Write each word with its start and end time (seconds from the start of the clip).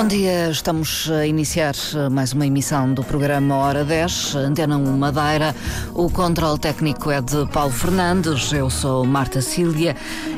Bom 0.00 0.08
dia, 0.08 0.48
estamos 0.48 1.10
a 1.10 1.26
iniciar 1.26 1.74
mais 2.10 2.32
uma 2.32 2.46
emissão 2.46 2.94
do 2.94 3.04
programa 3.04 3.54
Hora 3.56 3.84
10, 3.84 4.34
Antena 4.34 4.78
1 4.78 4.96
Madeira. 4.96 5.54
O 5.92 6.08
controle 6.08 6.58
técnico 6.58 7.10
é 7.10 7.20
de 7.20 7.44
Paulo 7.52 7.70
Fernandes, 7.70 8.50
eu 8.50 8.70
sou 8.70 9.04
Marta 9.04 9.42
Cília 9.42 9.94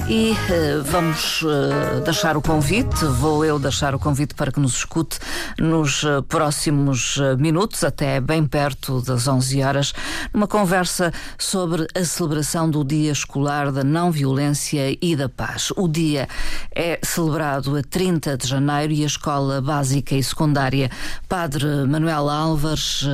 e 0.09 0.33
uh, 0.33 0.83
vamos 0.83 1.43
uh, 1.43 2.01
deixar 2.05 2.37
o 2.37 2.43
convite, 2.43 3.05
vou 3.05 3.45
eu 3.45 3.57
deixar 3.57 3.95
o 3.95 4.01
convite 4.01 4.35
para 4.35 4.51
que 4.51 4.59
nos 4.59 4.79
escute 4.79 5.21
nos 5.57 6.05
próximos 6.27 7.17
minutos, 7.39 7.85
até 7.85 8.21
bem 8.21 8.45
perto 8.45 9.01
das 9.01 9.29
11 9.29 9.63
horas, 9.63 9.93
numa 10.35 10.49
conversa 10.49 11.13
sobre 11.39 11.87
a 11.95 12.05
celebração 12.05 12.69
do 12.69 12.83
Dia 12.83 13.13
Escolar 13.13 13.71
da 13.71 13.85
Não 13.85 14.11
Violência 14.11 14.99
e 15.01 15.15
da 15.15 15.29
Paz. 15.29 15.73
O 15.77 15.87
dia 15.87 16.29
é 16.75 16.99
celebrado 17.01 17.77
a 17.77 17.83
30 17.83 18.37
de 18.37 18.49
janeiro 18.49 18.93
e 18.93 19.05
a 19.05 19.07
Escola 19.07 19.52
Básica 19.61 20.15
e 20.15 20.23
Secundária 20.23 20.91
Padre 21.29 21.67
Manuel 21.87 22.29
Álvares 22.29 23.05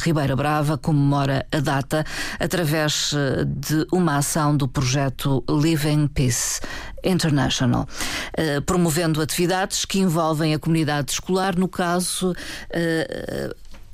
Ribeira 0.00 0.34
Brava 0.36 0.78
comemora 0.78 1.46
a 1.52 1.60
data 1.60 2.04
através 2.38 3.12
de 3.46 3.86
uma 3.92 4.18
ação 4.18 4.56
do 4.56 4.66
projeto 4.68 5.44
Living 5.48 6.06
Peace. 6.08 6.60
International, 7.06 7.86
uh, 7.86 8.62
promovendo 8.62 9.20
atividades 9.20 9.84
que 9.84 9.98
envolvem 9.98 10.54
a 10.54 10.58
comunidade 10.58 11.12
escolar, 11.12 11.54
no 11.54 11.68
caso. 11.68 12.34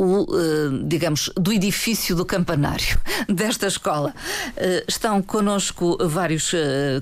O, 0.03 0.27
digamos, 0.85 1.31
do 1.37 1.53
edifício 1.53 2.17
do 2.17 2.25
campanário 2.25 2.99
desta 3.29 3.67
escola. 3.67 4.15
Estão 4.89 5.21
connosco 5.21 5.99
vários 6.01 6.53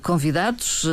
convidados, 0.03 0.85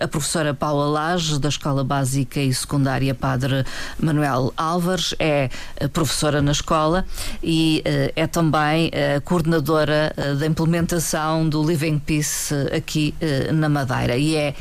a 0.00 0.08
professora 0.08 0.52
Paula 0.52 0.86
Lage, 0.86 1.38
da 1.38 1.48
Escola 1.48 1.84
Básica 1.84 2.40
e 2.40 2.52
Secundária 2.52 3.14
Padre 3.14 3.64
Manuel 4.00 4.52
Álvares, 4.56 5.14
é 5.20 5.48
professora 5.92 6.42
na 6.42 6.50
escola 6.50 7.04
e 7.40 7.84
é 8.16 8.26
também 8.26 8.90
coordenadora 9.24 10.12
da 10.38 10.46
implementação 10.46 11.48
do 11.48 11.62
Living 11.62 12.00
Peace 12.00 12.52
aqui 12.76 13.14
na 13.52 13.68
Madeira 13.68 14.16
e 14.16 14.34
é 14.34 14.54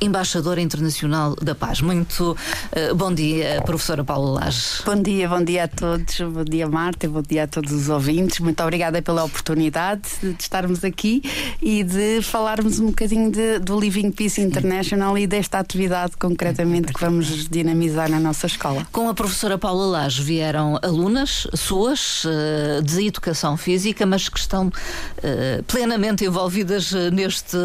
embaixadora 0.00 0.60
internacional 0.60 1.34
da 1.36 1.54
paz. 1.54 1.80
Muito 1.80 2.32
uh, 2.32 2.94
bom 2.94 3.12
dia, 3.12 3.62
professora 3.64 4.04
Paula 4.04 4.40
Lage. 4.40 4.82
Bom 4.84 5.00
dia, 5.00 5.28
bom 5.28 5.42
dia 5.42 5.64
a 5.64 5.68
todos, 5.68 6.20
bom 6.20 6.44
dia 6.44 6.68
Marta, 6.68 7.08
bom 7.08 7.22
dia 7.22 7.44
a 7.44 7.46
todos 7.46 7.72
os 7.72 7.88
ouvintes. 7.88 8.40
Muito 8.40 8.62
obrigada 8.62 9.00
pela 9.00 9.24
oportunidade 9.24 10.02
de 10.22 10.36
estarmos 10.38 10.84
aqui 10.84 11.22
e 11.62 11.82
de 11.82 12.20
falarmos 12.22 12.78
um 12.78 12.86
bocadinho 12.86 13.30
de, 13.30 13.58
do 13.58 13.78
Living 13.78 14.10
Peace 14.10 14.40
International 14.40 15.16
e 15.16 15.26
desta 15.26 15.58
atividade 15.58 16.12
concretamente 16.18 16.92
que 16.92 17.00
vamos 17.00 17.48
dinamizar 17.48 18.10
na 18.10 18.20
nossa 18.20 18.46
escola. 18.46 18.86
Com 18.92 19.08
a 19.08 19.14
professora 19.14 19.56
Paula 19.56 19.86
Lage 19.86 20.22
vieram 20.22 20.78
alunas 20.82 21.46
suas 21.54 22.24
uh, 22.24 22.82
de 22.82 23.06
educação 23.06 23.56
física, 23.56 24.04
mas 24.04 24.28
que 24.28 24.38
estão 24.38 24.68
uh, 24.68 25.62
plenamente 25.64 26.24
envolvidas 26.24 26.92
neste 27.12 27.56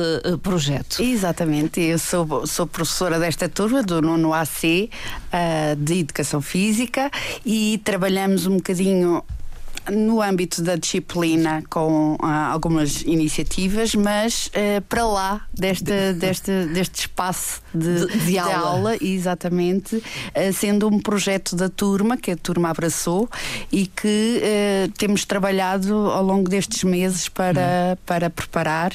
projeto. 0.41 1.01
Exatamente, 1.01 1.81
eu 1.81 1.99
sou 1.99 2.20
sou, 2.45 2.67
professora 2.67 3.19
desta 3.19 3.47
turma, 3.49 3.83
do 3.83 4.01
nono 4.01 4.33
AC, 4.33 4.63
uh, 4.63 4.89
eh, 5.31 5.75
de 5.77 5.99
Educação 5.99 6.41
Física, 6.41 7.09
e 7.45 7.79
trabalhamos 7.83 8.45
um 8.45 8.57
bocadinho 8.57 9.23
no 9.89 10.21
âmbito 10.21 10.61
da 10.61 10.75
disciplina 10.75 11.63
com 11.69 12.15
uh, 12.15 12.25
algumas 12.51 13.01
iniciativas, 13.01 13.95
mas 13.95 14.47
uh, 14.47 14.81
para 14.87 15.05
lá 15.05 15.45
deste, 15.53 16.13
deste, 16.13 16.65
deste 16.65 17.01
espaço 17.01 17.61
de, 17.73 18.05
de, 18.05 18.25
de 18.25 18.37
aula. 18.37 18.55
aula. 18.55 18.97
exatamente, 19.01 19.95
uh, 19.95 20.53
sendo 20.53 20.87
um 20.87 20.99
projeto 20.99 21.55
da 21.55 21.69
turma, 21.69 22.17
que 22.17 22.31
a 22.31 22.37
turma 22.37 22.69
abraçou 22.69 23.29
e 23.71 23.87
que 23.87 24.41
temos 24.97 25.25
trabalhado 25.25 25.93
ao 25.93 26.23
longo 26.23 26.49
destes 26.49 26.83
meses 26.83 27.27
para, 27.27 27.61
hum. 27.93 27.97
para 28.05 28.29
preparar 28.29 28.93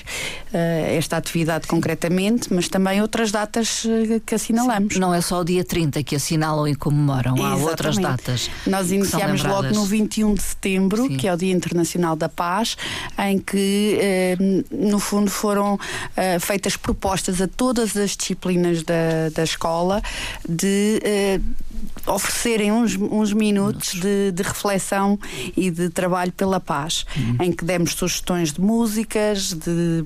esta 0.96 1.16
atividade 1.16 1.66
concretamente, 1.66 2.52
mas 2.52 2.68
também 2.68 3.00
outras 3.00 3.30
datas 3.30 3.82
que 4.24 4.34
assinalamos. 4.34 4.94
Sim. 4.94 5.00
Não 5.00 5.14
é 5.14 5.20
só 5.20 5.40
o 5.40 5.44
dia 5.44 5.64
30 5.64 6.02
que 6.02 6.16
assinalam 6.16 6.66
e 6.68 6.74
comemoram, 6.74 7.34
há 7.34 7.38
exatamente. 7.38 7.68
outras 7.68 7.98
datas. 7.98 8.50
Nós 8.66 8.90
iniciamos 8.90 9.42
logo 9.42 9.68
no 9.70 9.84
21 9.84 10.34
de 10.34 10.42
setembro 10.42 10.75
setembro, 10.76 11.08
Sim. 11.08 11.16
que 11.16 11.26
é 11.26 11.32
o 11.32 11.36
Dia 11.36 11.52
Internacional 11.52 12.16
da 12.16 12.28
Paz, 12.28 12.76
em 13.18 13.38
que, 13.38 13.98
eh, 14.00 14.36
no 14.70 14.98
fundo, 14.98 15.30
foram 15.30 15.78
eh, 16.16 16.38
feitas 16.38 16.76
propostas 16.76 17.40
a 17.40 17.48
todas 17.48 17.96
as 17.96 18.16
disciplinas 18.16 18.82
da, 18.82 19.30
da 19.34 19.42
escola 19.42 20.02
de 20.48 21.00
eh, 21.02 21.40
oferecerem 22.06 22.72
uns, 22.72 22.96
uns 22.96 23.32
minutos 23.32 23.94
de, 23.94 24.32
de, 24.32 24.42
reflexão 24.42 25.18
e 25.56 25.70
de 25.70 25.88
trabalho 25.90 26.32
pela 26.32 26.60
paz, 26.60 27.04
uhum. 27.16 27.46
em 27.46 27.52
que 27.52 27.64
demos 27.64 27.92
sugestões 27.92 28.52
de 28.52 28.60
músicas, 28.60 29.52
de 29.52 30.04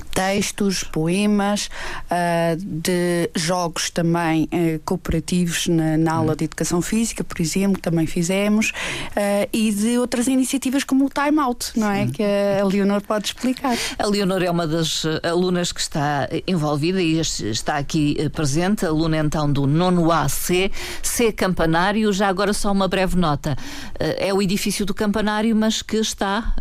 textos, 0.00 0.84
poemas, 0.84 1.68
uh, 2.04 2.56
de 2.56 3.30
jogos 3.34 3.90
também 3.90 4.44
uh, 4.44 4.80
cooperativos 4.84 5.66
na, 5.66 5.96
na, 5.96 6.12
aula 6.12 6.36
de 6.36 6.44
educação 6.44 6.80
física, 6.80 7.24
por 7.24 7.40
exemplo, 7.40 7.80
também 7.80 8.06
fizemos, 8.06 8.70
uh, 8.70 9.48
e 9.52 9.72
de 9.72 9.98
outras 9.98 10.26
iniciativas 10.26 10.84
como 10.84 11.06
o 11.06 11.10
Time 11.10 11.38
Out, 11.40 11.72
não 11.76 11.90
é? 11.90 12.06
Que 12.06 12.22
a 12.22 12.64
Leonor 12.64 13.02
pode 13.02 13.26
explicar. 13.26 13.76
A 13.98 14.06
Leonor 14.06 14.42
é 14.42 14.50
uma 14.50 14.66
das 14.66 15.04
alunas 15.22 15.72
que 15.72 15.80
está 15.80 16.28
envolvida 16.46 17.00
e 17.00 17.18
está 17.18 17.76
aqui 17.76 18.16
presente, 18.30 18.86
aluna 18.86 19.18
então 19.18 19.50
do 19.50 19.66
nono 19.66 20.10
AC, 20.10 20.70
C 21.02 21.32
Campanário. 21.32 22.12
Já 22.12 22.28
agora 22.28 22.52
só 22.52 22.72
uma 22.72 22.88
breve 22.88 23.16
nota. 23.16 23.56
É 23.98 24.32
o 24.32 24.40
edifício 24.40 24.84
do 24.86 24.94
Campanário, 24.94 25.54
mas 25.54 25.82
que 25.82 25.96
está 25.96 26.54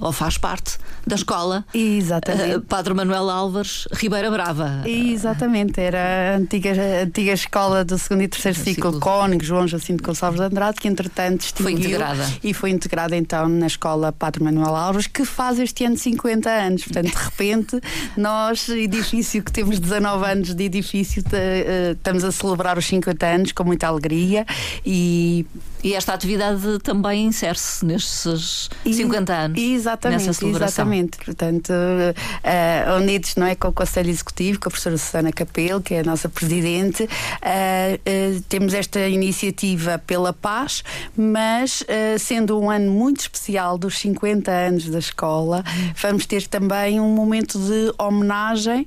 ou 0.00 0.12
faz 0.12 0.38
parte 0.38 0.78
da 1.06 1.16
escola. 1.16 1.64
Exato 1.72 2.17
Exatamente. 2.18 2.56
Uh, 2.56 2.60
Padre 2.62 2.94
Manuel 2.94 3.30
Álvares, 3.30 3.86
Ribeira 3.92 4.30
Brava. 4.30 4.82
Exatamente, 4.84 5.80
era 5.80 6.34
a 6.34 6.36
antiga, 6.36 6.70
a 6.72 7.04
antiga 7.04 7.32
escola 7.32 7.84
do 7.84 7.98
segundo 7.98 8.22
e 8.22 8.28
terceiro 8.28 8.58
ciclo, 8.58 8.92
ciclo. 8.92 9.00
Cónigo, 9.00 9.44
João 9.44 9.66
Jacinto 9.66 10.02
Gonçalves 10.02 10.40
de 10.40 10.46
Andrade, 10.46 10.80
que 10.80 10.88
entretanto. 10.88 11.44
Foi 11.54 11.72
integrada. 11.72 12.26
E 12.42 12.52
foi 12.52 12.70
integrada 12.70 13.16
então 13.16 13.48
na 13.48 13.66
escola 13.66 14.12
Padre 14.12 14.42
Manuel 14.42 14.74
Álvares, 14.74 15.06
que 15.06 15.24
faz 15.24 15.58
este 15.58 15.84
ano 15.84 15.96
50 15.96 16.50
anos. 16.50 16.84
Portanto, 16.84 17.10
de 17.10 17.24
repente, 17.24 17.80
nós, 18.16 18.68
edifício 18.68 19.42
que 19.42 19.52
temos 19.52 19.78
19 19.78 20.24
anos 20.24 20.54
de 20.54 20.64
edifício, 20.64 21.22
eh, 21.32 21.92
estamos 21.96 22.24
a 22.24 22.32
celebrar 22.32 22.78
os 22.78 22.86
50 22.86 23.26
anos 23.26 23.52
com 23.52 23.64
muita 23.64 23.86
alegria 23.86 24.46
e 24.84 25.46
e 25.82 25.94
esta 25.94 26.12
atividade 26.12 26.78
também 26.82 27.26
insere-se 27.26 27.84
nestes 27.84 28.68
50 28.84 29.32
anos. 29.32 29.60
Exatamente, 29.60 30.20
nessa 30.20 30.32
celebração. 30.32 30.66
exatamente. 30.66 31.18
Portanto, 31.18 31.70
uh, 31.70 32.96
unidos 32.96 33.36
não 33.36 33.46
é, 33.46 33.54
com 33.54 33.68
o 33.68 33.72
Conselho 33.72 34.10
Executivo, 34.10 34.58
com 34.58 34.68
a 34.68 34.70
professora 34.70 34.96
Susana 34.96 35.32
Capelo, 35.32 35.80
que 35.80 35.94
é 35.94 36.00
a 36.00 36.04
nossa 36.04 36.28
presidente, 36.28 37.04
uh, 37.04 37.06
uh, 37.06 38.40
temos 38.48 38.74
esta 38.74 39.06
iniciativa 39.06 39.98
pela 39.98 40.32
paz, 40.32 40.82
mas 41.16 41.84
sendo 42.18 42.58
um 42.60 42.70
ano 42.70 42.90
muito 42.92 43.20
especial 43.20 43.78
dos 43.78 43.98
50 43.98 44.50
anos 44.50 44.88
da 44.88 44.98
escola, 44.98 45.64
vamos 46.00 46.26
ter 46.26 46.46
também 46.46 47.00
um 47.00 47.08
momento 47.08 47.58
de 47.58 47.92
homenagem 47.98 48.86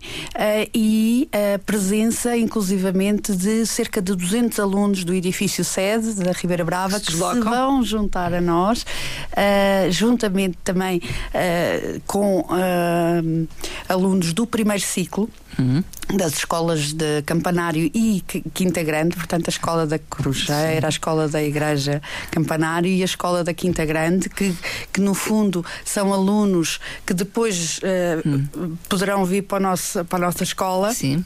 e 0.73 1.29
a 1.31 1.59
presença, 1.59 2.35
inclusivamente, 2.37 3.35
de 3.35 3.65
cerca 3.65 4.01
de 4.01 4.15
200 4.15 4.59
alunos 4.59 5.03
do 5.03 5.13
edifício 5.13 5.63
sede 5.63 6.13
da 6.13 6.31
Ribeira 6.31 6.63
Brava 6.63 6.80
que 6.89 7.11
se 7.11 7.17
vão 7.17 7.83
juntar 7.83 8.33
a 8.33 8.41
nós, 8.41 8.85
uh, 9.31 9.91
juntamente 9.91 10.57
também 10.63 10.97
uh, 10.99 12.01
com 12.05 12.39
uh, 12.41 13.47
alunos 13.87 14.33
do 14.33 14.45
primeiro 14.47 14.83
ciclo. 14.83 15.29
Uhum. 15.59 15.83
Das 16.15 16.33
escolas 16.33 16.93
de 16.93 17.21
Campanário 17.23 17.89
e 17.93 18.23
Quinta 18.53 18.81
Grande, 18.83 19.15
portanto, 19.15 19.47
a 19.47 19.49
escola 19.49 19.85
da 19.85 19.99
Cruzeira, 19.99 20.87
a 20.87 20.89
escola 20.89 21.27
da 21.27 21.43
Igreja 21.43 22.01
Campanário 22.31 22.89
e 22.89 23.01
a 23.01 23.05
escola 23.05 23.43
da 23.43 23.53
Quinta 23.53 23.85
Grande, 23.85 24.29
que, 24.29 24.53
que 24.93 25.01
no 25.01 25.13
fundo 25.13 25.63
são 25.83 26.13
alunos 26.13 26.79
que 27.05 27.13
depois 27.13 27.79
uhum. 28.25 28.77
poderão 28.87 29.25
vir 29.25 29.43
para 29.43 29.57
a 29.57 29.69
nossa, 29.69 30.03
para 30.05 30.23
a 30.23 30.27
nossa 30.27 30.43
escola. 30.43 30.93
Sim 30.93 31.23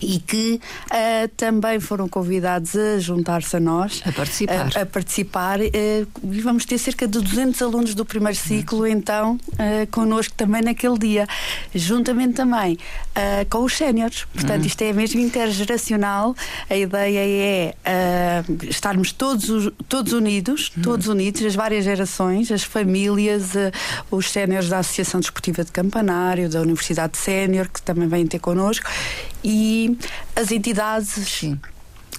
e 0.00 0.18
que 0.18 0.60
uh, 0.86 1.28
também 1.36 1.80
foram 1.80 2.08
convidados 2.08 2.76
a 2.76 2.98
juntar-se 2.98 3.56
a 3.56 3.60
nós, 3.60 4.02
a 4.04 4.12
participar. 4.12 4.70
A, 4.76 4.82
a 4.82 4.86
participar 4.86 5.60
uh, 5.60 5.64
e 6.32 6.40
vamos 6.40 6.64
ter 6.64 6.78
cerca 6.78 7.06
de 7.06 7.20
200 7.20 7.60
alunos 7.62 7.94
do 7.94 8.04
primeiro 8.04 8.38
ciclo, 8.38 8.86
então, 8.86 9.34
uh, 9.34 9.86
connosco 9.90 10.34
também 10.34 10.62
naquele 10.62 10.98
dia, 10.98 11.26
juntamente 11.74 12.34
também 12.34 12.74
uh, 12.74 13.48
com 13.50 13.64
os 13.64 13.76
séniores. 13.76 14.24
Portanto, 14.32 14.60
uhum. 14.60 14.66
isto 14.66 14.82
é 14.82 14.92
mesmo 14.92 15.20
intergeracional. 15.20 16.34
A 16.70 16.76
ideia 16.76 17.74
é 17.84 18.44
estarmos 18.68 19.12
todos, 19.12 19.72
todos 19.88 20.12
unidos, 20.12 20.70
uhum. 20.76 20.82
todos 20.82 21.08
unidos, 21.08 21.42
as 21.42 21.54
várias 21.54 21.84
gerações, 21.84 22.50
as 22.50 22.62
famílias, 22.62 23.52
os 24.10 24.30
séniores 24.30 24.68
da 24.68 24.78
Associação 24.78 25.20
Desportiva 25.20 25.64
de 25.64 25.72
Campanário, 25.72 26.48
da 26.48 26.60
Universidade 26.60 27.16
Sénior, 27.16 27.68
que 27.68 27.82
também 27.82 28.08
vêm 28.08 28.26
ter 28.26 28.38
connosco 28.38 28.88
e 29.44 29.96
as 30.36 30.50
entidades. 30.50 31.08
Sim 31.08 31.58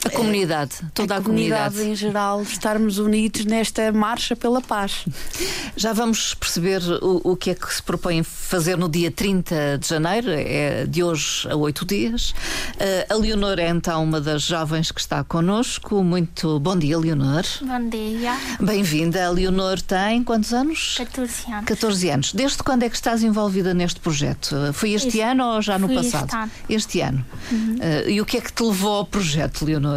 A 0.06 0.10
comunidade, 0.10 0.75
toda 0.94 1.16
a, 1.16 1.18
a 1.18 1.22
comunidade. 1.22 1.75
comunidade. 1.75 1.92
em 1.92 1.96
geral, 1.96 2.42
estarmos 2.42 3.00
unidos 3.00 3.44
nesta 3.46 3.92
marcha 3.92 4.34
pela 4.36 4.62
paz. 4.62 5.06
Já 5.75 5.92
vamos 5.92 6.34
perceber 6.34 6.81
o, 7.01 7.31
o 7.31 7.36
que 7.36 7.50
é 7.50 7.56
que 7.56 7.74
se 7.74 7.84
propõe 7.84 8.24
fazer 8.24 8.78
no 8.78 8.88
dia 8.88 9.12
30 9.12 9.78
de 9.78 9.88
janeiro, 9.88 10.30
é 10.30 10.86
de 10.86 11.04
hoje 11.04 11.48
a 11.50 11.56
oito 11.56 11.86
dias. 11.86 12.30
Uh, 12.30 13.13
a 13.13 13.16
Leonor 13.16 13.60
é 13.60 13.68
então 13.68 14.04
uma 14.04 14.22
das 14.22 14.44
jovens 14.44 14.90
que 14.92 15.01
está 15.01 15.24
connosco. 15.24 16.01
Muito 16.01 16.60
bom 16.60 16.78
dia, 16.78 16.98
Leonor. 16.98 17.44
Bom 17.62 17.90
dia. 17.90 18.38
Bem-vinda. 18.60 19.25
A 19.25 19.30
Leonor 19.30 19.81
tem 19.81 20.24
quantos 20.24 20.54
anos? 20.54 20.96
14 20.98 21.51
anos. 21.51 21.66
14 21.66 22.10
anos. 22.10 22.34
Desde 22.34 22.63
quando 22.63 22.84
é 22.84 22.90
que 22.90 22.96
estás 22.96 23.22
envolvida 23.22 23.74
neste 23.74 24.00
projeto? 24.00 24.56
Foi 24.74 24.94
este, 24.94 25.10
este 25.10 25.22
ano 25.22 25.56
ou 25.56 25.62
já 25.62 25.78
no 25.78 25.90
passado? 25.90 26.25
Este 26.25 26.36
ano. 26.36 26.51
Este 26.69 27.01
ano. 27.01 27.25
Uhum. 27.51 27.75
Uh, 27.75 28.10
e 28.10 28.22
o 28.22 28.25
que 28.25 28.38
é 28.38 28.42
que 28.42 28.54
te 28.54 28.63
levou 28.63 28.94
ao 28.98 29.06
projeto, 29.06 29.66
Leonor? 29.66 29.88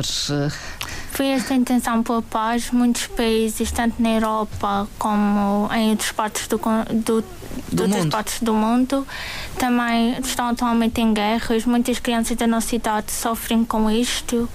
Foi 1.13 1.27
esta 1.29 1.55
intenção 1.55 2.03
pela 2.03 2.23
paz. 2.23 2.71
Muitos 2.71 3.07
países, 3.07 3.71
tanto 3.71 4.01
na 4.01 4.11
Europa 4.11 4.89
como 4.99 5.69
em 5.75 5.91
outras 5.91 6.13
partes 6.13 6.47
do, 6.49 6.59
do, 6.59 7.25
do 7.71 7.83
outras 7.83 8.07
partes 8.07 8.41
do 8.41 8.55
mundo, 8.55 9.07
também 9.59 10.19
estão 10.19 10.49
atualmente 10.49 11.01
em 11.01 11.13
guerras. 11.13 11.67
Muitas 11.67 11.99
crianças 11.99 12.37
da 12.37 12.47
nossa 12.47 12.75
idade 12.75 13.13
sofrem 13.13 13.65
com 13.65 13.91
isto. 13.91 14.49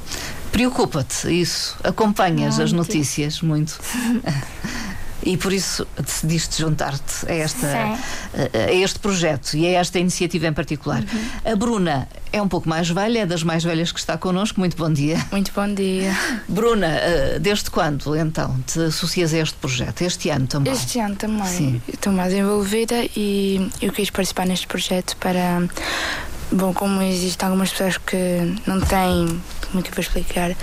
Preocupa-te 0.52 1.30
isso? 1.30 1.78
Acompanhas 1.84 2.58
muito. 2.58 2.64
as 2.64 2.72
notícias 2.72 3.42
muito? 3.42 3.80
e 5.24 5.38
por 5.38 5.52
isso 5.52 5.88
decidiste 5.98 6.62
juntar-te 6.62 7.30
a, 7.30 7.34
esta, 7.34 7.68
a, 7.68 8.72
este 8.72 9.00
projeto 9.00 9.56
e 9.56 9.66
a 9.68 9.80
esta 9.80 10.00
iniciativa 10.00 10.48
em 10.48 10.54
particular. 10.54 11.02
Uhum. 11.02 11.52
A 11.52 11.56
Bruna 11.56 12.08
é 12.32 12.42
um 12.42 12.48
pouco 12.48 12.68
mais 12.70 12.90
velha, 12.90 13.20
é 13.20 13.26
das 13.26 13.44
mais 13.44 13.64
velhas 13.64 13.92
que 13.92 14.00
está 14.00 14.18
connosco. 14.18 14.60
Muito 14.60 14.78
bom 14.78 14.92
dia. 14.92 15.18
Muito 15.32 15.52
bom 15.54 15.74
dia. 15.74 16.16
Bruna, 16.48 16.88
eh, 16.88 17.40
desde 17.40 17.70
quando 17.70 18.16
então 18.16 18.56
te 18.66 18.80
associas 18.82 19.34
a 19.34 19.40
este 19.40 19.56
projeto? 19.56 20.02
Este 20.02 20.30
ano 20.30 20.48
também? 20.48 20.74
Este 20.74 21.00
ano 21.00 21.16
também. 21.16 21.48
Sim. 21.48 21.82
Estou 21.88 22.14
mais 22.14 22.34
envolvida 22.34 22.96
e 23.16 23.70
eu 23.82 23.92
quis 23.92 24.10
participar 24.10 24.46
neste 24.46 24.68
projeto 24.68 25.16
para. 25.18 25.68
Bom, 26.50 26.74
como 26.74 27.02
existem 27.02 27.46
algumas 27.46 27.72
pessoas 27.72 27.98
que 27.98 28.56
não 28.66 28.80
têm. 28.80 29.42
Como 29.68 29.80
é 29.80 29.82
que 29.82 29.90
eu 29.90 29.96
vou 29.96 30.02
explicar? 30.02 30.56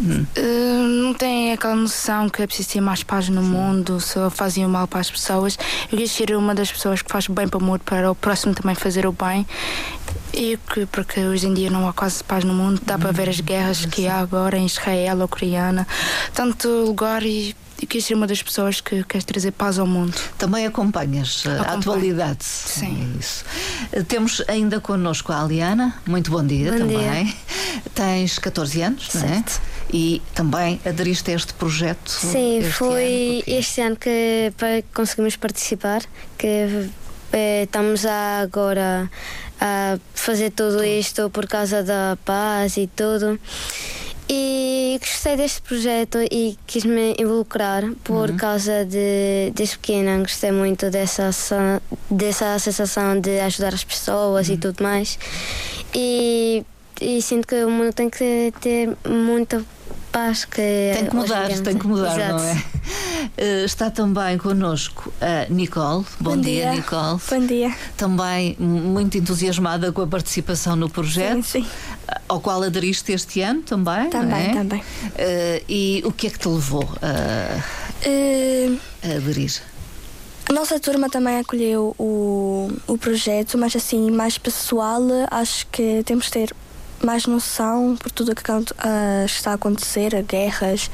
Hum. 0.00 0.26
Uh, 0.36 1.02
não 1.04 1.14
tem 1.14 1.52
aquela 1.52 1.76
noção 1.76 2.28
que 2.28 2.42
é 2.42 2.46
preciso 2.46 2.70
ter 2.70 2.80
mais 2.80 3.02
paz 3.02 3.28
no 3.28 3.42
Sim. 3.42 3.48
mundo, 3.48 4.00
só 4.00 4.28
fazem 4.28 4.66
mal 4.66 4.88
para 4.88 5.00
as 5.00 5.10
pessoas. 5.10 5.56
Eu 5.84 5.90
queria 5.90 6.08
ser 6.08 6.34
uma 6.36 6.54
das 6.54 6.72
pessoas 6.72 7.00
que 7.00 7.10
faz 7.10 7.28
bem 7.28 7.46
para 7.46 7.58
o 7.58 7.62
mundo, 7.62 7.80
para 7.84 8.10
o 8.10 8.14
próximo 8.14 8.54
também 8.54 8.74
fazer 8.74 9.06
o 9.06 9.12
bem. 9.12 9.46
E 10.36 10.58
que, 10.72 10.86
porque 10.86 11.20
hoje 11.20 11.46
em 11.46 11.54
dia 11.54 11.70
não 11.70 11.88
há 11.88 11.92
quase 11.92 12.22
paz 12.24 12.44
no 12.44 12.52
mundo, 12.52 12.80
dá 12.84 12.96
hum. 12.96 13.00
para 13.00 13.12
ver 13.12 13.28
as 13.28 13.40
guerras 13.40 13.84
que 13.86 14.06
há 14.06 14.18
agora 14.18 14.58
em 14.58 14.66
Israel, 14.66 15.22
Ucrânia, 15.22 15.86
tanto 16.34 16.68
lugar 16.68 17.22
e 17.22 17.54
e 17.82 17.86
quis 17.86 18.04
ser 18.04 18.14
uma 18.14 18.26
das 18.26 18.42
pessoas 18.42 18.80
que 18.80 19.02
quer 19.04 19.22
trazer 19.24 19.50
paz 19.50 19.78
ao 19.78 19.86
mundo. 19.86 20.14
Também 20.38 20.64
acompanhas 20.64 21.42
Acompanho. 21.44 21.70
a 21.70 21.78
atualidade. 21.78 22.44
Sim. 22.44 23.14
É 23.14 23.18
isso. 23.18 23.44
Temos 24.06 24.42
ainda 24.48 24.80
connosco 24.80 25.32
a 25.32 25.42
Aliana. 25.42 25.94
Muito 26.06 26.30
bom 26.30 26.46
dia 26.46 26.72
bom 26.72 26.78
também. 26.78 27.24
Dia. 27.24 27.34
Tens 27.94 28.38
14 28.38 28.80
anos, 28.80 29.08
certo. 29.10 29.26
não 29.26 29.34
é? 29.34 29.44
e 29.92 30.22
também 30.34 30.80
aderiste 30.84 31.30
a 31.30 31.34
este 31.34 31.54
projeto? 31.54 32.08
Sim, 32.08 32.58
este 32.58 32.72
foi 32.72 33.42
ano, 33.46 33.58
este 33.58 33.80
ano 33.80 33.96
que 33.96 34.52
conseguimos 34.92 35.36
participar, 35.36 36.02
que 36.38 36.88
eh, 37.32 37.62
estamos 37.64 38.04
agora 38.06 39.10
a 39.66 39.98
fazer 40.14 40.50
tudo 40.50 40.84
isto 40.84 41.30
por 41.30 41.46
causa 41.46 41.82
da 41.82 42.18
paz 42.22 42.76
e 42.76 42.86
tudo. 42.86 43.40
E 44.28 44.98
gostei 45.00 45.36
deste 45.36 45.62
projeto 45.62 46.18
e 46.30 46.58
quis 46.66 46.84
me 46.84 47.14
involucrar 47.18 47.82
por 48.04 48.30
uhum. 48.30 48.36
causa 48.36 48.84
de 48.84 49.50
desde 49.54 49.78
pequena 49.78 50.18
gostei 50.18 50.50
muito 50.50 50.90
dessa 50.90 51.30
dessa 52.10 52.58
sensação 52.58 53.18
de 53.18 53.40
ajudar 53.40 53.72
as 53.72 53.84
pessoas 53.84 54.48
uhum. 54.48 54.54
e 54.54 54.58
tudo 54.58 54.82
mais. 54.82 55.18
E, 55.94 56.62
e 57.00 57.22
sinto 57.22 57.46
que 57.46 57.64
o 57.64 57.70
mundo 57.70 57.92
tem 57.94 58.10
que 58.10 58.52
ter 58.60 58.94
muita 59.08 59.64
paz 60.14 60.44
que 60.44 60.92
tem 60.94 61.06
que 61.06 61.16
mudar, 61.16 61.48
tem 61.48 61.76
que 61.76 61.86
mudar, 61.88 62.16
Exato. 62.16 62.34
não 62.34 62.44
é? 62.44 62.54
Uh, 62.54 63.64
está 63.64 63.90
também 63.90 64.38
connosco 64.38 65.12
a 65.20 65.52
Nicole. 65.52 66.04
Bom, 66.20 66.36
Bom 66.36 66.40
dia, 66.40 66.70
dia, 66.70 66.72
Nicole. 66.72 67.20
Bom 67.28 67.46
dia. 67.46 67.74
Também 67.96 68.56
muito 68.60 69.18
entusiasmada 69.18 69.90
com 69.90 70.02
a 70.02 70.06
participação 70.06 70.76
no 70.76 70.88
projeto. 70.88 71.42
Sim, 71.42 71.64
sim. 71.64 71.66
Ao 72.28 72.38
qual 72.38 72.62
aderiste 72.62 73.10
este 73.10 73.40
ano 73.40 73.62
também. 73.62 74.08
Também, 74.08 74.50
é? 74.50 74.52
também. 74.52 74.80
Uh, 74.80 75.64
e 75.68 76.02
o 76.04 76.12
que 76.12 76.28
é 76.28 76.30
que 76.30 76.38
te 76.38 76.48
levou 76.48 76.88
a, 77.02 77.58
uh, 78.06 78.80
a 79.02 79.16
aderir? 79.16 79.60
A 80.48 80.52
nossa 80.52 80.78
turma 80.78 81.10
também 81.10 81.40
acolheu 81.40 81.92
o, 81.98 82.70
o 82.86 82.96
projeto, 82.96 83.58
mas 83.58 83.74
assim, 83.74 84.12
mais 84.12 84.38
pessoal, 84.38 85.02
acho 85.30 85.66
que 85.72 86.04
temos 86.04 86.26
de 86.26 86.30
ter 86.30 86.54
mais 87.02 87.26
noção 87.26 87.96
por 87.98 88.10
tudo 88.10 88.32
o 88.32 88.34
que 88.34 88.50
uh, 88.50 88.64
está 89.24 89.52
a 89.52 89.54
acontecer, 89.54 90.22
guerras, 90.22 90.90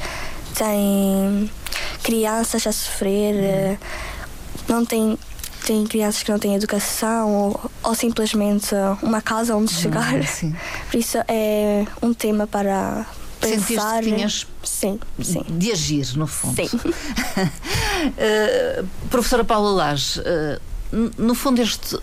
tem 0.55 1.51
crianças 2.03 2.67
a 2.67 2.73
sofrer, 2.73 3.35
uh, 3.35 3.79
não 4.69 4.85
tem 4.85 5.19
tem 5.65 5.87
crianças 5.87 6.23
que 6.23 6.31
não 6.31 6.39
têm 6.39 6.55
educação 6.55 7.35
ou, 7.35 7.71
ou 7.83 7.95
simplesmente 7.95 8.75
uma 9.03 9.21
casa 9.21 9.55
onde 9.55 9.71
chegar. 9.73 10.27
sim. 10.27 10.55
Por 10.91 10.99
isso 10.99 11.19
é 11.29 11.85
um 12.03 12.15
tema 12.15 12.47
para 12.47 13.07
pensar. 13.41 14.03
Que 14.03 14.15
tinhas 14.15 14.47
sim, 14.63 14.99
sim. 15.23 15.45
de 15.49 15.73
agir, 15.73 16.17
no 16.17 16.27
fundo. 16.27 16.57
Sim. 16.57 16.71
uh, 16.77 16.81
professora 19.11 19.45
Paula 19.45 19.71
Lage, 19.71 20.21
uh, 20.21 20.59
no 21.19 21.35
fundo 21.35 21.61
este 21.61 21.99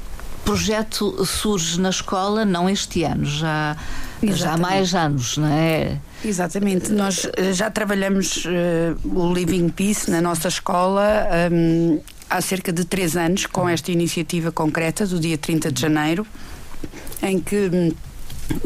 projeto 0.48 1.26
surge 1.26 1.78
na 1.78 1.90
escola 1.90 2.46
não 2.46 2.70
este 2.70 3.04
ano, 3.04 3.26
já, 3.26 3.76
já 4.24 4.54
há 4.54 4.58
mais 4.58 4.96
anos, 4.96 5.36
não 5.36 5.50
é? 5.50 5.98
Exatamente. 6.24 6.90
Nós 6.90 7.30
eh, 7.36 7.52
já 7.52 7.70
trabalhamos 7.70 8.46
uh, 8.46 8.50
o 9.04 9.34
Living 9.34 9.68
Peace 9.68 10.10
na 10.10 10.22
nossa 10.22 10.48
escola 10.48 11.28
um, 11.52 12.00
há 12.30 12.40
cerca 12.40 12.72
de 12.72 12.86
três 12.86 13.18
anos 13.18 13.46
com 13.46 13.68
esta 13.68 13.92
iniciativa 13.92 14.50
concreta 14.50 15.06
do 15.06 15.20
dia 15.20 15.38
30 15.38 15.70
de 15.70 15.82
janeiro, 15.82 16.26
em 17.22 17.42
que 17.42 17.70
hum, 17.74 17.92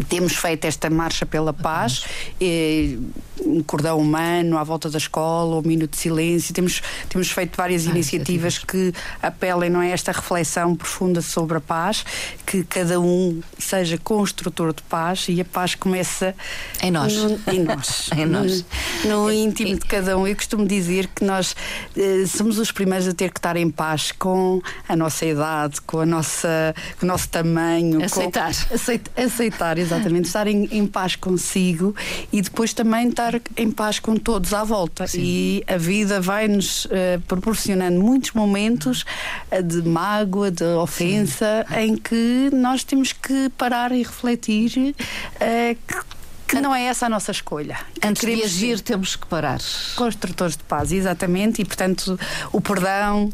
temos 0.09 0.35
feito 0.35 0.65
esta 0.65 0.89
marcha 0.89 1.25
pela 1.25 1.53
paz, 1.53 2.05
eh, 2.39 2.97
um 3.45 3.61
cordão 3.63 3.99
humano 3.99 4.57
à 4.57 4.63
volta 4.63 4.89
da 4.89 4.97
escola, 4.97 5.57
um 5.57 5.61
minuto 5.61 5.91
de 5.91 5.97
silêncio. 5.97 6.53
Temos, 6.53 6.81
temos 7.09 7.31
feito 7.31 7.55
várias 7.55 7.87
ah, 7.87 7.91
iniciativas 7.91 8.57
que 8.57 8.93
apelem 9.21 9.69
não 9.69 9.81
é, 9.81 9.91
esta 9.91 10.11
reflexão 10.11 10.75
profunda 10.75 11.21
sobre 11.21 11.57
a 11.57 11.61
paz, 11.61 12.05
que 12.45 12.63
cada 12.63 12.99
um 12.99 13.41
seja 13.57 13.97
construtor 13.97 14.73
de 14.73 14.83
paz 14.83 15.25
e 15.27 15.41
a 15.41 15.45
paz 15.45 15.75
começa 15.75 16.35
em 16.81 16.91
nós. 16.91 17.13
No, 17.13 17.39
em 17.51 17.59
nós. 17.63 18.09
em 18.15 18.25
nós. 18.25 18.65
No, 19.05 19.25
no 19.25 19.31
íntimo 19.31 19.73
de 19.73 19.85
cada 19.85 20.17
um. 20.17 20.27
Eu 20.27 20.35
costumo 20.35 20.65
dizer 20.65 21.07
que 21.07 21.23
nós 21.23 21.55
eh, 21.97 22.25
somos 22.27 22.59
os 22.59 22.71
primeiros 22.71 23.07
a 23.07 23.13
ter 23.13 23.31
que 23.31 23.39
estar 23.39 23.55
em 23.55 23.69
paz 23.69 24.11
com 24.11 24.61
a 24.87 24.95
nossa 24.95 25.25
idade, 25.25 25.81
com, 25.81 25.99
a 25.99 26.05
nossa, 26.05 26.75
com 26.99 27.05
o 27.05 27.07
nosso 27.07 27.29
tamanho. 27.29 28.03
Aceitar. 28.03 28.51
Com, 28.67 28.75
aceit, 28.75 29.09
aceitar, 29.15 29.70
exatamente. 29.77 30.25
estar 30.25 30.47
em, 30.47 30.67
em 30.71 30.85
paz 30.85 31.15
consigo 31.15 31.95
e 32.31 32.41
depois 32.41 32.73
também 32.73 33.09
estar 33.09 33.21
estar 33.21 33.41
em 33.55 33.71
paz 33.71 33.99
com 33.99 34.17
todos 34.17 34.53
à 34.53 34.63
volta. 34.63 35.07
Sim. 35.07 35.21
E 35.21 35.63
a 35.67 35.77
vida 35.77 36.19
vai-nos 36.19 36.85
uh, 36.85 36.89
proporcionando 37.27 37.99
muitos 37.99 38.31
momentos 38.31 39.05
uh, 39.51 39.61
de 39.61 39.87
mágoa, 39.87 40.49
de 40.51 40.63
ofensa, 40.63 41.65
Sim. 41.67 41.79
em 41.79 41.97
que 41.97 42.49
nós 42.51 42.83
temos 42.83 43.13
que 43.13 43.49
parar 43.57 43.91
e 43.91 43.99
refletir 43.99 44.71
uh, 44.77 45.75
que 45.87 46.21
que 46.47 46.59
não 46.59 46.75
é 46.75 46.83
essa 46.83 47.05
a 47.05 47.09
nossa 47.09 47.31
escolha. 47.31 47.79
Antes 48.03 48.25
de 48.25 48.43
agir, 48.43 48.81
temos 48.81 49.15
que 49.15 49.25
parar. 49.25 49.59
Construtores 49.95 50.57
de 50.57 50.63
paz, 50.65 50.91
exatamente, 50.91 51.61
e 51.61 51.65
portanto 51.65 52.19
o 52.51 52.59
perdão, 52.59 53.31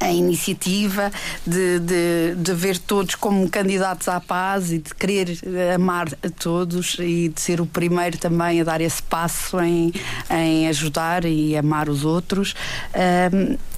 a 0.00 0.10
iniciativa 0.10 1.10
de, 1.46 1.80
de, 1.80 2.34
de, 2.36 2.54
ver 2.54 2.78
todos 2.78 3.14
como 3.14 3.48
candidatos 3.50 4.08
à 4.08 4.20
paz 4.20 4.72
e 4.72 4.78
de 4.78 4.94
querer 4.94 5.38
amar 5.74 6.08
a 6.22 6.30
todos 6.30 6.96
e 7.00 7.28
de 7.28 7.40
ser 7.40 7.60
o 7.60 7.66
primeiro 7.66 8.16
também 8.16 8.60
a 8.60 8.64
dar 8.64 8.80
esse 8.80 9.02
passo 9.02 9.60
em, 9.60 9.92
em 10.30 10.68
ajudar 10.68 11.24
e 11.24 11.56
amar 11.56 11.88
os 11.88 12.04
outros 12.04 12.54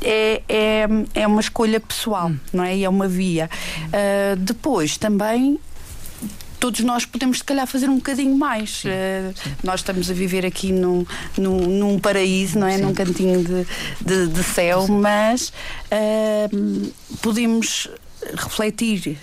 é, 0.03 0.43
é, 0.49 0.89
é 1.15 1.27
uma 1.27 1.41
escolha 1.41 1.81
pessoal, 1.81 2.31
não 2.53 2.65
é? 2.65 2.77
E 2.77 2.85
é 2.85 2.89
uma 2.89 3.09
via. 3.09 3.49
Uh, 3.87 4.37
depois 4.37 4.97
também 4.97 5.59
todos 6.61 6.81
nós 6.81 7.07
podemos, 7.07 7.39
se 7.39 7.45
calhar, 7.45 7.67
fazer 7.67 7.89
um 7.89 7.97
bocadinho 7.97 8.37
mais. 8.37 8.83
Sim, 8.83 8.89
uh, 8.89 9.35
sim. 9.35 9.53
Nós 9.65 9.81
estamos 9.81 10.11
a 10.11 10.15
viver 10.15 10.45
aqui 10.45 10.71
num, 10.71 11.05
num, 11.37 11.59
num 11.67 11.99
paraíso, 11.99 12.59
não 12.59 12.67
é? 12.67 12.77
Sim. 12.77 12.83
Num 12.83 12.95
cantinho 12.95 13.43
de, 13.43 13.67
de, 14.01 14.27
de 14.29 14.43
céu, 14.45 14.87
mas 14.87 15.53
uh, 15.91 16.93
podemos 17.23 17.89
refletir 18.35 19.17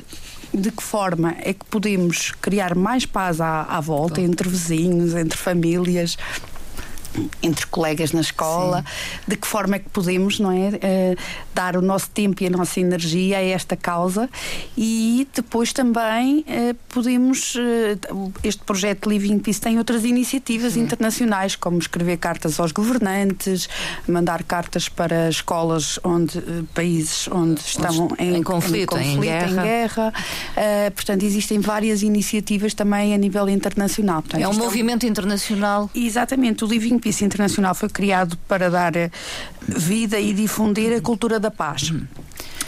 de 0.53 0.71
que 0.71 0.81
forma 0.81 1.35
é 1.39 1.53
que 1.53 1.65
podemos 1.65 2.31
criar 2.41 2.73
mais 2.73 3.05
paz 3.05 3.39
à, 3.39 3.63
à 3.63 3.79
volta, 3.79 4.19
entre 4.19 4.49
vizinhos, 4.49 5.13
entre 5.13 5.37
famílias, 5.37 6.17
entre 7.41 7.65
colegas 7.67 8.11
na 8.11 8.21
escola, 8.21 8.83
Sim. 8.85 9.21
de 9.27 9.35
que 9.37 9.47
forma 9.47 9.75
é 9.75 9.79
que 9.79 9.89
podemos, 9.89 10.39
não 10.39 10.51
é, 10.51 10.69
uh, 10.69 11.17
dar 11.53 11.75
o 11.75 11.81
nosso 11.81 12.09
tempo 12.09 12.43
e 12.43 12.47
a 12.47 12.49
nossa 12.49 12.79
energia 12.79 13.37
a 13.37 13.41
esta 13.41 13.75
causa 13.75 14.29
e 14.77 15.27
depois 15.33 15.73
também 15.73 16.39
uh, 16.39 16.75
podemos 16.89 17.55
uh, 17.55 18.31
este 18.43 18.63
projeto 18.63 19.09
Living 19.09 19.39
Peace 19.39 19.59
tem 19.59 19.77
outras 19.77 20.03
iniciativas 20.03 20.73
Sim. 20.73 20.81
internacionais, 20.81 21.55
como 21.55 21.77
escrever 21.79 22.17
cartas 22.17 22.59
aos 22.59 22.71
governantes, 22.71 23.67
mandar 24.07 24.43
cartas 24.43 24.89
para 24.89 25.29
escolas 25.29 25.99
onde 26.03 26.41
países 26.73 27.27
onde 27.29 27.61
estão 27.61 28.09
em, 28.19 28.35
em, 28.35 28.43
conflito, 28.43 28.97
em, 28.97 29.15
conflito, 29.15 29.17
em 29.17 29.19
guerra, 29.21 29.49
em 29.49 29.55
guerra. 29.55 30.13
portanto 30.95 31.23
existem 31.23 31.59
várias 31.59 32.01
iniciativas 32.01 32.73
também 32.73 33.13
a 33.13 33.17
nível 33.17 33.49
internacional. 33.49 34.21
Portanto, 34.21 34.41
é 34.41 34.47
um 34.47 34.53
movimento 34.53 35.03
é 35.03 35.07
um... 35.07 35.09
internacional. 35.09 35.89
Exatamente, 35.95 36.63
o 36.63 36.67
Living 36.67 36.99
Peace 36.99 37.06
Internacional 37.25 37.73
foi 37.75 37.89
criado 37.89 38.37
para 38.47 38.69
dar 38.69 38.95
eh, 38.95 39.11
vida 39.67 40.19
e 40.19 40.33
difundir 40.33 40.95
a 40.95 41.01
cultura 41.01 41.39
da 41.39 41.51
paz. 41.51 41.91
Uhum. 41.91 42.05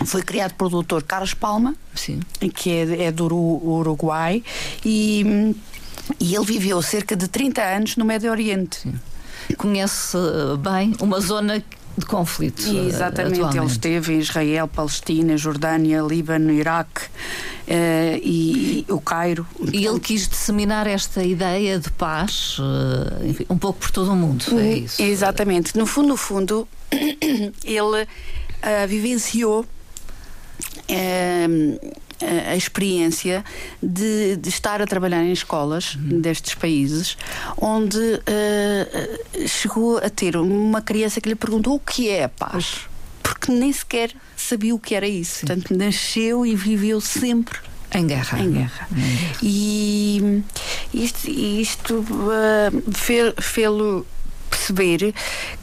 Foi 0.05 0.21
criado 0.21 0.53
pelo 0.53 0.81
Dr. 0.81 1.03
Carlos 1.03 1.33
Palma, 1.33 1.75
Sim. 1.93 2.21
que 2.55 2.69
é, 2.69 3.05
é 3.05 3.11
do 3.11 3.25
Uruguai, 3.25 4.41
e, 4.85 5.53
e 6.19 6.35
ele 6.35 6.45
viveu 6.45 6.81
cerca 6.81 7.15
de 7.15 7.27
30 7.27 7.61
anos 7.61 7.97
no 7.97 8.05
Médio 8.05 8.31
Oriente. 8.31 8.79
Sim. 8.79 8.93
Conhece 9.57 10.17
eh, 10.17 10.57
bem 10.57 10.95
uma 11.01 11.19
zona 11.19 11.63
de 11.99 12.05
conflito. 12.05 12.61
Exatamente, 12.61 13.35
atualmente. 13.35 13.57
ele 13.57 13.65
esteve 13.67 14.13
em 14.13 14.19
Israel, 14.19 14.67
Palestina, 14.67 15.37
Jordânia, 15.37 16.01
Líbano, 16.01 16.51
Iraque 16.51 17.05
uh, 17.05 18.19
e, 18.23 18.85
e, 18.87 18.91
o 18.91 18.99
Cairo. 18.99 19.45
E 19.71 19.85
ele 19.85 19.99
quis 19.99 20.27
disseminar 20.27 20.87
esta 20.87 21.23
ideia 21.23 21.77
de 21.77 21.91
paz 21.91 22.57
uh, 22.59 23.25
enfim, 23.25 23.45
um 23.49 23.57
pouco 23.57 23.79
por 23.79 23.91
todo 23.91 24.11
o 24.11 24.15
mundo, 24.15 24.43
é 24.49 24.53
uhum. 24.53 24.71
isso? 24.71 25.01
Exatamente. 25.01 25.77
No 25.77 25.85
fundo, 25.85 26.07
no 26.09 26.17
fundo, 26.17 26.67
ele 27.63 28.03
uh, 28.03 28.87
vivenciou 28.87 29.65
a 32.49 32.55
experiência 32.55 33.43
de, 33.81 34.35
de, 34.35 34.49
estar 34.49 34.81
a 34.81 34.85
trabalhar 34.85 35.23
em 35.23 35.31
escolas 35.31 35.95
uhum. 35.95 36.19
destes 36.21 36.53
países, 36.53 37.17
onde 37.57 37.97
uh, 37.97 39.47
chegou 39.47 39.97
a 39.97 40.09
ter 40.09 40.35
uma 40.35 40.81
criança 40.81 41.21
que 41.21 41.29
lhe 41.29 41.35
perguntou 41.35 41.75
o 41.75 41.79
que 41.79 42.09
é 42.09 42.25
a 42.25 42.29
paz, 42.29 42.81
porque 43.23 43.51
nem 43.51 43.71
sequer 43.71 44.11
sabia 44.35 44.75
o 44.75 44.79
que 44.79 44.95
era 44.95 45.07
isso. 45.07 45.39
Sim. 45.39 45.47
Portanto, 45.47 45.75
nasceu 45.75 46.45
e 46.45 46.55
viveu 46.55 46.99
sempre 46.99 47.59
em 47.93 48.05
guerra. 48.05 48.39
Em 48.39 48.51
guerra. 48.51 48.87
E 49.41 50.43
isto, 50.93 51.29
isto 51.29 51.99
uh, 51.99 53.41
fê-lo 53.41 54.05
perceber 54.49 55.13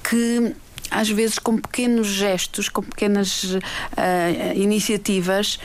que 0.03 0.55
às 0.91 1.09
vezes 1.09 1.39
com 1.39 1.57
pequenos 1.57 2.07
gestos, 2.07 2.69
com 2.69 2.83
pequenas 2.83 3.45
uh, 3.45 3.59
iniciativas, 4.55 5.59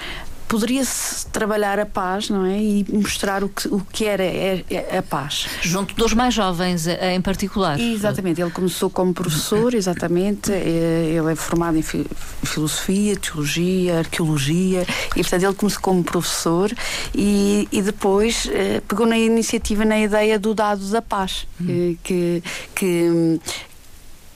poderia-se 0.51 1.25
trabalhar 1.27 1.79
a 1.79 1.85
paz, 1.85 2.29
não 2.29 2.45
é? 2.45 2.61
E 2.61 2.85
mostrar 2.91 3.41
o 3.41 3.47
que, 3.47 3.69
o 3.69 3.79
que 3.79 4.03
era 4.03 4.21
é, 4.21 4.65
é 4.69 4.97
a 4.97 5.01
paz. 5.01 5.47
Junto 5.61 5.95
dos 5.95 6.13
mais 6.13 6.33
jovens, 6.33 6.87
eh, 6.87 7.15
em 7.15 7.21
particular. 7.21 7.79
Exatamente, 7.79 8.41
ele 8.41 8.51
começou 8.51 8.89
como 8.89 9.13
professor, 9.13 9.73
exatamente, 9.73 10.51
eh, 10.51 11.13
ele 11.15 11.31
é 11.31 11.35
formado 11.37 11.77
em 11.77 11.81
filosofia, 11.81 13.15
teologia, 13.15 13.99
arqueologia, 13.99 14.85
e 15.15 15.21
portanto 15.21 15.43
ele 15.43 15.53
começou 15.53 15.81
como 15.81 16.03
professor 16.03 16.69
e, 17.15 17.65
e 17.71 17.81
depois 17.81 18.49
eh, 18.51 18.81
pegou 18.85 19.05
na 19.05 19.17
iniciativa, 19.17 19.85
na 19.85 19.99
ideia 20.01 20.37
do 20.37 20.53
dado 20.53 20.85
da 20.91 21.01
paz, 21.01 21.47
hum. 21.61 21.95
que, 22.03 22.43
que, 22.75 23.39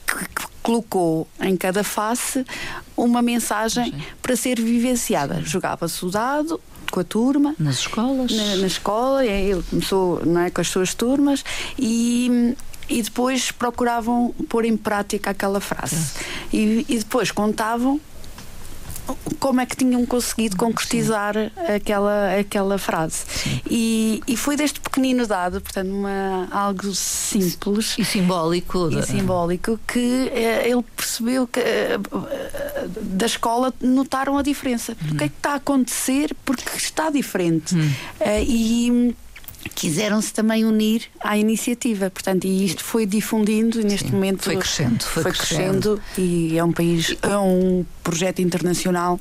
que 0.06 0.46
colocou 0.66 1.28
em 1.40 1.56
cada 1.56 1.84
face 1.84 2.44
uma 2.96 3.22
mensagem 3.22 3.84
Sim. 3.84 4.02
para 4.20 4.34
ser 4.34 4.60
vivenciada. 4.60 5.40
Jogava-se 5.44 6.04
o 6.04 6.10
dado 6.10 6.60
com 6.90 6.98
a 6.98 7.04
turma. 7.04 7.54
Nas 7.56 7.76
escolas? 7.76 8.32
Na, 8.32 8.56
na 8.56 8.66
escola, 8.66 9.24
ele 9.24 9.62
começou 9.70 10.26
não 10.26 10.40
é, 10.40 10.50
com 10.50 10.60
as 10.60 10.66
suas 10.66 10.92
turmas 10.92 11.44
e, 11.78 12.56
e 12.88 13.00
depois 13.00 13.52
procuravam 13.52 14.34
pôr 14.48 14.64
em 14.64 14.76
prática 14.76 15.30
aquela 15.30 15.60
frase. 15.60 16.14
E, 16.52 16.84
e 16.88 16.98
depois 16.98 17.30
contavam 17.30 18.00
como 19.38 19.60
é 19.60 19.66
que 19.66 19.76
tinham 19.76 20.04
conseguido 20.06 20.56
concretizar 20.56 21.34
aquela, 21.74 22.38
aquela 22.38 22.78
frase. 22.78 23.24
E, 23.70 24.22
e, 24.26 24.36
foi 24.36 24.56
deste 24.56 24.80
pequenino 24.80 25.26
dado, 25.26 25.60
portanto, 25.60 25.90
uma, 25.90 26.48
algo 26.50 26.94
simples 26.94 27.96
e 27.98 28.04
simbólico, 28.04 28.88
e 28.90 29.02
simbólico 29.02 29.78
que 29.86 30.30
eh, 30.32 30.68
ele 30.68 30.82
percebeu 30.96 31.46
que 31.46 31.60
eh, 31.60 31.98
da 33.00 33.26
escola 33.26 33.72
notaram 33.80 34.38
a 34.38 34.42
diferença. 34.42 34.96
Hum. 35.02 35.12
O 35.12 35.16
que 35.16 35.24
é 35.24 35.28
que 35.28 35.36
está 35.36 35.52
a 35.52 35.56
acontecer? 35.56 36.34
Porque 36.44 36.76
está 36.76 37.10
diferente. 37.10 37.74
Hum. 37.74 37.92
Eh, 38.20 38.44
e 38.44 39.16
quiseram-se 39.74 40.32
também 40.32 40.64
unir 40.64 41.02
à 41.20 41.36
iniciativa. 41.36 42.10
Portanto, 42.10 42.44
e 42.44 42.64
isto 42.64 42.82
foi 42.84 43.06
difundindo 43.06 43.80
e 43.80 43.84
neste 43.84 44.08
Sim, 44.08 44.14
momento 44.14 44.42
foi 44.44 44.56
crescendo, 44.56 45.02
foi, 45.04 45.22
foi 45.22 45.32
crescendo. 45.32 46.00
crescendo. 46.00 46.02
e 46.18 46.58
é 46.58 46.64
um 46.64 46.72
país, 46.72 47.16
é 47.22 47.36
um 47.36 47.84
projeto 48.02 48.40
internacional 48.40 49.20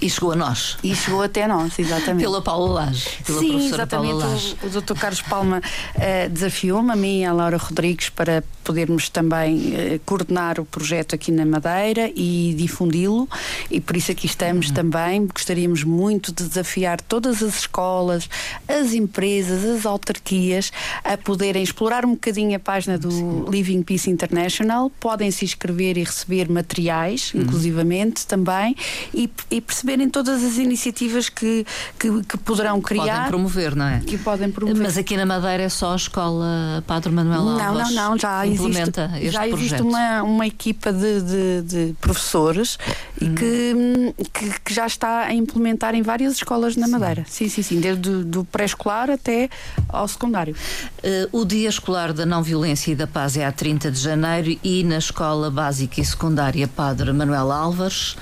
e 0.00 0.10
chegou 0.10 0.32
a 0.32 0.36
nós. 0.36 0.76
E 0.82 0.94
chegou 0.94 1.22
até 1.22 1.46
nós, 1.46 1.78
exatamente. 1.78 2.22
Pela 2.22 2.42
Paula 2.42 2.84
Lage. 2.84 3.08
Pela 3.24 3.38
Sim, 3.38 3.48
professora 3.48 3.82
exatamente. 3.82 4.10
Paula 4.10 4.26
Lage. 4.26 4.56
O, 4.62 4.66
o 4.66 4.70
Dr. 4.82 4.94
Carlos 4.94 5.22
Palma 5.22 5.58
uh, 5.60 6.28
desafiou-me, 6.28 6.92
a 6.92 6.96
mim 6.96 7.20
e 7.20 7.24
a 7.24 7.32
Laura 7.32 7.56
Rodrigues, 7.56 8.08
para 8.10 8.44
podermos 8.64 9.08
também 9.08 9.74
uh, 9.74 10.00
coordenar 10.04 10.58
o 10.58 10.64
projeto 10.64 11.14
aqui 11.14 11.30
na 11.30 11.44
Madeira 11.44 12.10
e 12.16 12.54
difundi-lo. 12.56 13.28
E 13.70 13.80
por 13.80 13.96
isso 13.96 14.10
aqui 14.10 14.26
estamos 14.26 14.68
uhum. 14.68 14.74
também. 14.74 15.26
Gostaríamos 15.26 15.84
muito 15.84 16.32
de 16.32 16.48
desafiar 16.48 17.00
todas 17.00 17.42
as 17.42 17.58
escolas, 17.58 18.28
as 18.66 18.94
empresas, 18.94 19.64
as 19.64 19.86
autarquias 19.86 20.72
a 21.04 21.16
poderem 21.16 21.62
explorar 21.62 22.04
um 22.04 22.12
bocadinho 22.12 22.56
a 22.56 22.58
página 22.58 22.98
do 22.98 23.10
Sim. 23.10 23.44
Living 23.48 23.82
Peace 23.82 24.10
International. 24.10 24.90
Podem 24.98 25.30
se 25.30 25.44
inscrever 25.44 25.98
e 25.98 26.04
receber 26.04 26.48
materiais, 26.48 27.32
uhum. 27.34 27.42
inclusivamente 27.42 28.26
também, 28.26 28.74
e, 29.12 29.30
e 29.50 29.60
perceber 29.60 30.00
em 30.00 30.08
todas 30.08 30.42
as 30.42 30.56
iniciativas 30.56 31.28
que, 31.28 31.66
que, 31.98 32.22
que 32.22 32.38
poderão 32.38 32.80
criar. 32.80 33.04
Podem 33.04 33.28
promover, 33.28 33.76
não 33.76 33.86
é? 33.86 34.00
Que 34.00 34.16
podem 34.16 34.50
promover. 34.50 34.82
Mas 34.82 34.96
aqui 34.96 35.16
na 35.16 35.26
Madeira 35.26 35.64
é 35.64 35.68
só 35.68 35.92
a 35.92 35.96
escola 35.96 36.82
Padre 36.86 37.10
Manuel 37.12 37.48
Alves 37.48 37.62
Não, 37.62 37.74
não, 37.74 38.10
não, 38.10 38.18
já 38.18 38.46
implementa 38.54 39.10
existe, 39.16 39.30
já 39.30 39.48
existe 39.48 39.82
uma, 39.82 40.22
uma 40.22 40.46
equipa 40.46 40.92
de, 40.92 41.20
de, 41.20 41.62
de 41.62 41.94
professores 42.00 42.78
hum. 43.20 43.34
que, 43.34 44.14
que, 44.32 44.60
que, 44.60 44.74
já 44.74 44.86
está 44.86 45.22
a 45.22 45.34
implementar 45.34 45.94
em 45.94 46.02
várias 46.02 46.34
escolas 46.34 46.76
na 46.76 46.88
Madeira. 46.88 47.24
Sim, 47.28 47.48
sim, 47.48 47.62
sim, 47.62 47.80
desde 47.80 48.24
do 48.24 48.44
pré-escolar 48.44 49.10
até 49.10 49.48
ao 49.88 50.06
secundário. 50.08 50.54
Uh, 50.98 51.40
o 51.40 51.44
Dia 51.44 51.68
Escolar 51.68 52.12
da 52.12 52.24
Não 52.26 52.42
Violência 52.42 52.92
e 52.92 52.94
da 52.94 53.06
Paz 53.06 53.36
é 53.36 53.44
a 53.44 53.52
30 53.52 53.90
de 53.90 54.00
janeiro 54.00 54.58
e 54.62 54.84
na 54.84 54.98
Escola 54.98 55.50
Básica 55.50 56.00
e 56.00 56.04
Secundária 56.04 56.66
Padre 56.68 57.12
Manuel 57.12 57.50
Álvares 57.52 58.16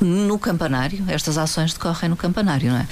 no 0.00 0.38
campanário, 0.38 1.04
estas 1.08 1.36
ações 1.36 1.72
decorrem 1.72 2.10
no 2.10 2.16
campanário, 2.16 2.70
não 2.70 2.78
é? 2.78 2.86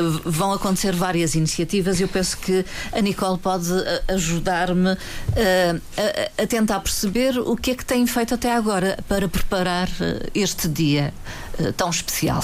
Uh, 0.00 0.20
vão 0.24 0.52
acontecer 0.52 0.94
várias 0.94 1.34
iniciativas 1.34 2.00
e 2.00 2.02
eu 2.02 2.08
penso 2.08 2.36
que 2.38 2.64
a 2.92 3.00
Nicole 3.00 3.38
pode 3.38 3.70
eh, 3.72 4.02
ajudar-me 4.08 4.92
uh, 4.92 4.96
a, 6.38 6.42
a, 6.42 6.46
tentar 6.46 6.80
perceber 6.80 7.38
o 7.38 7.56
que 7.56 7.72
é 7.72 7.74
que 7.74 7.84
tem 7.84 8.06
feito 8.06 8.34
até 8.34 8.52
agora 8.52 8.98
para 9.08 9.28
preparar 9.28 9.88
este 10.34 10.68
dia 10.68 11.12
uh, 11.60 11.72
tão 11.72 11.90
especial. 11.90 12.42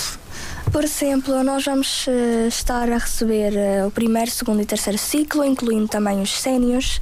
Por 0.71 0.85
exemplo, 0.85 1.43
nós 1.43 1.65
vamos 1.65 2.07
estar 2.49 2.91
a 2.91 2.97
receber 2.97 3.53
o 3.87 3.91
primeiro, 3.91 4.31
segundo 4.31 4.63
e 4.63 4.65
terceiro 4.65 4.99
ciclo, 4.99 5.45
incluindo 5.45 5.89
também 5.89 6.23
os 6.23 6.41
sénios. 6.41 7.01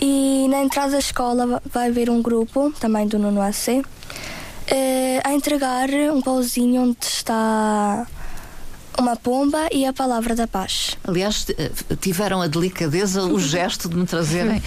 E 0.00 0.48
na 0.48 0.62
entrada 0.62 0.92
da 0.92 0.98
escola 0.98 1.62
vai 1.70 1.88
haver 1.88 2.10
um 2.10 2.20
grupo, 2.20 2.72
também 2.80 3.06
do 3.06 3.18
Nuno 3.18 3.40
AC, 3.40 3.82
uh, 4.70 5.20
a 5.24 5.32
entregar 5.32 5.88
um 6.12 6.20
pauzinho 6.20 6.82
onde 6.82 6.98
está 7.02 8.06
uma 8.98 9.16
pomba 9.16 9.68
e 9.72 9.84
a 9.86 9.92
palavra 9.92 10.34
da 10.34 10.46
paz. 10.46 10.96
Aliás, 11.04 11.46
eh, 11.58 11.70
tiveram 12.00 12.40
a 12.40 12.46
delicadeza, 12.46 13.22
o 13.22 13.38
gesto 13.40 13.88
de 13.88 13.96
me 13.96 14.06
trazerem 14.06 14.62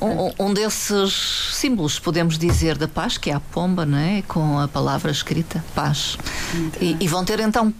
um, 0.00 0.46
um, 0.46 0.54
desses 0.54 1.50
símbolos, 1.52 1.98
podemos 1.98 2.38
dizer, 2.38 2.76
da 2.76 2.88
paz, 2.88 3.16
que 3.16 3.30
é 3.30 3.34
a 3.34 3.40
pomba, 3.40 3.86
não 3.86 3.98
é? 3.98 4.22
Com 4.22 4.58
a 4.58 4.66
palavra 4.66 5.10
escrita, 5.10 5.64
paz. 5.74 6.18
E, 6.80 6.96
e, 7.00 7.08
vão 7.08 7.24
ter 7.24 7.40
então 7.40 7.72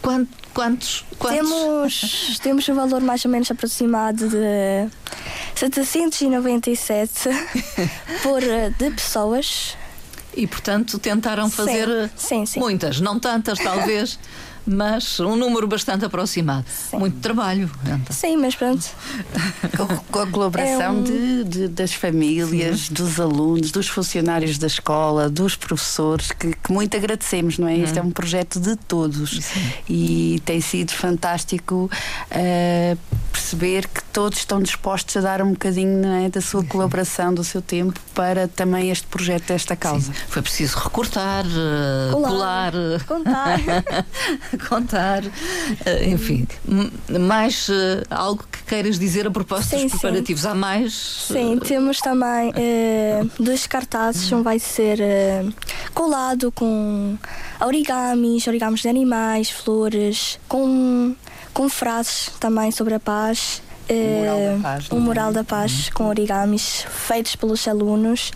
quantos? 0.00 0.36
quantos? 0.54 1.04
Temos, 1.18 2.38
temos 2.42 2.68
um 2.68 2.74
valor 2.74 3.00
mais 3.00 3.24
ou 3.24 3.30
menos 3.30 3.50
aproximado 3.50 4.28
de 4.28 4.88
797 5.56 7.28
por 8.22 8.42
eh, 8.42 8.70
de 8.78 8.90
pessoas 8.90 9.76
e, 10.36 10.46
portanto, 10.46 10.98
tentaram 10.98 11.50
fazer 11.50 12.10
sim, 12.16 12.44
sim, 12.44 12.46
sim. 12.46 12.60
muitas, 12.60 13.00
não 13.00 13.18
tantas, 13.18 13.58
talvez. 13.58 14.18
mas 14.66 15.20
um 15.20 15.36
número 15.36 15.66
bastante 15.66 16.04
aproximado. 16.04 16.64
Sim. 16.68 16.98
Muito 16.98 17.20
trabalho. 17.20 17.70
Então. 17.84 18.00
Sim, 18.10 18.36
mas 18.36 18.54
pronto. 18.54 18.84
com, 19.76 19.86
com, 19.86 20.18
a 20.18 20.26
colaboração 20.26 20.80
é 20.80 20.90
um... 20.90 21.02
de, 21.02 21.44
de, 21.44 21.68
das 21.68 21.92
famílias, 21.92 22.80
Sim. 22.80 22.94
dos 22.94 23.20
alunos, 23.20 23.70
dos 23.70 23.88
funcionários 23.88 24.58
da 24.58 24.66
escola, 24.66 25.30
dos 25.30 25.54
professores, 25.54 26.32
que, 26.32 26.52
que 26.52 26.72
muito 26.72 26.96
agradecemos, 26.96 27.58
não 27.58 27.68
é? 27.68 27.74
Hum. 27.74 27.84
Este 27.84 27.98
é 27.98 28.02
um 28.02 28.10
projeto 28.10 28.58
de 28.58 28.76
todos 28.76 29.38
Sim. 29.44 29.72
e 29.88 30.42
tem 30.44 30.60
sido 30.60 30.92
fantástico 30.92 31.90
uh, 32.30 32.98
perceber 33.30 33.86
que 33.86 34.02
todos 34.04 34.38
estão 34.38 34.60
dispostos 34.62 35.16
a 35.16 35.20
dar 35.20 35.42
um 35.42 35.50
bocadinho 35.50 36.04
é, 36.06 36.28
da 36.28 36.40
sua 36.40 36.64
colaboração, 36.64 37.34
do 37.34 37.44
seu 37.44 37.60
tempo 37.60 38.00
para 38.14 38.48
também 38.48 38.90
este 38.90 39.06
projeto, 39.06 39.50
esta 39.50 39.76
causa. 39.76 40.12
Foi 40.28 40.42
preciso 40.42 40.78
recortar, 40.78 41.44
uh, 41.44 42.12
colar, 42.12 42.72
contar. 43.06 43.60
contar, 44.68 45.22
uh, 45.24 46.04
enfim. 46.06 46.46
Mais 47.20 47.68
uh, 47.68 48.02
algo 48.10 48.44
que 48.50 48.62
queiras 48.64 48.98
dizer 48.98 49.26
a 49.26 49.30
propósito 49.30 49.76
sim, 49.76 49.86
dos 49.86 49.92
preparativos? 49.92 50.42
Sim. 50.42 50.48
Há 50.48 50.54
mais? 50.54 50.92
Sim, 50.92 51.58
temos 51.58 52.00
também 52.00 52.52
dois 53.38 53.66
cartazes, 53.66 54.30
um 54.32 54.42
vai 54.42 54.58
ser 54.58 54.98
colado 55.94 56.50
com 56.52 57.16
origamis, 57.60 58.46
origamis 58.46 58.80
de 58.80 58.88
animais, 58.88 59.50
flores, 59.50 60.38
com, 60.48 61.14
com 61.52 61.68
frases 61.68 62.30
também 62.40 62.70
sobre 62.70 62.94
a 62.94 63.00
paz. 63.00 63.62
Um 63.88 64.18
mural 64.18 64.40
da 64.40 64.62
paz, 64.62 64.92
um 64.92 65.00
mural 65.00 65.32
da 65.32 65.44
paz 65.44 65.90
com 65.90 66.08
origamis 66.08 66.84
feitos 66.90 67.36
pelos 67.36 67.68
alunos. 67.68 68.32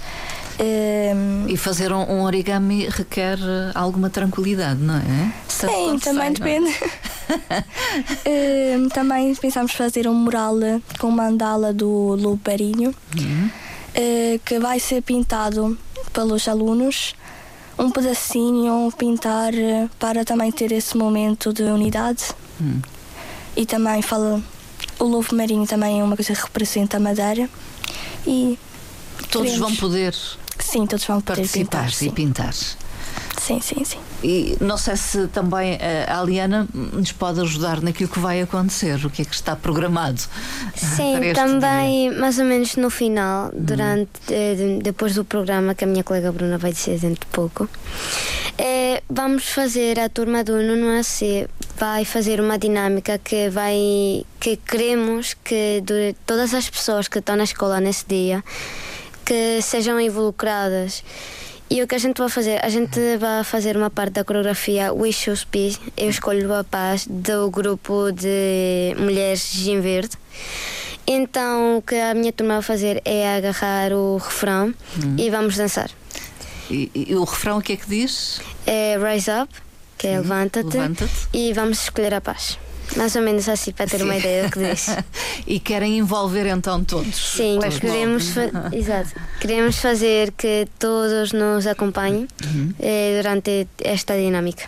E 1.48 1.56
fazer 1.56 1.92
um, 1.92 2.02
um, 2.02 2.22
origami 2.22 2.86
requer 2.88 3.38
eh, 3.38 3.70
alguma 3.74 4.10
tranquilidade, 4.10 4.80
não 4.80 4.96
é? 4.96 5.32
Sim, 5.48 5.98
também 5.98 6.28
é? 6.28 6.30
depende. 6.30 6.74
também 8.92 9.34
pensamos 9.36 9.72
fazer 9.72 10.06
um 10.06 10.14
mural 10.14 10.56
com 10.98 11.10
mandala 11.10 11.72
do 11.72 12.14
Lobo 12.14 12.40
Barinho, 12.44 12.94
uhum. 13.16 13.50
que 14.44 14.58
vai 14.58 14.78
ser 14.78 15.02
pintado 15.02 15.78
pelos 16.12 16.46
alunos. 16.46 17.14
Um 17.78 17.90
pedacinho, 17.90 18.92
pintar 18.98 19.52
para 19.98 20.22
também 20.22 20.52
ter 20.52 20.70
esse 20.72 20.94
momento 20.94 21.50
de 21.50 21.62
unidade. 21.62 22.24
Uhum. 22.60 22.82
E 23.56 23.64
também 23.64 24.02
fala. 24.02 24.42
O 24.98 25.04
lobo 25.04 25.34
marinho 25.34 25.66
também 25.66 26.00
é 26.00 26.04
uma 26.04 26.14
coisa 26.14 26.34
que 26.34 26.42
representa 26.42 26.98
a 26.98 27.00
Madeira. 27.00 27.48
E 28.26 28.58
todos 29.30 29.56
vão 29.56 29.74
poder 29.76 30.14
Sim, 30.70 30.86
todos 30.86 31.04
vão 31.04 31.20
poder 31.20 31.42
participar 31.42 31.86
pintar, 31.86 32.02
e 32.02 32.10
pintar. 32.10 32.54
Sim, 33.40 33.60
sim, 33.60 33.84
sim. 33.84 33.98
E 34.22 34.56
não 34.60 34.76
sei 34.76 34.96
se 34.96 35.26
também 35.28 35.78
a 36.06 36.20
Aliana 36.20 36.68
nos 36.72 37.10
pode 37.10 37.40
ajudar 37.40 37.80
naquilo 37.80 38.08
que 38.08 38.18
vai 38.18 38.40
acontecer, 38.42 39.04
o 39.04 39.10
que 39.10 39.22
é 39.22 39.24
que 39.24 39.34
está 39.34 39.56
programado. 39.56 40.20
Sim, 40.76 41.14
também 41.34 42.10
dia. 42.10 42.20
mais 42.20 42.38
ou 42.38 42.44
menos 42.44 42.76
no 42.76 42.90
final, 42.90 43.48
hum. 43.48 43.50
durante 43.54 44.10
hum. 44.30 44.78
depois 44.80 45.14
do 45.14 45.24
programa 45.24 45.74
que 45.74 45.84
a 45.84 45.86
minha 45.86 46.04
colega 46.04 46.30
Bruna 46.30 46.58
vai 46.58 46.72
dizer 46.72 47.00
dentro 47.00 47.20
de 47.20 47.26
pouco. 47.32 47.68
É, 48.58 49.02
vamos 49.08 49.48
fazer 49.48 49.98
a 49.98 50.08
turma 50.08 50.44
do 50.44 50.62
Nuno 50.62 51.00
AC 51.00 51.48
vai 51.78 52.04
fazer 52.04 52.42
uma 52.42 52.58
dinâmica 52.58 53.18
que 53.18 53.48
vai 53.48 54.22
que 54.38 54.56
queremos 54.56 55.34
que 55.42 55.82
todas 56.26 56.52
as 56.52 56.68
pessoas 56.68 57.08
que 57.08 57.20
estão 57.20 57.36
na 57.36 57.44
escola 57.44 57.80
nesse 57.80 58.04
dia 58.06 58.44
que 59.30 59.62
sejam 59.62 60.00
involucradas. 60.00 61.04
E 61.70 61.80
o 61.80 61.86
que 61.86 61.94
a 61.94 61.98
gente 61.98 62.18
vai 62.18 62.28
fazer? 62.28 62.58
A 62.64 62.68
gente 62.68 62.98
vai 63.16 63.44
fazer 63.44 63.76
uma 63.76 63.88
parte 63.88 64.14
da 64.14 64.24
coreografia 64.24 64.92
We 64.92 65.12
Choose 65.12 65.46
Peace. 65.46 65.78
Eu 65.96 66.10
escolho 66.10 66.52
a 66.52 66.64
paz 66.64 67.06
do 67.08 67.48
grupo 67.48 68.10
de 68.10 68.92
mulheres 68.98 69.52
Gin 69.52 69.80
Verde. 69.80 70.16
Então, 71.06 71.78
o 71.78 71.82
que 71.82 71.94
a 71.94 72.12
minha 72.12 72.32
turma 72.32 72.54
vai 72.54 72.62
fazer 72.62 73.00
é 73.04 73.36
agarrar 73.36 73.92
o 73.92 74.16
refrão 74.16 74.74
uhum. 75.00 75.14
e 75.16 75.30
vamos 75.30 75.56
dançar. 75.56 75.90
E, 76.68 76.90
e, 76.92 77.14
o 77.14 77.22
refrão 77.22 77.58
o 77.58 77.62
que 77.62 77.74
é 77.74 77.76
que 77.76 77.88
diz? 77.88 78.40
É 78.66 78.96
Rise 78.98 79.30
Up, 79.30 79.54
que 79.96 80.08
é 80.08 80.18
levanta-te, 80.18 80.76
levanta 80.76 81.08
e 81.32 81.52
vamos 81.52 81.84
escolher 81.84 82.14
a 82.14 82.20
paz. 82.20 82.58
Mais 82.96 83.14
ou 83.14 83.22
menos 83.22 83.48
assim, 83.48 83.72
para 83.72 83.86
ter 83.86 83.98
Sim. 83.98 84.04
uma 84.04 84.16
ideia 84.16 84.44
do 84.44 84.50
que 84.50 84.58
disse. 84.58 84.96
e 85.46 85.60
querem 85.60 85.98
envolver 85.98 86.46
então 86.46 86.82
todos? 86.84 87.34
Sim, 87.36 87.58
todos 87.60 87.78
queremos, 87.78 88.30
fa 88.30 88.50
exato. 88.72 89.10
queremos 89.40 89.76
fazer 89.76 90.32
que 90.32 90.66
todos 90.78 91.32
nos 91.32 91.66
acompanhem 91.66 92.26
uhum. 92.44 92.74
eh, 92.78 93.20
durante 93.22 93.68
esta 93.82 94.16
dinâmica. 94.16 94.64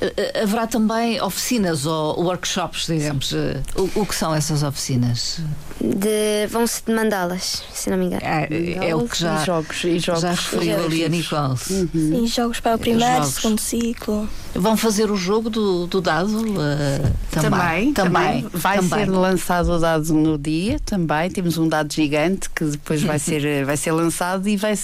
Eh, 0.00 0.42
haverá 0.42 0.66
também 0.66 1.20
oficinas 1.20 1.86
ou 1.86 2.22
workshops, 2.22 2.86
digamos. 2.86 3.32
Eh, 3.32 3.60
o, 3.74 4.02
o 4.02 4.06
que 4.06 4.14
são 4.14 4.34
essas 4.34 4.62
oficinas? 4.62 5.40
De, 5.80 6.46
vão-se 6.50 6.82
de 6.84 6.92
mandá-las, 6.92 7.62
se 7.72 7.88
não 7.88 7.96
me 7.96 8.06
engano. 8.06 8.22
É, 8.24 8.88
é 8.88 8.96
o 8.96 9.06
que 9.06 9.20
já, 9.20 9.42
e 9.42 9.46
jogos, 9.46 9.84
e 9.84 9.98
jogos, 10.00 10.22
já 10.22 10.30
referiu 10.30 10.84
ali 10.84 11.04
a 11.04 11.08
Nicole. 11.08 11.54
Uhum. 11.70 11.88
Sim, 11.92 12.26
jogos 12.26 12.58
para 12.58 12.74
o 12.74 12.78
primeiro, 12.78 13.14
jogos. 13.14 13.34
segundo 13.34 13.60
ciclo. 13.60 14.28
Vão 14.54 14.76
fazer 14.76 15.08
o 15.10 15.16
jogo 15.16 15.48
do, 15.48 15.86
do 15.86 16.00
dado 16.00 16.40
uh, 16.40 17.12
também, 17.30 17.92
também, 17.92 18.42
também. 18.42 18.46
Vai 18.52 18.78
também. 18.78 19.04
ser 19.04 19.10
lançado 19.10 19.70
o 19.70 19.78
dado 19.78 20.12
no 20.12 20.36
dia 20.36 20.80
também. 20.84 21.30
Temos 21.30 21.56
um 21.58 21.68
dado 21.68 21.92
gigante 21.92 22.50
que 22.50 22.64
depois 22.64 23.02
vai 23.02 23.20
ser, 23.20 23.64
vai 23.64 23.76
ser 23.76 23.92
lançado 23.92 24.48
e 24.48 24.56
vai 24.56 24.74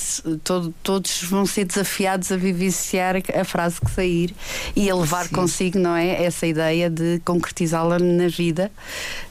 todo, 0.44 0.72
todos 0.82 1.22
vão 1.24 1.44
ser 1.44 1.64
desafiados 1.64 2.30
a 2.30 2.36
vivenciar 2.36 3.16
a 3.16 3.44
frase 3.44 3.80
que 3.80 3.90
sair 3.90 4.34
e 4.76 4.88
a 4.88 4.94
levar 4.94 5.24
Sim. 5.24 5.34
consigo, 5.34 5.78
não 5.78 5.96
é? 5.96 6.22
Essa 6.22 6.46
ideia 6.46 6.88
de 6.88 7.20
concretizá-la 7.24 7.98
na 7.98 8.28
vida. 8.28 8.70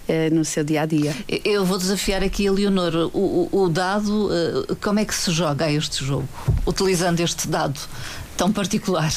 Uh, 0.05 0.35
no 0.35 0.43
seu 0.43 0.65
dia 0.65 0.81
a 0.81 0.85
dia. 0.85 1.15
Eu 1.45 1.63
vou 1.63 1.77
desafiar 1.77 2.21
aqui 2.21 2.45
a 2.45 2.51
Leonor. 2.51 3.09
O, 3.13 3.49
o, 3.49 3.63
o 3.63 3.69
dado, 3.69 4.27
uh, 4.27 4.75
como 4.81 4.99
é 4.99 5.05
que 5.05 5.15
se 5.15 5.31
joga 5.31 5.71
este 5.71 6.03
jogo? 6.03 6.27
Utilizando 6.67 7.21
este 7.21 7.47
dado 7.47 7.79
tão 8.35 8.51
particular? 8.51 9.13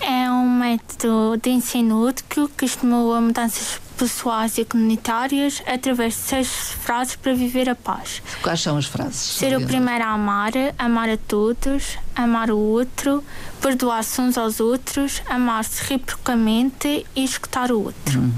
É 0.00 0.30
um 0.30 0.58
método 0.58 1.38
de 1.40 1.50
ensino 1.50 2.06
útil 2.06 2.50
que 2.56 2.64
estimula 2.64 3.20
mudanças 3.20 3.80
pessoais 3.96 4.58
e 4.58 4.64
comunitárias 4.64 5.62
através 5.66 6.14
de 6.14 6.20
seis 6.20 6.48
frases 6.48 7.16
para 7.16 7.34
viver 7.34 7.68
a 7.68 7.74
paz. 7.74 8.22
Quais 8.42 8.60
são 8.60 8.76
as 8.76 8.86
frases? 8.86 9.16
Ser 9.16 9.56
o 9.56 9.66
primeiro 9.66 10.04
a 10.04 10.08
amar, 10.08 10.52
amar 10.78 11.08
a 11.08 11.16
todos, 11.16 11.96
amar 12.14 12.50
o 12.50 12.58
outro, 12.58 13.22
perdoar-se 13.60 14.20
uns 14.20 14.36
aos 14.36 14.60
outros, 14.60 15.22
amar-se 15.26 15.80
reciprocamente 15.82 17.06
e 17.14 17.24
escutar 17.24 17.70
o 17.70 17.82
outro. 17.82 18.20
Hum 18.20 18.32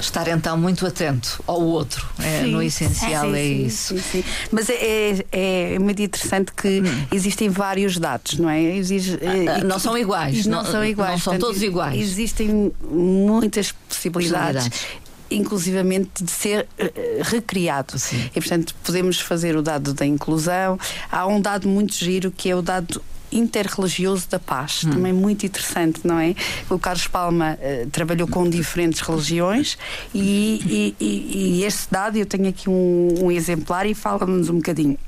estar 0.00 0.28
então 0.28 0.56
muito 0.56 0.86
atento 0.86 1.42
ao 1.46 1.60
outro. 1.60 2.08
É, 2.18 2.42
no 2.42 2.62
essencial 2.62 3.26
é, 3.34 3.38
sim, 3.38 3.38
é 3.38 3.44
isso. 3.44 3.98
Sim, 3.98 4.24
Mas 4.50 4.68
é, 4.70 5.24
é, 5.32 5.74
é 5.74 5.78
muito 5.78 6.00
interessante 6.02 6.52
que 6.52 6.80
hum. 6.80 7.06
existem 7.12 7.48
vários 7.48 7.98
dados, 7.98 8.38
não 8.38 8.48
é? 8.48 8.62
Exige, 8.62 9.18
ah, 9.22 9.64
não 9.64 9.78
são 9.78 9.96
iguais. 9.96 10.46
Não, 10.46 10.62
não 10.62 10.70
são 10.70 10.84
iguais. 10.84 11.10
Não 11.12 11.18
são 11.18 11.32
Portanto, 11.32 11.48
todos 11.48 11.62
iguais. 11.62 12.00
Existem 12.00 12.72
muitas 12.90 13.72
possibilidades. 13.72 14.64
possibilidades 14.68 15.08
inclusivamente 15.30 16.24
de 16.24 16.30
ser 16.30 16.66
uh, 16.78 17.22
recriado. 17.22 17.98
Sim. 17.98 18.30
E, 18.34 18.40
portanto, 18.40 18.74
podemos 18.82 19.20
fazer 19.20 19.56
o 19.56 19.62
dado 19.62 19.92
da 19.92 20.06
inclusão. 20.06 20.78
Há 21.10 21.26
um 21.26 21.40
dado 21.40 21.68
muito 21.68 21.94
giro 21.94 22.30
que 22.30 22.50
é 22.50 22.56
o 22.56 22.62
dado 22.62 23.02
interreligioso 23.30 24.28
da 24.28 24.38
paz, 24.38 24.84
hum. 24.84 24.90
também 24.90 25.12
muito 25.12 25.44
interessante, 25.44 26.00
não 26.04 26.18
é? 26.18 26.34
O 26.70 26.78
Carlos 26.78 27.06
Palma 27.06 27.58
uh, 27.60 27.90
trabalhou 27.90 28.26
com 28.28 28.48
diferentes 28.48 29.00
religiões 29.00 29.78
e, 30.14 30.94
e, 31.00 31.04
e, 31.04 31.60
e, 31.60 31.64
este 31.64 31.88
dado, 31.90 32.16
eu 32.16 32.26
tenho 32.26 32.48
aqui 32.48 32.68
um, 32.68 33.08
um 33.24 33.30
exemplar 33.30 33.86
e 33.86 33.94
fala-nos 33.94 34.48
um 34.48 34.56
bocadinho. 34.56 34.98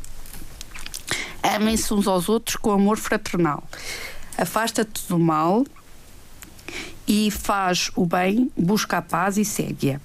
Amem-se 1.42 1.92
uns 1.94 2.06
aos 2.06 2.28
outros 2.28 2.56
com 2.56 2.70
amor 2.70 2.98
fraternal. 2.98 3.62
Afasta-te 4.36 5.02
do 5.08 5.18
mal 5.18 5.64
e 7.06 7.30
faz 7.30 7.90
o 7.96 8.06
bem, 8.06 8.50
busca 8.56 8.98
a 8.98 9.02
paz 9.02 9.36
e 9.36 9.44
segue-a. 9.44 10.00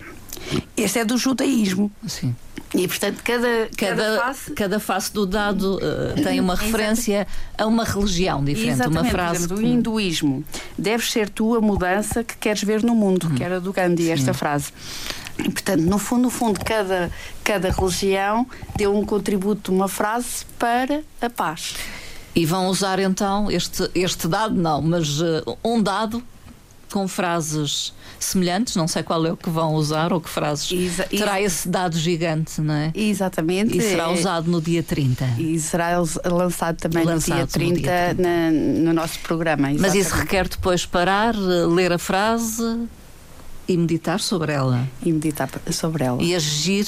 Este 0.76 1.00
é 1.00 1.06
do 1.06 1.18
judaísmo. 1.18 1.92
Sim. 2.08 2.36
E, 2.78 2.88
portanto, 2.88 3.22
cada, 3.24 3.70
cada, 3.78 3.96
cada, 3.96 4.20
face... 4.20 4.52
cada 4.52 4.80
face 4.80 5.14
do 5.14 5.26
dado 5.26 5.78
uh, 5.78 6.20
tem 6.24 6.40
uma 6.40 6.56
referência 6.56 7.26
a 7.58 7.66
uma 7.66 7.84
religião 7.84 8.44
diferente, 8.44 8.74
Exatamente. 8.74 9.02
uma 9.02 9.10
frase. 9.10 9.46
Exemplo, 9.46 9.58
o 9.58 9.62
hinduísmo. 9.62 10.44
Deves 10.78 11.12
ser 11.12 11.30
tu 11.30 11.56
a 11.56 11.62
mudança 11.62 12.24
que 12.24 12.36
queres 12.38 12.64
ver 12.64 12.84
no 12.84 12.94
mundo, 12.94 13.28
hum. 13.28 13.36
que 13.36 13.44
era 13.44 13.62
do 13.62 13.72
Gandhi, 13.72 14.12
esta 14.12 14.34
Sim. 14.34 14.40
frase. 14.40 14.72
E, 15.40 15.50
portanto, 15.50 15.82
no 15.82 15.98
fundo, 15.98 16.24
no 16.24 16.30
fundo, 16.30 16.60
cada, 16.64 17.12
cada 17.44 17.70
religião 17.70 18.48
deu 18.76 18.96
um 18.96 19.06
contributo, 19.06 19.72
uma 19.72 19.88
frase 19.88 20.46
para 20.58 21.02
a 21.22 21.30
paz. 21.30 21.76
E 22.34 22.46
vão 22.46 22.68
usar 22.68 23.00
então 23.00 23.50
este, 23.50 23.90
este 23.96 24.28
dado, 24.28 24.56
não, 24.56 24.82
mas 24.82 25.22
uh, 25.22 25.58
um 25.64 25.82
dado 25.82 26.22
com 26.96 27.10
frases 27.10 27.94
semelhantes, 28.18 28.74
não 28.78 28.88
sei 28.88 29.04
qual 29.04 29.26
é 29.26 29.32
o 29.34 29.36
que 29.36 29.50
vão 29.50 29.74
usar 29.74 30.14
ou 30.14 30.22
que 30.22 30.30
frases. 30.30 30.72
Exa 30.72 31.04
terá 31.04 31.42
esse 31.42 31.68
dado 31.68 31.98
gigante, 31.98 32.62
não 32.62 32.74
é? 32.74 32.94
Exatamente. 32.96 33.78
E 33.78 33.82
será 33.82 34.10
usado 34.10 34.50
no 34.50 34.62
dia 34.62 34.82
30. 34.82 35.26
E 35.38 35.60
será 35.60 36.02
lançado 36.24 36.78
também 36.78 37.04
lançado 37.04 37.40
no 37.40 37.48
dia 37.48 37.48
30, 37.48 37.74
no, 37.74 37.82
dia 37.82 38.16
30. 38.16 38.24
Na, 38.24 38.52
no 38.52 38.94
nosso 38.94 39.20
programa. 39.20 39.74
Exatamente. 39.74 39.82
Mas 39.82 39.94
isso 39.94 40.16
requer 40.16 40.48
depois 40.48 40.86
parar, 40.86 41.36
ler 41.36 41.92
a 41.92 41.98
frase 41.98 42.88
e 43.68 43.76
meditar 43.76 44.22
sobre 44.22 44.54
ela. 44.54 44.88
E 45.04 45.12
meditar 45.12 45.50
sobre 45.72 46.06
ela. 46.06 46.24
E 46.24 46.34
agir 46.34 46.88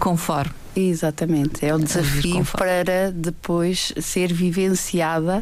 conforme. 0.00 0.50
Exatamente, 0.80 1.66
é 1.66 1.74
o 1.74 1.78
desafio 1.80 2.44
para 2.56 3.10
depois 3.10 3.92
ser 4.00 4.32
vivenciada 4.32 5.38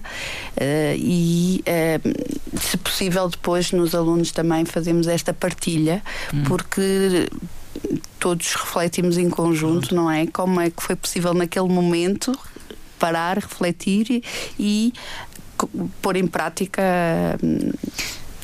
uh, 0.57 0.96
e, 0.96 1.62
uh, 1.68 2.59
se 2.59 2.79
possível, 2.79 3.29
depois 3.29 3.70
nos 3.70 3.94
alunos 3.94 4.33
também 4.33 4.64
fazemos 4.64 5.07
esta 5.07 5.35
partilha, 5.35 6.03
hum. 6.33 6.42
porque 6.44 7.29
todos 8.18 8.55
refletimos 8.55 9.18
em 9.18 9.29
conjunto, 9.29 9.94
não 9.94 10.11
é? 10.11 10.27
Como 10.27 10.59
é 10.59 10.70
que 10.70 10.83
foi 10.83 10.96
possível 10.96 11.35
naquele 11.35 11.68
momento 11.68 12.33
parar, 12.99 13.37
refletir 13.37 14.11
e, 14.11 14.22
e 14.59 14.92
pôr 16.01 16.16
em 16.16 16.27
prática. 16.27 16.83
Uh, 17.42 17.75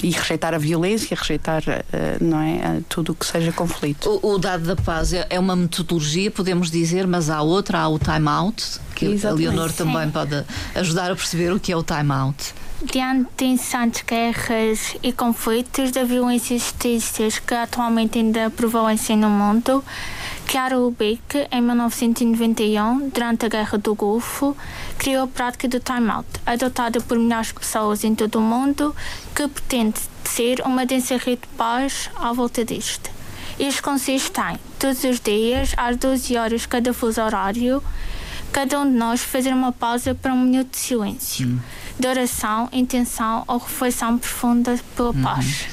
e 0.03 0.11
rejeitar 0.11 0.55
a 0.55 0.59
violência, 0.59 1.17
rejeitar 1.17 1.63
uh, 1.63 2.25
não 2.25 2.41
é, 2.41 2.81
tudo 2.89 3.13
o 3.13 3.15
que 3.15 3.25
seja 3.25 3.53
conflito. 3.53 4.09
O, 4.23 4.33
o, 4.35 4.39
dado 4.39 4.65
da 4.65 4.77
paz 4.77 5.13
é, 5.13 5.27
é 5.31 5.39
uma 5.39 5.55
metodologia, 5.55 6.31
podemos 6.31 6.71
dizer, 6.71 7.07
mas 7.07 7.31
há 7.31 7.41
outra, 7.43 7.81
há 7.81 7.89
o 7.89 7.99
time 7.99 8.29
out, 8.29 8.81
que 8.95 9.07
Exatamente. 9.07 9.47
a 9.47 9.51
Leonor 9.51 9.73
também 9.73 10.07
Sim. 10.07 10.11
pode 10.11 10.45
ajudar 10.75 11.11
a 11.11 11.17
perceber 11.17 11.53
o 11.53 11.61
que 11.61 11.73
é 11.73 11.77
o 11.77 11.83
time 11.83 12.13
out 12.13 12.55
diante 12.85 13.31
de 13.37 13.45
incessantes 13.45 14.03
guerras 14.03 14.97
e 15.03 15.13
conflitos 15.13 15.93
da 15.93 16.05
violência 16.05 16.55
extremista 16.55 17.23
que 17.47 17.55
atualmente 17.55 18.19
ainda 18.19 18.51
prevalecem 18.51 19.17
no 19.17 19.31
mundo, 19.31 19.85
Chiara 20.47 20.77
Beck, 20.91 21.49
em 21.51 21.61
1991, 21.61 23.09
durante 23.09 23.47
a 23.47 23.49
Guerra 23.49 23.79
do 23.79 23.95
Golfo, 23.95 24.57
criou 24.99 25.25
a 25.25 25.27
prática 25.27 25.67
do 25.67 25.81
time-out, 25.81 26.29
adotada 26.45 27.01
por 27.01 27.19
milhares 27.19 27.49
de 27.49 27.55
pessoas 27.55 28.05
em 28.05 28.15
todo 28.15 28.39
o 28.39 28.43
mundo, 28.43 28.95
que 29.35 29.49
pretende 29.49 30.01
ser 30.25 30.61
uma 30.65 30.85
densa 30.85 31.17
rede 31.17 31.43
de 31.43 31.57
paz 31.57 32.11
à 32.17 32.33
volta 32.33 32.65
disto. 32.65 33.11
Este 33.59 33.83
consiste 33.83 34.41
em, 34.41 34.59
todos 34.79 35.03
os 35.05 35.21
dias, 35.21 35.73
às 35.77 35.97
12 35.97 36.37
horas 36.37 36.67
cada 36.67 36.93
fuso 36.93 37.21
horário, 37.23 37.83
cada 38.53 38.81
um 38.81 38.91
de 38.91 38.97
nós 38.97 39.21
fazer 39.23 39.53
uma 39.53 39.73
pausa 39.73 40.15
para 40.15 40.33
um 40.35 40.43
minuto 40.43 40.73
de 40.73 40.79
silêncio. 40.79 41.47
Hum 41.47 41.59
de 41.99 42.09
oração, 42.09 42.69
intenção 42.73 43.45
ou 43.47 43.59
reflexão 43.59 44.19
profunda 44.19 44.79
pela 44.97 45.11
uhum. 45.11 45.23
paz. 45.23 45.67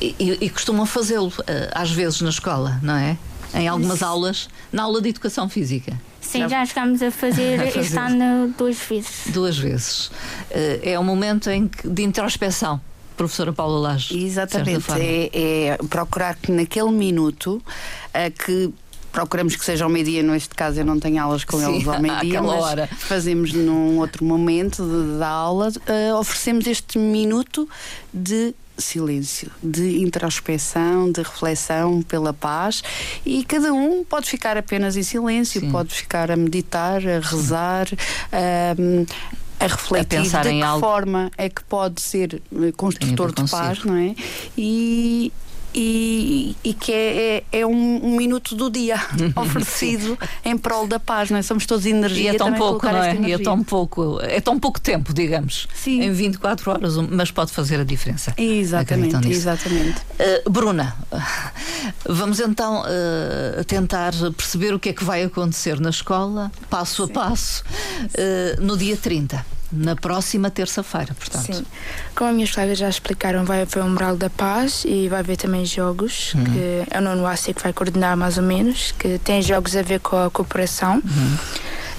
E, 0.00 0.14
e, 0.18 0.44
e 0.44 0.50
costumam 0.50 0.86
fazê-lo 0.86 1.32
eh, 1.46 1.70
às 1.72 1.90
vezes 1.90 2.20
na 2.20 2.30
escola, 2.30 2.78
não 2.82 2.94
é? 2.94 3.16
Em 3.54 3.68
algumas 3.68 3.96
Isso. 3.96 4.04
aulas, 4.04 4.48
na 4.72 4.84
aula 4.84 5.00
de 5.00 5.10
educação 5.10 5.48
física. 5.48 5.98
Sim, 6.20 6.48
já 6.48 6.64
chegamos 6.64 7.02
a 7.02 7.10
fazer, 7.10 7.60
a 7.60 7.66
fazer. 7.66 7.80
este 7.80 7.98
ano 7.98 8.54
duas 8.56 8.78
vezes. 8.78 9.26
Duas 9.28 9.58
vezes. 9.58 10.10
Eh, 10.50 10.92
é 10.92 10.98
um 10.98 11.04
momento 11.04 11.50
em 11.50 11.68
que, 11.68 11.86
de 11.88 12.02
introspeção 12.02 12.80
professora 13.16 13.52
Paula 13.52 13.78
Laje. 13.78 14.18
Exatamente, 14.18 14.90
é, 14.98 15.30
é, 15.32 15.76
procurar 15.88 16.34
que 16.34 16.50
naquele 16.50 16.90
minuto 16.90 17.56
uh, 17.56 18.44
que 18.44 18.72
procuramos 19.12 19.54
que 19.54 19.64
seja 19.64 19.84
ao 19.84 19.90
meio-dia, 19.90 20.22
neste 20.22 20.54
caso 20.54 20.80
eu 20.80 20.84
não 20.84 20.98
tenho 20.98 21.22
aulas 21.22 21.44
com 21.44 21.58
Sim, 21.58 21.74
eles 21.74 21.86
ao 21.86 22.00
meio-dia, 22.02 22.42
mas 22.42 22.62
hora. 22.62 22.88
fazemos 22.98 23.52
num 23.52 23.98
outro 23.98 24.24
momento 24.24 24.82
da 25.18 25.28
aula, 25.28 25.68
uh, 25.68 26.18
oferecemos 26.18 26.66
este 26.66 26.98
minuto 26.98 27.68
de 28.12 28.54
silêncio, 28.76 29.50
de 29.62 30.00
introspeção, 30.00 31.10
de 31.10 31.22
reflexão 31.22 32.02
pela 32.02 32.32
paz 32.32 32.82
e 33.24 33.44
cada 33.44 33.72
um 33.72 34.04
pode 34.04 34.28
ficar 34.28 34.56
apenas 34.56 34.96
em 34.96 35.02
silêncio, 35.02 35.60
Sim. 35.60 35.70
pode 35.70 35.94
ficar 35.94 36.30
a 36.30 36.36
meditar, 36.36 37.02
a 37.06 37.20
rezar, 37.20 37.86
a 38.32 39.66
refletir 39.66 40.36
a 40.36 40.42
de 40.42 40.48
que 40.50 40.62
algo... 40.62 40.80
forma 40.80 41.30
é 41.36 41.48
que 41.48 41.62
pode 41.64 42.00
ser 42.00 42.42
eh, 42.52 42.72
construtor 42.76 43.32
de 43.32 43.48
paz, 43.48 43.84
não 43.84 43.96
é? 43.96 44.14
E, 44.56 45.32
e, 45.74 46.56
e 46.62 46.74
que 46.74 46.92
é, 46.92 47.44
é, 47.52 47.60
é 47.60 47.66
um, 47.66 48.06
um, 48.06 48.16
minuto 48.16 48.54
do 48.54 48.70
dia 48.70 48.96
oferecido 49.36 50.18
em 50.44 50.56
prol 50.56 50.86
da 50.86 50.98
paz, 50.98 51.30
não 51.30 51.38
é? 51.38 51.42
Somos 51.42 51.66
todos 51.66 51.86
energia. 51.86 52.32
E 52.32 52.34
é 52.34 52.38
tão 52.38 52.52
pouco, 52.52 52.86
não 52.86 53.02
é? 53.02 53.14
E 53.16 53.32
é 53.32 53.38
tão 53.38 53.62
pouco, 53.62 54.20
é 54.22 54.40
tão 54.40 54.58
pouco 54.58 54.80
tempo, 54.80 55.12
digamos. 55.12 55.68
Sim. 55.74 56.02
Em 56.02 56.12
24 56.12 56.70
horas, 56.70 56.96
mas 56.96 57.30
pode 57.30 57.52
fazer 57.52 57.80
a 57.80 57.84
diferença. 57.84 58.34
Exatamente, 58.36 59.28
exatamente. 59.28 60.00
Uh, 60.46 60.50
Bruna, 60.50 60.94
vamos 62.08 62.40
então 62.40 62.82
uh, 62.82 63.64
tentar 63.64 64.12
perceber 64.36 64.74
o 64.74 64.78
que 64.78 64.90
é 64.90 64.92
que 64.92 65.04
vai 65.04 65.22
acontecer 65.22 65.80
na 65.80 65.90
escola, 65.90 66.50
passo 66.68 67.06
Sim. 67.06 67.10
a 67.10 67.14
passo, 67.14 67.64
uh, 67.64 68.60
no 68.60 68.76
dia 68.76 68.96
30 68.96 69.61
na 69.72 69.96
próxima 69.96 70.50
terça-feira, 70.50 71.14
portanto. 71.14 71.54
Sim. 71.54 71.66
Como 72.14 72.30
as 72.30 72.36
minhas 72.36 72.50
colegas 72.50 72.78
já 72.78 72.88
explicaram, 72.88 73.44
vai 73.44 73.62
haver 73.62 73.82
o 73.82 73.88
Mural 73.88 74.16
da 74.16 74.28
Paz 74.28 74.84
e 74.84 75.08
vai 75.08 75.20
haver 75.20 75.36
também 75.36 75.64
jogos, 75.64 76.34
uhum. 76.34 76.44
que 76.44 76.84
é 76.90 76.98
o 76.98 77.00
nono 77.00 77.26
AC 77.26 77.54
que 77.54 77.62
vai 77.62 77.72
coordenar 77.72 78.16
mais 78.16 78.36
ou 78.36 78.44
menos, 78.44 78.92
que 78.92 79.18
tem 79.18 79.40
jogos 79.40 79.74
a 79.76 79.82
ver 79.82 80.00
com 80.00 80.16
a 80.16 80.30
cooperação. 80.30 80.94
Uhum. 80.96 81.36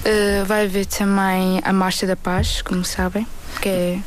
Uh, 0.04 0.44
vai 0.44 0.64
haver 0.66 0.86
também 0.86 1.60
a 1.64 1.72
Marcha 1.72 2.06
da 2.06 2.14
Paz, 2.14 2.62
como 2.62 2.84
sabem, 2.84 3.26
que 3.60 3.68
é 3.68 3.98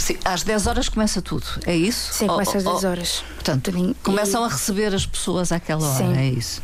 Sim, 0.00 0.16
às 0.24 0.42
10 0.42 0.66
horas 0.66 0.88
começa 0.88 1.20
tudo, 1.20 1.44
é 1.66 1.76
isso? 1.76 2.12
Sim, 2.14 2.26
começa 2.26 2.56
às 2.56 2.64
10 2.64 2.84
horas. 2.84 3.24
Portanto, 3.34 3.70
começam 4.02 4.42
e... 4.42 4.44
a 4.46 4.48
receber 4.48 4.94
as 4.94 5.04
pessoas 5.04 5.52
àquela 5.52 5.86
hora, 5.86 5.98
Sim. 5.98 6.16
é 6.16 6.26
isso? 6.26 6.62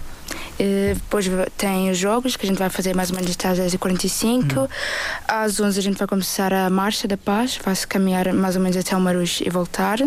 Uh, 0.59 0.95
depois 0.95 1.27
tem 1.57 1.91
os 1.91 1.99
jogos 1.99 2.37
que 2.37 2.47
a 2.47 2.49
gente 2.49 2.59
vai 2.59 2.71
fazer 2.71 2.95
mais 2.95 3.11
ou 3.11 3.17
menos 3.17 3.31
às 3.31 3.59
10h45. 3.59 4.59
Hum. 4.59 4.69
Às 5.27 5.61
11 5.61 5.79
a 5.79 5.83
gente 5.83 5.99
vai 5.99 6.07
começar 6.07 6.53
a 6.53 6.71
Marcha 6.71 7.07
da 7.09 7.17
Paz. 7.17 7.59
Vai-se 7.65 7.87
caminhar 7.87 8.33
mais 8.33 8.57
ou 8.57 8.63
menos 8.63 8.77
até 8.77 8.97
o 8.97 9.01
Marujo 9.01 9.43
e 9.45 9.51
voltar. 9.51 9.99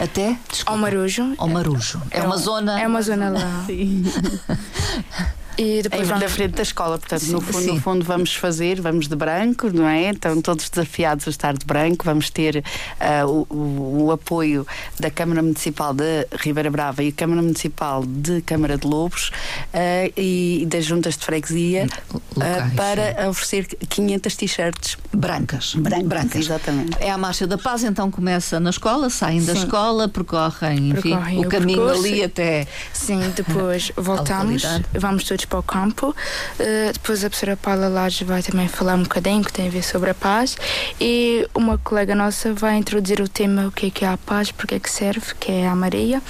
Até? 0.00 0.36
Desculpa. 0.48 0.72
Ao 0.72 0.78
Marujo. 0.78 1.34
Ao 1.38 1.48
Marujo. 1.48 2.02
É, 2.10 2.18
é 2.18 2.22
uma 2.22 2.36
zona. 2.36 2.80
É 2.80 2.86
uma 2.86 3.02
zona 3.02 3.30
lá. 3.30 3.64
Sim. 3.66 4.04
E 5.56 5.82
depois 5.82 6.08
vamos... 6.08 6.22
na 6.22 6.28
frente 6.28 6.54
da 6.54 6.62
escola, 6.62 6.98
portanto, 6.98 7.24
sim, 7.24 7.32
no, 7.32 7.40
fundo, 7.40 7.74
no, 7.74 7.80
fundo, 7.80 8.04
vamos 8.04 8.34
fazer, 8.34 8.80
vamos 8.80 9.06
de 9.06 9.14
branco, 9.14 9.70
não 9.72 9.86
é? 9.86 10.10
Estão 10.10 10.40
todos 10.40 10.68
desafiados 10.68 11.26
a 11.28 11.30
estar 11.30 11.56
de 11.56 11.64
branco. 11.64 12.04
Vamos 12.04 12.28
ter 12.28 12.56
uh, 12.56 13.46
o, 13.48 13.54
o, 13.54 14.04
o, 14.06 14.12
apoio 14.12 14.66
da 14.98 15.10
Câmara 15.10 15.42
Municipal 15.42 15.94
de 15.94 16.26
Ribeira 16.40 16.70
Brava 16.70 17.02
e 17.02 17.08
a 17.08 17.12
Câmara 17.12 17.40
Municipal 17.40 18.04
de 18.04 18.40
Câmara 18.42 18.76
de 18.76 18.86
Lobos 18.86 19.28
uh, 19.28 20.12
e 20.16 20.66
das 20.68 20.84
juntas 20.84 21.16
de 21.16 21.24
freguesia 21.24 21.86
uh, 22.12 22.76
para 22.76 23.28
oferecer 23.28 23.66
500 23.88 24.36
t-shirts 24.36 24.98
brancas. 25.12 25.74
brancas. 25.74 26.08
Brancas, 26.08 26.40
exatamente. 26.40 26.96
É 27.00 27.10
a 27.10 27.18
Marcha 27.18 27.46
da 27.46 27.56
Paz, 27.58 27.84
então 27.84 28.10
começa 28.10 28.58
na 28.58 28.70
escola, 28.70 29.08
saem 29.08 29.40
sim. 29.40 29.46
da 29.46 29.52
escola, 29.52 30.08
percorrem, 30.08 30.90
enfim, 30.90 31.10
percorrem 31.10 31.38
o, 31.38 31.42
o 31.42 31.48
caminho 31.48 31.78
percurso. 31.78 32.06
ali 32.06 32.24
até. 32.24 32.66
Sim, 32.92 33.20
depois 33.36 33.92
voltamos, 33.96 34.62
vamos 34.92 35.24
todos 35.24 35.43
para 35.46 35.58
o 35.58 35.62
campo. 35.62 36.14
Uh, 36.58 36.92
depois 36.92 37.24
a 37.24 37.28
professora 37.28 37.56
Paula 37.56 37.88
Laje 37.88 38.24
vai 38.24 38.42
também 38.42 38.68
falar 38.68 38.94
um 38.94 39.02
bocadinho 39.02 39.44
que 39.44 39.52
tem 39.52 39.68
a 39.68 39.70
ver 39.70 39.82
sobre 39.82 40.10
a 40.10 40.14
paz 40.14 40.56
e 41.00 41.48
uma 41.54 41.78
colega 41.78 42.14
nossa 42.14 42.52
vai 42.52 42.76
introduzir 42.76 43.20
o 43.20 43.28
tema 43.28 43.66
o 43.66 43.72
que 43.72 43.86
é 43.86 43.90
que 43.90 44.04
é 44.04 44.08
a 44.08 44.16
paz, 44.16 44.50
porque 44.50 44.76
é 44.76 44.80
que 44.80 44.90
serve, 44.90 45.34
que 45.38 45.50
é 45.50 45.66
a 45.66 45.74
Maria. 45.74 46.22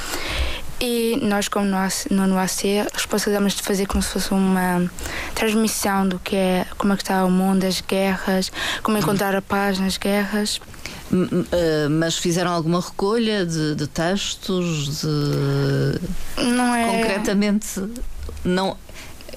E 0.81 1.19
nós, 1.23 1.49
como 1.49 1.67
no, 1.67 2.27
no 2.27 2.39
AC, 2.39 2.63
responsabilizamos 2.93 3.55
de 3.55 3.63
fazer 3.63 3.87
como 3.87 4.03
se 4.03 4.11
fosse 4.11 4.33
uma 4.33 4.91
transmissão 5.35 6.07
do 6.07 6.19
que 6.19 6.35
é, 6.37 6.67
como 6.77 6.93
é 6.93 6.97
que 6.97 7.03
está 7.03 7.25
o 7.25 7.31
mundo, 7.31 7.65
as 7.65 7.81
guerras, 7.81 8.51
como 8.83 8.99
encontrar 8.99 9.35
a 9.35 9.41
paz 9.41 9.79
nas 9.79 9.97
guerras. 9.97 10.61
Eh, 11.53 11.89
mas 11.89 12.17
fizeram 12.17 12.51
alguma 12.51 12.81
recolha 12.81 13.47
de, 13.47 13.75
de 13.75 13.87
textos? 13.87 15.01
De... 15.01 16.43
Não 16.43 16.75
é. 16.75 16.99
Concretamente, 16.99 17.69
não 18.45 18.77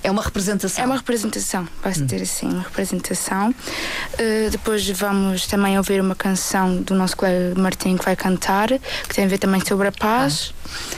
é 0.03 0.11
uma 0.11 0.21
representação. 0.21 0.83
É 0.83 0.87
uma 0.87 0.97
representação, 0.97 1.67
vai-se 1.81 2.01
hum. 2.01 2.07
ter 2.07 2.21
assim, 2.21 2.47
uma 2.47 2.63
representação. 2.63 3.49
Uh, 3.49 4.49
depois 4.49 4.87
vamos 4.89 5.47
também 5.47 5.77
ouvir 5.77 6.01
uma 6.01 6.15
canção 6.15 6.81
do 6.81 6.93
nosso 6.93 7.15
colega 7.17 7.59
Martim 7.59 7.97
que 7.97 8.05
vai 8.05 8.15
cantar, 8.15 8.67
que 8.69 9.15
tem 9.15 9.25
a 9.25 9.27
ver 9.27 9.37
também 9.37 9.61
sobre 9.65 9.87
a 9.87 9.91
paz. 9.91 10.53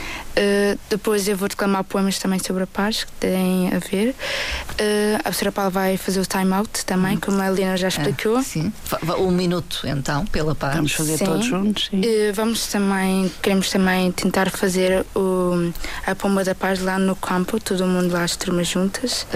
Ah. 0.06 0.09
Uh, 0.30 0.78
depois 0.88 1.26
eu 1.26 1.36
vou 1.36 1.48
declamar 1.48 1.82
poemas 1.84 2.18
também 2.18 2.38
sobre 2.38 2.62
a 2.62 2.66
paz, 2.66 3.04
que 3.04 3.12
têm 3.12 3.68
a 3.74 3.78
ver. 3.78 4.10
Uh, 4.10 5.16
a 5.18 5.22
professora 5.24 5.52
Paula 5.52 5.70
vai 5.70 5.96
fazer 5.96 6.20
o 6.20 6.26
time 6.26 6.52
out 6.52 6.84
também, 6.84 7.16
hum. 7.16 7.20
como 7.20 7.40
a 7.42 7.46
Helena 7.46 7.76
já 7.76 7.88
explicou. 7.88 8.36
Ah, 8.36 8.42
sim. 8.42 8.72
Um 9.18 9.30
minuto 9.30 9.82
então, 9.84 10.24
pela 10.26 10.54
paz. 10.54 10.76
Vamos 10.76 10.92
fazer 10.92 11.18
sim. 11.18 11.24
todos 11.24 11.46
juntos. 11.46 11.88
Sim. 11.90 12.00
Uh, 12.00 12.32
vamos 12.34 12.66
também, 12.68 13.30
queremos 13.42 13.70
também 13.70 14.12
tentar 14.12 14.50
fazer 14.50 15.04
o, 15.14 15.72
a 16.06 16.14
pomba 16.14 16.44
da 16.44 16.54
paz 16.54 16.80
lá 16.80 16.98
no 16.98 17.16
campo, 17.16 17.60
todo 17.60 17.84
mundo 17.86 18.12
lá, 18.12 18.24
as 18.24 18.36
turmas 18.36 18.68
juntas. 18.68 19.26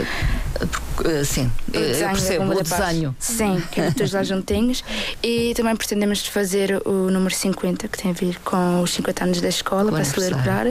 Uh, 1.01 1.25
sim, 1.25 1.51
o 1.69 1.73
desenho, 1.73 2.05
eu 2.05 2.11
percebo, 2.11 2.45
o 2.45 2.63
desenho. 2.63 3.17
Sim, 3.19 3.63
que 3.73 3.81
é 3.81 3.91
todos 3.93 4.13
lá 4.13 4.23
juntinhos. 4.23 4.85
E 5.23 5.53
também 5.55 5.75
pretendemos 5.75 6.25
fazer 6.27 6.81
o 6.87 7.11
número 7.11 7.35
50, 7.35 7.89
que 7.89 7.99
tem 7.99 8.13
a 8.13 8.15
ver 8.15 8.39
com 8.45 8.81
os 8.81 8.93
50 8.95 9.25
anos 9.25 9.41
da 9.41 9.49
escola, 9.49 9.91
para 9.91 10.05
celebrar. 10.05 10.67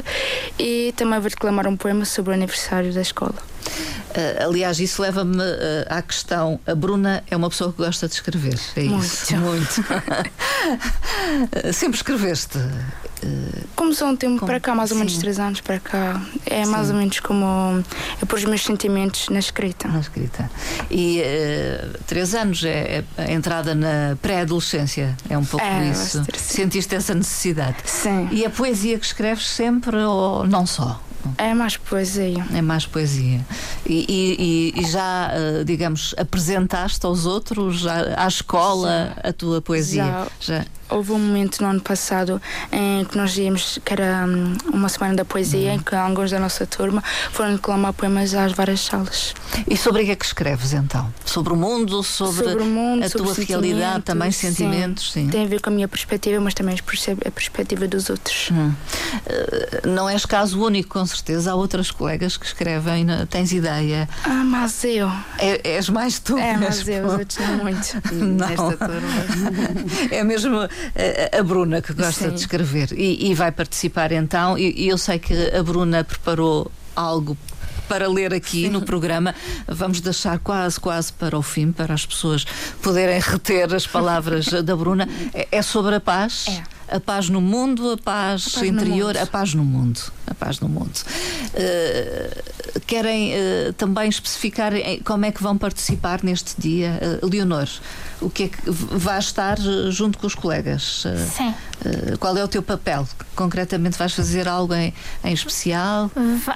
E 0.60 0.93
também 0.95 1.19
vou 1.19 1.30
declamar 1.30 1.67
um 1.67 1.78
poema 1.78 2.06
sobre 2.06 2.32
o 2.32 2.34
aniversário 2.34 2.93
da 2.93 3.02
escola. 3.02 3.53
Uh, 4.13 4.47
aliás, 4.47 4.80
isso 4.80 5.02
leva-me 5.02 5.38
uh, 5.38 5.86
à 5.89 6.02
questão: 6.02 6.60
a 6.65 6.76
Bruna 6.76 7.23
é 7.30 7.36
uma 7.36 7.49
pessoa 7.49 7.71
que 7.71 7.78
gosta 7.78 8.08
de 8.08 8.13
escrever. 8.13 8.60
É 8.76 8.84
muito. 8.84 9.04
isso? 9.04 9.36
Muito. 9.38 9.84
Sempre 11.73 11.97
escreveste. 11.97 12.60
Começou 13.76 14.08
um 14.10 14.15
tempo 14.15 14.39
como, 14.39 14.47
para 14.47 14.60
cá, 14.60 14.76
mais 14.76 14.91
ou 14.91 14.97
menos 14.97 15.13
sim. 15.13 15.19
três 15.19 15.39
anos 15.39 15.62
para 15.62 15.80
cá. 15.80 16.21
É 16.45 16.63
sim. 16.63 16.71
mais 16.71 16.89
ou 16.89 16.95
menos 16.95 17.19
como 17.19 17.84
eu 18.21 18.28
pôr 18.28 18.38
os 18.38 18.45
meus 18.45 18.63
sentimentos 18.63 19.30
na 19.30 19.39
escrita. 19.39 19.88
Na 19.88 19.99
escrita. 19.99 20.49
E 20.91 21.21
uh, 21.21 21.97
três 22.06 22.36
anos 22.36 22.63
é, 22.63 23.04
é 23.17 23.23
a 23.23 23.32
entrada 23.32 23.73
na 23.73 24.17
pré-adolescência. 24.21 25.15
É 25.30 25.38
um 25.38 25.45
pouco 25.45 25.65
é, 25.65 25.89
isso. 25.89 26.23
Sentiste 26.38 26.95
essa 26.95 27.13
necessidade. 27.13 27.78
Sim. 27.86 28.28
E 28.32 28.45
a 28.45 28.49
poesia 28.49 28.99
que 28.99 29.06
escreves 29.06 29.47
sempre 29.47 29.97
ou 29.97 30.45
não 30.45 30.65
só? 30.65 31.02
É 31.38 31.53
mais 31.53 31.77
poesia. 31.77 32.45
É 32.53 32.62
mais 32.62 32.86
poesia. 32.86 33.41
E, 33.86 34.73
e, 34.75 34.81
e 34.81 34.86
já, 34.86 35.31
uh, 35.31 35.65
digamos, 35.65 36.13
apresentaste 36.17 37.05
aos 37.05 37.25
outros, 37.25 37.86
à, 37.88 38.25
à 38.25 38.27
escola, 38.27 39.13
já. 39.15 39.29
a 39.29 39.33
tua 39.33 39.62
poesia? 39.62 40.05
Já. 40.05 40.27
já 40.39 40.65
houve 40.93 41.12
um 41.12 41.19
momento 41.19 41.62
no 41.62 41.69
ano 41.69 41.82
passado 41.82 42.41
em 42.71 43.03
que 43.06 43.17
nós 43.17 43.38
íamos, 43.38 43.79
que 43.84 43.93
era 43.93 44.25
hum, 44.27 44.56
uma 44.71 44.89
semana 44.89 45.15
da 45.15 45.25
poesia, 45.25 45.69
uhum. 45.69 45.75
em 45.75 45.79
que 45.79 45.95
alguns 45.95 46.32
da 46.32 46.39
nossa 46.39 46.65
turma 46.65 47.03
foram 47.32 47.53
declamar 47.56 47.93
poemas 47.93 48.34
às 48.34 48.51
várias 48.53 48.82
salas. 48.82 49.34
E 49.67 49.75
sobre 49.75 50.03
o 50.03 50.06
que 50.06 50.12
é 50.12 50.15
que 50.15 50.25
escreves 50.25 50.73
então? 50.73 51.12
Sobre 51.25 51.53
o 51.53 51.56
mundo, 51.56 52.03
sobre, 52.03 52.45
sobre 52.45 52.63
o 52.63 52.65
mundo, 52.65 53.06
a 53.06 53.10
tua 53.10 53.34
realidade, 53.34 54.03
também 54.03 54.32
sentimentos? 54.32 55.12
Sim. 55.12 55.25
sim. 55.25 55.29
Tem 55.29 55.45
a 55.45 55.47
ver 55.47 55.62
com 55.62 55.69
a 55.69 55.73
minha 55.73 55.88
perspectiva, 55.88 56.39
mas 56.39 56.53
também 56.53 56.75
a 56.75 57.32
perspectiva 57.32 57.88
dos 57.88 58.10
outros. 58.10 58.49
Hum. 58.51 58.73
Uh, 59.25 59.88
não 59.88 60.10
és 60.10 60.25
caso 60.25 60.62
único, 60.63 60.89
com 60.89 61.06
certeza. 61.06 61.51
Há 61.51 61.56
outras 61.56 61.91
colegas 61.91 62.38
que 62.38 62.45
escrevem, 62.45 63.08
tens 63.29 63.51
ideia? 63.51 64.08
Ah, 64.23 64.43
mas 64.43 64.84
eu. 64.84 65.10
É, 65.39 65.75
és 65.75 65.89
mais 65.89 66.19
tu. 66.19 66.38
É, 66.38 66.58
mas 66.58 66.88
eu, 66.88 67.06
os 67.06 67.13
outros 67.13 67.39
não 67.39 67.58
muito. 67.58 68.03
Não. 68.13 68.47
Nesta 68.47 68.77
turma. 68.77 70.12
é 70.12 70.23
mesmo 70.23 70.67
a, 71.38 71.43
Bruna 71.43 71.82
que 71.82 71.93
gosta 71.93 72.26
Sim. 72.26 72.30
de 72.32 72.39
escrever 72.39 72.91
e, 72.93 73.30
e, 73.32 73.34
vai 73.34 73.52
participar 73.52 74.12
então. 74.12 74.58
E, 74.58 74.84
e 74.84 74.88
eu 74.88 74.98
sei 74.98 75.19
que 75.19 75.34
a 75.34 75.62
Bruna 75.63 76.04
preparou 76.04 76.72
algo 76.96 77.38
para 77.88 78.08
ler 78.08 78.34
aqui 78.34 78.63
Sim. 78.63 78.69
no 78.69 78.82
programa. 78.82 79.36
Vamos 79.67 80.02
deixar 80.02 80.39
quase, 80.39 80.80
quase 80.80 81.12
para 81.13 81.38
o 81.38 81.41
fim, 81.41 81.72
para 81.72 81.93
as 81.93 82.06
pessoas 82.06 82.46
poderem 82.82 83.19
reter 83.19 83.74
as 83.74 83.86
palavras 83.86 84.46
da 84.46 84.76
Bruna. 84.76 85.08
É, 85.34 85.48
é 85.52 85.62
sobre 85.62 85.96
a 85.96 86.00
paz. 86.00 86.46
É 86.48 86.63
a 86.88 87.00
paz 87.00 87.30
no 87.30 87.41
mundo, 87.41 87.91
a 87.91 87.98
paz, 87.98 88.48
a 88.48 88.60
paz 88.60 88.67
interior, 88.67 89.17
a 89.17 89.26
paz 89.26 89.54
no 89.54 89.63
mundo. 89.63 90.00
A 90.28 90.34
paz 90.34 90.60
no 90.60 90.69
mundo. 90.69 90.93
Uh, 91.54 92.80
querem 92.88 93.34
uh, 93.34 93.74
também 93.74 94.10
especificar 94.10 94.74
como 95.04 95.26
é 95.26 95.32
que 95.32 95.41
vão 95.43 95.58
participar 95.58 96.24
neste 96.24 96.60
dia? 96.60 97.00
Uh, 97.22 97.28
Leonor, 97.28 97.67
o 98.22 98.30
que 98.30 98.43
é 98.43 98.48
que 98.48 98.62
vai 98.69 99.19
estar 99.19 99.58
junto 99.89 100.17
com 100.17 100.28
os 100.28 100.36
colegas? 100.36 101.06
Sim. 101.36 101.54
qual 102.19 102.38
é 102.38 102.43
o 102.43 102.48
teu 102.48 102.63
papel? 102.63 103.08
Concretamente, 103.36 103.98
vais 103.98 104.13
fazer 104.13 104.48
algo 104.48 104.74
em, 104.74 104.93
em 105.24 105.34
especial? 105.34 106.10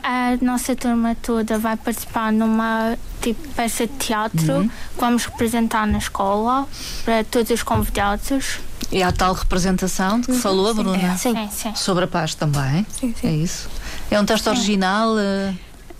A 0.03 0.37
nossa 0.41 0.75
turma 0.75 1.15
toda 1.21 1.57
vai 1.57 1.75
participar 1.75 2.31
numa 2.31 2.97
tipo 3.21 3.47
peça 3.49 3.85
de 3.85 3.93
teatro 3.93 4.53
uhum. 4.53 4.67
que 4.67 4.99
vamos 4.99 5.25
representar 5.25 5.85
na 5.87 5.97
escola 5.97 6.67
para 7.03 7.23
todos 7.23 7.51
os 7.51 7.63
convidados. 7.63 8.59
E 8.91 9.03
há 9.03 9.11
tal 9.11 9.33
representação 9.33 10.21
de 10.21 10.27
que 10.27 10.33
falou 10.33 10.69
a 10.69 10.73
Bruna. 10.73 10.97
É, 10.97 11.17
sim. 11.17 11.33
Sobre 11.75 12.05
a 12.05 12.07
paz 12.07 12.35
também. 12.35 12.85
Sim, 12.89 13.13
sim. 13.19 13.27
É 13.27 13.31
isso. 13.31 13.69
É 14.09 14.19
um 14.19 14.25
texto 14.25 14.45
sim. 14.45 14.49
original. 14.51 15.15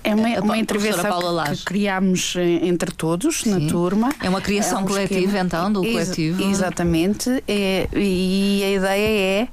É 0.08 0.16
uma, 0.16 0.40
uma 0.40 0.58
intervenção 0.58 1.20
que, 1.44 1.58
que 1.58 1.66
criámos 1.66 2.36
eh, 2.38 2.66
entre 2.66 2.92
todos 2.92 3.42
Sim. 3.42 3.50
na 3.50 3.70
turma. 3.70 4.10
É 4.22 4.30
uma 4.30 4.40
criação 4.40 4.80
é 4.80 4.84
um 4.84 4.86
coletiva, 4.86 5.20
esquema. 5.20 5.40
então, 5.44 5.74
do 5.74 5.84
Ex 5.84 5.94
coletivo. 5.94 6.50
Exatamente. 6.50 7.44
É, 7.46 7.90
e 7.94 8.64
a 8.64 8.72
ideia 8.72 9.08
é 9.42 9.48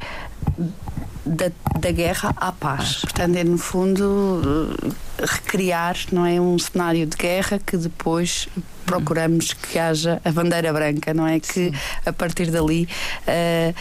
da, 1.27 1.51
da 1.81 1.90
guerra 1.90 2.33
à 2.37 2.53
paz. 2.53 2.99
Portanto, 3.01 3.35
é 3.35 3.42
no 3.42 3.59
fundo 3.59 4.40
eh, 5.18 5.27
recriar, 5.27 5.97
não 6.12 6.25
é, 6.25 6.40
um 6.40 6.57
cenário 6.57 7.05
de 7.05 7.16
guerra 7.16 7.59
que 7.59 7.77
depois 7.77 8.49
procuramos 8.85 9.53
que 9.53 9.79
haja 9.79 10.20
a 10.25 10.31
bandeira 10.31 10.73
branca, 10.73 11.12
não 11.12 11.27
é? 11.27 11.40
Que 11.40 11.53
Sim. 11.53 11.73
a 12.05 12.12
partir 12.12 12.51
dali 12.51 12.88
uh, 13.27 13.75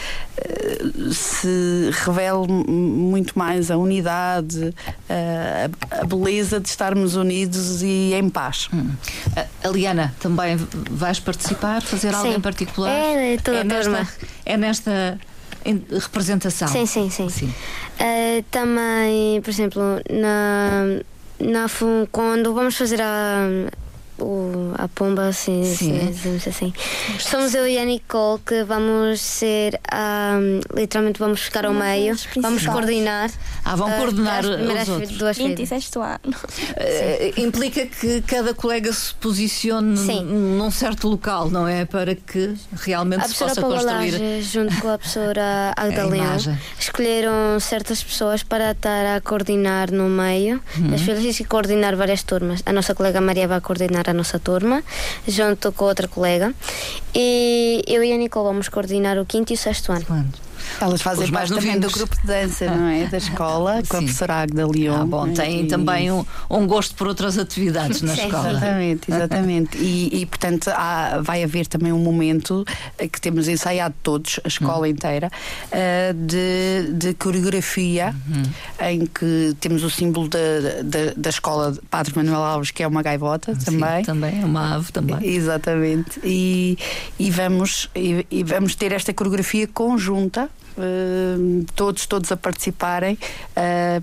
uh, 1.08 1.12
se 1.12 1.90
revele 2.04 2.48
muito 2.48 3.38
mais 3.38 3.70
a 3.70 3.76
unidade, 3.76 4.58
uh, 4.68 5.76
a 5.90 6.04
beleza 6.04 6.58
de 6.58 6.68
estarmos 6.68 7.16
unidos 7.16 7.82
e 7.82 8.12
em 8.14 8.28
paz. 8.28 8.68
Hum. 8.72 8.90
A 9.62 9.68
Liana, 9.68 10.14
também 10.20 10.56
vais 10.90 11.20
participar, 11.20 11.82
fazer 11.82 12.10
sim. 12.10 12.16
algo 12.16 12.32
em 12.32 12.40
particular? 12.40 12.90
É, 12.90 13.36
toda 13.38 13.58
é 13.58 13.64
nesta, 13.64 14.08
é 14.44 14.56
nesta 14.56 15.18
representação? 15.90 16.68
Sim, 16.68 16.86
sim, 16.86 17.10
sim. 17.10 17.28
sim. 17.28 17.54
também, 18.50 19.40
por 19.40 19.50
exemplo, 19.50 19.82
na, 20.10 21.00
na, 21.40 21.66
quando 22.12 22.52
vamos 22.52 22.76
fazer 22.76 23.00
a 23.00 23.48
o, 24.24 24.72
a 24.76 24.88
pomba, 24.88 25.28
assim, 25.28 25.64
Sim. 25.64 26.10
dizemos 26.10 26.46
assim. 26.48 26.72
Somos 27.18 27.54
eu 27.54 27.66
e 27.66 27.78
a 27.78 27.84
Nicole 27.84 28.40
que 28.44 28.64
vamos 28.64 29.20
ser, 29.20 29.80
um, 29.92 30.60
literalmente 30.78 31.18
vamos 31.18 31.42
ficar 31.42 31.66
ao 31.66 31.74
meio, 31.74 32.16
vamos 32.40 32.66
coordenar. 32.66 33.30
Ah, 33.64 33.76
vão 33.76 33.88
uh, 33.88 33.96
coordenar 33.96 34.44
as 34.44 34.88
os 34.88 34.88
outros. 34.88 35.18
Duas 35.18 35.36
26 35.38 35.90
ano. 35.96 36.18
Uh, 36.26 37.40
implica 37.40 37.86
que 37.86 38.22
cada 38.22 38.54
colega 38.54 38.92
se 38.92 39.14
posicione 39.14 39.96
Sim. 39.96 40.24
num 40.24 40.70
certo 40.70 41.08
local, 41.08 41.50
não 41.50 41.68
é? 41.68 41.84
Para 41.84 42.14
que 42.14 42.54
realmente 42.82 43.28
se 43.28 43.34
possa 43.36 43.60
construir. 43.60 44.42
junto 44.42 44.76
com 44.80 44.90
a 44.90 44.98
professora 44.98 45.72
Agda 45.76 46.06
Leão, 46.06 46.36
escolheram 46.78 47.60
certas 47.60 48.02
pessoas 48.02 48.42
para 48.42 48.72
estar 48.72 49.16
a 49.16 49.20
coordenar 49.20 49.90
no 49.90 50.08
meio 50.08 50.60
uhum. 50.76 50.90
das 50.90 51.00
filas 51.00 51.40
e 51.40 51.44
coordenar 51.44 51.96
várias 51.96 52.22
turmas. 52.22 52.62
A 52.66 52.72
nossa 52.72 52.94
colega 52.94 53.20
Maria 53.20 53.46
vai 53.46 53.60
coordenar 53.60 53.74
coordenar 53.74 54.08
a 54.08 54.13
nossa 54.14 54.38
turma, 54.38 54.82
junto 55.26 55.72
com 55.72 55.84
outra 55.84 56.08
colega. 56.08 56.54
E 57.14 57.82
eu 57.86 58.02
e 58.02 58.12
a 58.12 58.16
Nicole 58.16 58.46
vamos 58.46 58.68
coordenar 58.68 59.18
o 59.18 59.26
quinto 59.26 59.52
e 59.52 59.54
o 59.54 59.58
sexto 59.58 59.92
ano. 59.92 60.32
Elas 60.80 61.02
fazem 61.02 61.30
parte 61.30 61.54
também 61.54 61.78
do 61.78 61.90
grupo 61.90 62.16
de 62.20 62.26
dança, 62.26 62.66
não 62.66 62.88
é? 62.88 63.06
Da 63.06 63.18
escola, 63.18 63.82
com 63.88 63.96
Sim. 63.96 63.96
a 63.96 64.02
professora 64.02 64.34
Agda 64.34 64.66
Leon. 64.66 65.02
Ah, 65.02 65.06
bom, 65.06 65.32
têm 65.32 65.66
também 65.66 66.10
um, 66.10 66.24
um, 66.50 66.66
gosto 66.66 66.94
por 66.94 67.06
outras 67.06 67.38
atividades 67.38 68.02
na 68.02 68.14
Sim, 68.16 68.24
escola. 68.26 68.50
Exatamente, 68.50 69.10
exatamente. 69.10 69.78
e, 69.78 70.20
e, 70.22 70.26
portanto, 70.26 70.68
há, 70.68 71.20
vai 71.22 71.42
haver 71.42 71.66
também 71.66 71.92
um 71.92 71.98
momento 71.98 72.64
que 73.10 73.20
temos 73.20 73.48
ensaiado 73.48 73.94
todos, 74.02 74.40
a 74.44 74.48
escola 74.48 74.86
hum. 74.86 74.90
inteira, 74.90 75.30
uh, 75.66 76.14
de, 76.14 76.92
de 76.92 77.14
coreografia, 77.14 78.14
uhum. 78.28 78.88
em 78.88 79.06
que 79.06 79.56
temos 79.60 79.82
o 79.82 79.90
símbolo 79.90 80.28
da, 80.28 80.38
da, 80.82 81.12
da, 81.16 81.30
escola 81.30 81.76
Padre 81.90 82.12
Manuel 82.16 82.42
Alves, 82.42 82.70
que 82.70 82.82
é 82.82 82.86
uma 82.86 83.02
gaivota 83.02 83.54
Sim, 83.54 83.78
também. 83.78 84.04
também, 84.04 84.42
é 84.42 84.44
uma 84.44 84.76
ave 84.76 84.92
também. 84.92 85.18
Exatamente. 85.22 86.20
E, 86.22 86.78
e, 87.18 87.30
vamos, 87.30 87.90
e, 87.94 88.26
e 88.30 88.42
vamos 88.42 88.74
ter 88.74 88.92
esta 88.92 89.12
coreografia 89.12 89.66
conjunta 89.66 90.48
todos, 91.74 92.06
todos 92.06 92.32
a 92.32 92.36
participarem, 92.36 93.18
uh, 93.56 94.02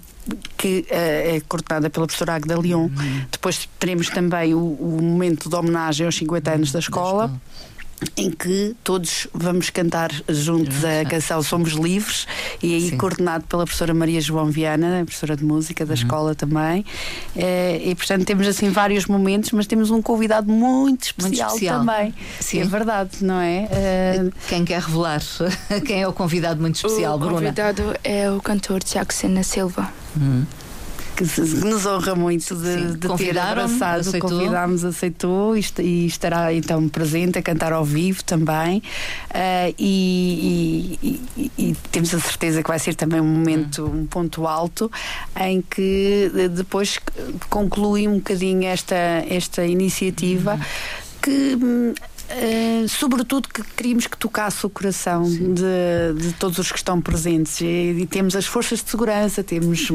que 0.57 0.86
uh, 0.89 1.36
é 1.36 1.41
coordenada 1.47 1.89
pela 1.89 2.05
professora 2.05 2.36
Agda 2.36 2.60
Leon. 2.60 2.84
Uhum. 2.84 3.25
Depois 3.31 3.67
teremos 3.79 4.10
também 4.10 4.53
o, 4.53 4.60
o, 4.60 4.99
momento 5.01 5.49
de 5.49 5.55
homenagem 5.55 6.05
aos 6.05 6.15
50 6.15 6.51
anos 6.51 6.71
da 6.71 6.79
escola. 6.79 7.31
Em 8.17 8.31
que 8.31 8.75
todos 8.83 9.27
vamos 9.33 9.69
cantar 9.69 10.09
juntos 10.27 10.83
a 10.83 11.07
canção 11.07 11.41
Somos 11.43 11.73
Livres 11.73 12.27
e 12.61 12.73
aí 12.73 12.89
Sim. 12.89 12.97
coordenado 12.97 13.45
pela 13.45 13.63
professora 13.63 13.93
Maria 13.93 14.19
João 14.19 14.47
Viana, 14.47 15.03
professora 15.05 15.35
de 15.35 15.43
música 15.43 15.85
da 15.85 15.93
uhum. 15.93 15.99
escola 15.99 16.35
também. 16.35 16.85
É, 17.35 17.79
e 17.83 17.93
portanto 17.95 18.25
temos 18.25 18.47
assim 18.47 18.69
vários 18.69 19.05
momentos, 19.05 19.51
mas 19.51 19.67
temos 19.67 19.91
um 19.91 20.01
convidado 20.01 20.51
muito 20.51 21.03
especial, 21.03 21.49
muito 21.49 21.55
especial. 21.55 21.79
também. 21.79 22.13
Sim. 22.39 22.61
É 22.61 22.65
verdade, 22.65 23.23
não 23.23 23.39
é? 23.39 23.67
Uh... 23.71 24.33
Quem 24.47 24.65
quer 24.65 24.81
revelar? 24.81 25.21
Quem 25.85 26.01
é 26.01 26.07
o 26.07 26.13
convidado 26.13 26.59
muito 26.59 26.75
especial, 26.75 27.15
o 27.15 27.19
Bruna? 27.19 27.33
O 27.33 27.35
convidado 27.35 27.95
é 28.03 28.31
o 28.31 28.41
cantor 28.41 28.81
Tiago 28.83 29.13
Sena 29.13 29.43
Silva. 29.43 29.91
Uhum 30.15 30.45
que, 31.25 31.41
nos 31.65 31.86
honra 31.86 32.15
muito 32.15 32.55
de, 32.55 32.95
de 32.97 33.17
ter 33.17 33.38
abraçado, 33.38 34.01
aceitou. 34.01 34.29
convidámos, 34.29 34.86
aceitou 34.86 35.55
e, 35.55 36.05
estará 36.05 36.53
então 36.53 36.88
presente 36.89 37.38
a 37.38 37.41
cantar 37.41 37.73
ao 37.73 37.86
vivo 37.86 38.23
também. 38.23 38.79
Uh, 39.29 39.73
e, 39.77 40.99
e, 41.01 41.51
e, 41.57 41.75
temos 41.91 42.13
a 42.13 42.19
certeza 42.19 42.62
que 42.62 42.67
vai 42.67 42.79
ser 42.79 42.95
também 42.95 43.19
um 43.19 43.27
momento, 43.27 43.86
hum. 43.86 44.01
um 44.01 44.05
ponto 44.05 44.47
alto 44.47 44.91
em 45.39 45.62
que 45.62 46.31
depois 46.55 46.99
conclui 47.49 48.07
um 48.07 48.15
bocadinho 48.15 48.65
esta, 48.65 48.95
esta 49.29 49.65
iniciativa. 49.65 50.55
Hum. 50.55 50.60
Que 51.21 51.57
Uh, 52.31 52.88
sobretudo 52.88 53.49
que 53.49 53.62
queríamos 53.75 54.07
que 54.07 54.17
tocasse 54.17 54.65
o 54.65 54.69
coração 54.69 55.29
de, 55.29 56.13
de, 56.17 56.34
todos 56.39 56.57
os 56.60 56.71
que 56.71 56.77
estão 56.77 57.01
presentes 57.01 57.60
e, 57.60 57.65
e, 57.65 58.07
temos 58.07 58.38
as 58.38 58.45
forças 58.45 58.81
de 58.81 58.89
segurança, 58.89 59.43
temos 59.43 59.91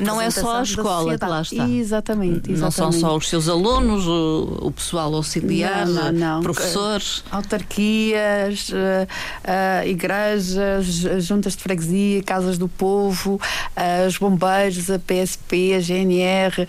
não 0.00 0.20
é 0.20 0.30
só 0.30 0.58
a 0.58 0.62
escola 0.62 1.18
que 1.18 1.24
lá 1.24 1.42
está. 1.42 1.68
Exatamente, 1.68 2.50
exatamente, 2.50 2.60
Não 2.60 2.70
são 2.70 2.92
só 2.92 3.16
os 3.16 3.28
seus 3.28 3.48
alunos, 3.48 4.06
o, 4.06 4.58
o 4.62 4.70
pessoal 4.70 5.14
auxiliar, 5.14 5.86
não, 5.86 6.12
não, 6.12 6.12
não. 6.12 6.42
professores. 6.42 7.24
Autarquias, 7.30 8.68
uh, 8.70 8.74
uh, 8.74 9.88
igrejas, 9.88 10.86
juntas 11.18 11.56
de 11.56 11.62
freguesia, 11.62 12.22
casas 12.22 12.58
do 12.58 12.68
povo, 12.68 13.34
uh, 13.34 14.06
os 14.06 14.16
bombeiros, 14.18 14.90
a 14.90 14.98
PSP, 14.98 15.74
a 15.74 15.80
GNR, 15.80 16.66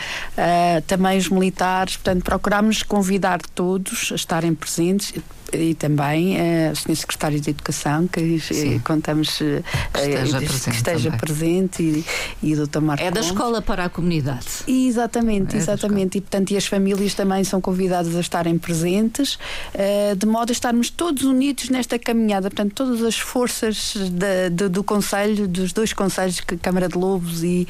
também 0.87 1.17
os 1.17 1.29
militares. 1.29 1.97
Portanto, 1.97 2.23
procurámos 2.23 2.83
convidar 2.83 3.39
todos 3.53 4.09
a 4.11 4.15
estarem 4.15 4.53
presentes 4.53 5.13
e 5.53 5.75
também 5.75 6.37
uh, 6.37 6.71
o 6.71 6.75
Sr. 6.75 6.95
Secretário 6.95 7.39
de 7.39 7.49
Educação, 7.49 8.07
que 8.07 8.39
Sim. 8.39 8.79
contamos 8.79 9.39
uh, 9.41 9.63
que 9.93 9.99
esteja, 9.99 10.37
presente, 10.37 10.63
que 10.63 10.75
esteja 10.75 11.11
presente, 11.11 11.83
e, 11.83 12.05
e 12.43 12.53
o 12.53 12.67
Dr. 12.67 12.79
Marco. 12.79 13.03
É 13.03 13.11
da 13.11 13.21
escola 13.21 13.61
para 13.61 13.85
a 13.85 13.89
comunidade. 13.89 14.47
Exatamente, 14.67 15.55
é 15.55 15.59
exatamente. 15.59 16.17
E, 16.17 16.21
portanto, 16.21 16.51
e 16.51 16.57
as 16.57 16.65
famílias 16.65 17.13
também 17.13 17.43
são 17.43 17.59
convidadas 17.59 18.15
a 18.15 18.19
estarem 18.19 18.57
presentes, 18.57 19.35
uh, 19.35 20.15
de 20.15 20.25
modo 20.25 20.51
a 20.51 20.53
estarmos 20.53 20.89
todos 20.89 21.23
unidos 21.23 21.69
nesta 21.69 21.99
caminhada. 21.99 22.49
Portanto, 22.49 22.73
todas 22.73 23.03
as 23.03 23.17
forças 23.17 23.93
de, 23.95 24.49
de, 24.49 24.69
do 24.69 24.83
Conselho, 24.83 25.47
dos 25.47 25.73
dois 25.73 25.93
Conselhos, 25.93 26.39
Câmara 26.61 26.87
de 26.87 26.97
Lobos 26.97 27.43
e, 27.43 27.67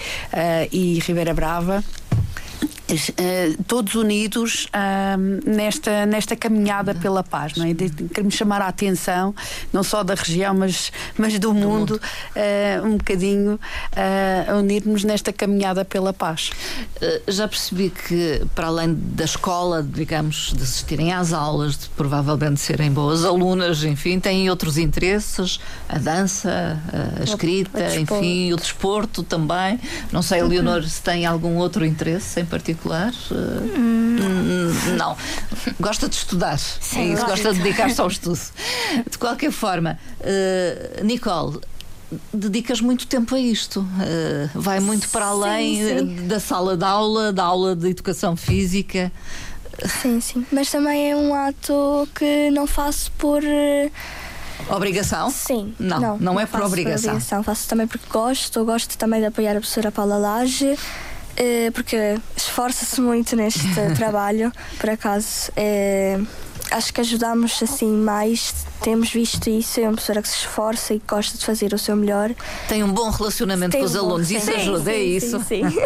e 0.71 0.99
Ribeira 0.99 1.33
Brava, 1.33 1.83
Uh, 2.91 3.63
todos 3.63 3.95
unidos 3.95 4.65
uh, 4.65 5.49
nesta, 5.49 6.05
nesta 6.05 6.35
caminhada 6.35 6.93
pela 6.93 7.23
paz. 7.23 7.55
Não 7.55 7.65
é? 7.65 7.73
Queremos 7.73 8.35
chamar 8.35 8.61
a 8.61 8.67
atenção, 8.67 9.33
não 9.71 9.81
só 9.81 10.03
da 10.03 10.13
região, 10.13 10.53
mas, 10.53 10.91
mas 11.17 11.33
do, 11.33 11.39
do 11.39 11.53
mundo, 11.53 11.69
mundo. 11.69 12.01
Uh, 12.35 12.85
um 12.85 12.97
bocadinho 12.97 13.59
a 14.47 14.57
unirmos 14.57 15.03
nesta 15.03 15.31
caminhada 15.31 15.85
pela 15.85 16.11
paz. 16.11 16.51
já 17.27 17.47
percebi 17.47 17.89
que, 17.89 18.41
para 18.53 18.67
além 18.67 18.93
da 18.93 19.23
escola, 19.23 19.81
digamos, 19.83 20.53
de 20.55 20.63
assistirem 20.63 21.13
às 21.13 21.31
aulas, 21.33 21.77
de 21.77 21.89
provavelmente 21.89 22.59
serem 22.59 22.91
boas 22.91 23.23
alunas, 23.23 23.83
enfim, 23.83 24.19
têm 24.19 24.49
outros 24.49 24.77
interesses, 24.77 25.59
a 25.87 25.97
dança, 25.97 26.79
a 27.19 27.23
escrita, 27.23 27.79
o, 27.79 27.81
o 27.81 27.99
enfim, 27.99 28.53
o 28.53 28.57
desporto 28.57 29.23
também. 29.23 29.79
Não 30.11 30.21
sei, 30.21 30.43
Leonor, 30.43 30.83
se 30.83 31.01
tem 31.01 31.25
algum 31.25 31.55
outro 31.57 31.85
interesse 31.85 32.39
em 32.39 32.45
particular 32.51 32.81
particular? 32.81 33.13
Hum. 33.31 34.17
Não. 34.97 35.15
Gosta 35.79 36.07
de 36.07 36.15
estudar. 36.15 36.59
Sim, 36.59 36.99
é 36.99 37.13
isso, 37.13 37.25
gosta 37.25 37.53
de 37.53 37.59
dedicar-se 37.59 37.99
ao 38.01 38.07
estudo. 38.07 38.39
De 39.09 39.17
qualquer 39.17 39.51
forma, 39.51 39.97
uh, 40.19 41.03
Nicole, 41.03 41.59
dedicas 42.33 42.81
muito 42.81 43.07
tempo 43.07 43.35
a 43.35 43.39
isto. 43.39 43.79
Uh, 43.79 44.59
vai 44.59 44.79
muito 44.79 45.09
para 45.09 45.25
além 45.25 45.77
sim, 45.77 45.97
sim. 45.97 46.27
da 46.27 46.39
sala 46.39 46.75
de 46.75 46.83
aula, 46.85 47.31
da 47.31 47.43
aula 47.43 47.75
de 47.75 47.89
educação 47.89 48.35
física. 48.35 49.11
Sim, 50.01 50.19
sim. 50.19 50.45
Mas 50.51 50.69
também 50.69 51.11
é 51.11 51.15
um 51.15 51.33
ato 51.33 52.07
que 52.13 52.51
não 52.51 52.67
faço 52.67 53.11
por. 53.13 53.41
Obrigação? 54.69 55.31
Sim. 55.31 55.73
Não, 55.79 55.99
não, 55.99 56.17
não 56.19 56.39
é 56.39 56.45
por 56.45 56.61
obrigação. 56.61 57.01
por 57.01 57.09
obrigação. 57.09 57.43
Faço 57.43 57.67
também 57.67 57.87
porque 57.87 58.05
gosto. 58.11 58.63
Gosto 58.63 58.95
também 58.97 59.19
de 59.19 59.25
apoiar 59.25 59.51
a 59.51 59.55
professora 59.55 59.91
Paula 59.91 60.17
Lage. 60.17 60.77
Eh, 61.37 61.71
porque 61.71 62.19
esforça-se 62.35 62.99
muito 62.99 63.35
neste 63.35 63.67
trabalho, 63.95 64.51
por 64.79 64.89
acaso. 64.89 65.51
É, 65.55 66.19
acho 66.71 66.93
que 66.93 67.01
ajudamos 67.01 67.61
assim 67.61 67.91
mais. 67.91 68.53
Temos 68.81 69.11
visto 69.11 69.49
isso. 69.49 69.79
É 69.79 69.83
uma 69.83 69.93
professora 69.93 70.21
que 70.21 70.29
se 70.29 70.37
esforça 70.37 70.93
e 70.93 71.01
gosta 71.07 71.37
de 71.37 71.45
fazer 71.45 71.73
o 71.73 71.77
seu 71.77 71.95
melhor. 71.95 72.33
Tem 72.67 72.83
um 72.83 72.91
bom 72.91 73.09
relacionamento 73.09 73.71
Tem 73.71 73.81
com 73.81 73.85
os 73.85 73.95
um 73.95 73.99
alunos, 73.99 74.31
isso 74.31 74.49
ajuda, 74.51 74.91
sim, 74.91 74.91
é 74.91 75.03
isso? 75.03 75.39
Sim, 75.39 75.69
sim. 75.69 75.77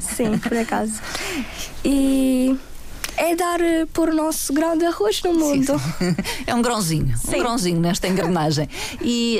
sim, 0.00 0.38
por 0.46 0.56
acaso. 0.56 1.00
E 1.84 2.56
é 3.16 3.34
dar 3.34 3.60
uh, 3.60 3.86
por 3.92 4.08
o 4.08 4.14
nosso 4.14 4.52
grão 4.52 4.76
de 4.76 4.84
arroz 4.84 5.22
no 5.22 5.34
mundo. 5.34 5.78
Sim, 5.78 5.94
sim. 5.98 6.16
É 6.46 6.54
um 6.54 6.62
grãozinho, 6.62 7.16
sim. 7.16 7.36
um 7.36 7.38
grãozinho 7.38 7.80
nesta 7.80 8.08
engrenagem. 8.08 8.68
E 9.00 9.38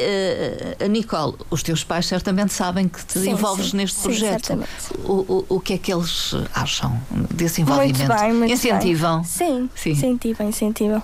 uh, 0.80 0.88
Nicole, 0.88 1.34
os 1.50 1.62
teus 1.62 1.82
pais 1.84 2.06
certamente 2.06 2.52
sabem 2.52 2.88
que 2.88 3.04
te 3.04 3.18
envolves 3.28 3.72
neste 3.72 4.00
projeto. 4.00 4.62
O, 5.04 5.12
o, 5.12 5.46
o, 5.48 5.60
que 5.60 5.74
é 5.74 5.78
que 5.78 5.92
eles 5.92 6.34
acham 6.52 7.00
desse 7.30 7.62
envolvimento? 7.62 7.98
Muito 7.98 8.20
bem, 8.20 8.32
muito 8.32 8.52
incentivam? 8.52 9.18
Bem. 9.20 9.24
Sim, 9.24 9.70
sim, 9.74 9.90
incentivam, 9.90 10.48
incentivam. 10.48 11.02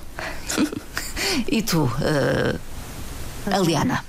e 1.49 1.63
tu, 1.63 1.85
uh, 1.85 2.59
Aliana? 3.51 4.05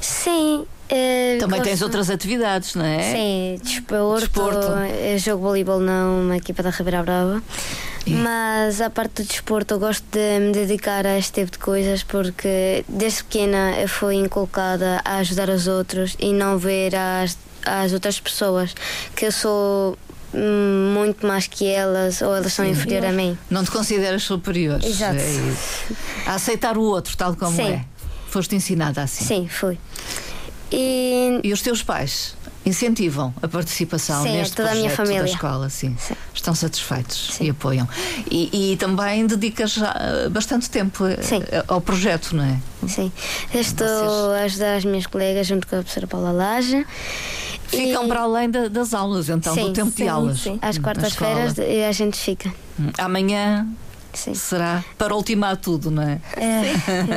Sim, 0.00 0.66
Uh, 0.90 1.38
Também 1.38 1.58
gosto... 1.58 1.68
tens 1.68 1.82
outras 1.82 2.08
atividades, 2.08 2.74
não 2.74 2.84
é? 2.84 3.12
Sim, 3.12 3.60
desporto, 3.62 4.20
desporto. 4.20 4.72
Eu 5.02 5.18
jogo 5.18 5.42
voleibol 5.42 5.80
numa 5.80 6.36
equipa 6.36 6.62
da 6.62 6.70
Ribeira 6.70 7.02
Brava. 7.02 7.42
Mas 8.06 8.80
a 8.80 8.88
parte 8.88 9.22
do 9.22 9.28
desporto 9.28 9.74
eu 9.74 9.78
gosto 9.78 10.04
de 10.10 10.38
me 10.40 10.52
dedicar 10.52 11.06
a 11.06 11.18
este 11.18 11.40
tipo 11.40 11.52
de 11.52 11.58
coisas 11.58 12.02
porque 12.02 12.84
desde 12.88 13.24
pequena 13.24 13.78
eu 13.78 13.88
fui 13.88 14.14
inculcada 14.14 15.02
a 15.04 15.16
ajudar 15.16 15.50
os 15.50 15.66
outros 15.66 16.16
e 16.18 16.32
não 16.32 16.58
ver 16.58 16.94
as, 16.96 17.36
as 17.66 17.92
outras 17.92 18.18
pessoas 18.18 18.74
que 19.14 19.26
eu 19.26 19.32
sou 19.32 19.98
hum, 20.32 20.94
muito 20.94 21.26
mais 21.26 21.46
que 21.46 21.66
elas 21.66 22.22
ou 22.22 22.34
elas 22.34 22.52
são 22.52 22.64
inferiores 22.64 23.10
a 23.10 23.12
mim. 23.12 23.36
Não 23.50 23.62
te 23.62 23.70
consideras 23.70 24.22
superior. 24.22 24.82
Exato. 24.82 25.18
É 25.18 26.30
a 26.30 26.34
aceitar 26.34 26.78
o 26.78 26.82
outro 26.82 27.16
tal 27.16 27.36
como 27.36 27.56
Sim. 27.56 27.72
é. 27.72 27.84
Foste 28.28 28.54
ensinada 28.54 29.02
assim. 29.02 29.24
Sim, 29.24 29.48
fui. 29.48 29.78
E... 30.70 31.40
e 31.42 31.52
os 31.52 31.62
teus 31.62 31.82
pais 31.82 32.36
incentivam 32.64 33.32
a 33.40 33.48
participação 33.48 34.22
sim, 34.22 34.32
neste 34.32 34.54
toda 34.54 34.68
projeto 34.68 34.84
a 34.84 34.86
minha 34.86 34.96
família. 34.96 35.22
da 35.22 35.28
escola, 35.28 35.70
sim. 35.70 35.96
sim. 35.98 36.14
Estão 36.34 36.54
satisfeitos 36.54 37.30
sim. 37.32 37.44
e 37.44 37.50
apoiam. 37.50 37.88
E, 38.30 38.72
e, 38.72 38.76
também 38.76 39.26
dedicas 39.26 39.78
bastante 40.30 40.68
tempo 40.68 41.04
ao 41.66 41.80
projeto, 41.80 42.36
não 42.36 42.44
é? 42.44 42.58
Sim. 42.86 43.10
estou 43.54 43.86
Vocês... 43.86 44.40
a 44.40 44.44
ajudar 44.44 44.74
as 44.76 44.84
minhas 44.84 45.06
colegas 45.06 45.46
junto 45.46 45.66
com 45.66 45.76
a 45.76 45.78
professora 45.78 46.06
Paula 46.06 46.30
Laje. 46.30 46.86
Ficam 47.68 48.04
e... 48.04 48.08
para 48.08 48.20
além 48.20 48.50
das 48.50 48.94
aulas, 48.94 49.28
então, 49.28 49.54
do 49.54 49.72
tempo 49.72 49.90
de 49.90 50.08
aulas. 50.08 50.40
Sim. 50.40 50.58
Às 50.60 50.78
quartas-feiras 50.78 51.54
a 51.58 51.92
gente 51.92 52.16
fica. 52.18 52.52
Hum. 52.78 52.90
Amanhã 52.98 53.66
Sim. 54.12 54.34
será 54.34 54.84
para 54.96 55.14
ultimar 55.14 55.56
tudo, 55.56 55.90
não 55.90 56.02
é? 56.02 56.20
É. 56.36 56.72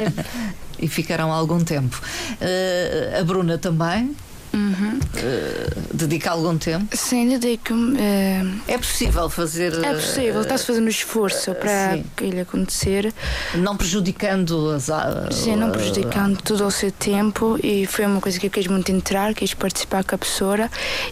e 0.81 0.87
ficarão 0.87 1.31
algum 1.31 1.63
tempo. 1.63 2.01
Uh, 2.33 3.19
a 3.19 3.23
Bruna 3.23 3.57
também. 3.57 4.15
Uhum. 4.53 4.99
Uh, 4.99 5.81
dedica 5.93 6.31
algum 6.31 6.57
tempo? 6.57 6.95
Sim, 6.95 7.29
dedico-me. 7.29 7.93
Uh, 7.93 8.61
é 8.67 8.77
possível 8.77 9.29
fazer. 9.29 9.73
É 9.83 9.93
possível, 9.93 10.41
está-se 10.41 10.65
fazendo 10.65 10.89
esforço 10.89 11.53
para 11.55 11.93
sim. 11.93 12.05
que 12.15 12.23
ele 12.25 12.41
acontecer. 12.41 13.13
Não 13.55 13.77
prejudicando 13.77 14.71
as. 14.71 14.89
Sim, 15.31 15.55
não 15.55 15.71
prejudicando 15.71 16.41
tudo 16.41 16.63
ao 16.63 16.71
seu 16.71 16.91
tempo 16.91 17.57
e 17.63 17.85
foi 17.85 18.05
uma 18.05 18.19
coisa 18.19 18.39
que 18.39 18.47
eu 18.47 18.51
quis 18.51 18.67
muito 18.67 18.91
entrar, 18.91 19.33
quis 19.33 19.53
participar 19.53 20.03
com 20.03 20.15
a 20.15 20.17
professora 20.17 20.69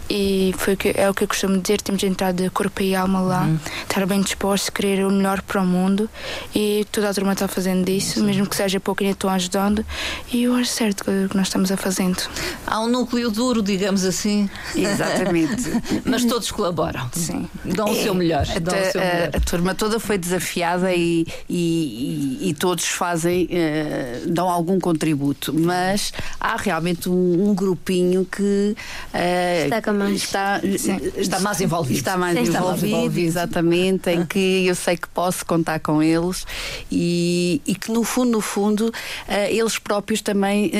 e 0.08 0.54
foi 0.58 0.76
que, 0.76 0.92
é 0.94 1.08
o 1.08 1.14
que 1.14 1.24
eu 1.24 1.28
costumo 1.28 1.58
dizer: 1.58 1.80
temos 1.80 2.00
de 2.00 2.06
entrar 2.06 2.32
de 2.32 2.50
corpo 2.50 2.82
e 2.82 2.94
alma 2.94 3.20
lá, 3.20 3.42
uhum. 3.42 3.58
estar 3.82 4.06
bem 4.06 4.20
disposto, 4.20 4.70
querer 4.70 5.04
o 5.04 5.10
melhor 5.10 5.40
para 5.42 5.62
o 5.62 5.66
mundo 5.66 6.10
e 6.54 6.86
toda 6.92 7.08
a 7.08 7.14
turma 7.14 7.32
está 7.32 7.48
fazendo 7.48 7.88
isso, 7.88 8.20
sim. 8.20 8.22
mesmo 8.22 8.46
que 8.46 8.56
seja 8.56 8.78
pouco, 8.78 9.02
ainda 9.02 9.12
estão 9.12 9.30
ajudando 9.30 9.84
e 10.32 10.44
eu 10.44 10.54
acho 10.54 10.70
certo 10.70 11.04
que 11.04 11.36
nós 11.36 11.46
estamos 11.46 11.72
a 11.72 11.76
fazendo. 11.76 12.22
Há 12.66 12.80
um 12.80 12.88
núcleo 12.88 13.29
duro, 13.30 13.62
digamos 13.62 14.04
assim. 14.04 14.48
Exatamente. 14.74 15.70
Mas 16.04 16.24
todos 16.24 16.50
colaboram. 16.50 17.08
Sim. 17.12 17.48
Dão 17.64 17.88
é, 17.88 17.90
o 17.90 18.02
seu 18.02 18.14
melhor. 18.14 18.40
A, 18.40 18.42
o 18.42 18.92
seu 18.92 19.00
melhor. 19.00 19.30
A, 19.32 19.36
a, 19.36 19.40
turma 19.40 19.74
toda 19.74 20.00
foi 20.00 20.18
desafiada 20.18 20.92
e, 20.94 21.26
e, 21.48 22.38
e, 22.40 22.50
e 22.50 22.54
todos 22.54 22.86
fazem, 22.86 23.44
uh, 23.44 24.28
dão 24.30 24.48
algum 24.48 24.78
contributo. 24.78 25.52
Mas 25.52 26.12
há 26.38 26.56
realmente 26.56 27.08
um, 27.08 27.50
um 27.50 27.54
grupinho 27.54 28.24
que 28.24 28.76
uh, 29.14 29.92
mais. 29.92 30.16
Está, 30.16 30.60
está 31.16 31.40
mais 31.40 31.60
envolvido. 31.60 31.98
Está 31.98 32.16
mais, 32.16 32.34
Sim, 32.34 32.40
envolvido, 32.40 32.56
está 32.56 32.70
mais 32.70 32.82
envolvido, 32.82 33.26
exatamente, 33.26 34.10
em 34.10 34.24
que 34.24 34.66
eu 34.66 34.74
sei 34.74 34.96
que 34.96 35.08
posso 35.08 35.44
contar 35.44 35.80
com 35.80 36.02
eles 36.02 36.46
e, 36.90 37.60
e 37.66 37.74
que 37.74 37.90
no 37.90 38.02
fundo, 38.02 38.30
no 38.30 38.40
fundo, 38.40 38.88
uh, 38.88 39.32
eles 39.48 39.78
próprios 39.78 40.20
também 40.20 40.70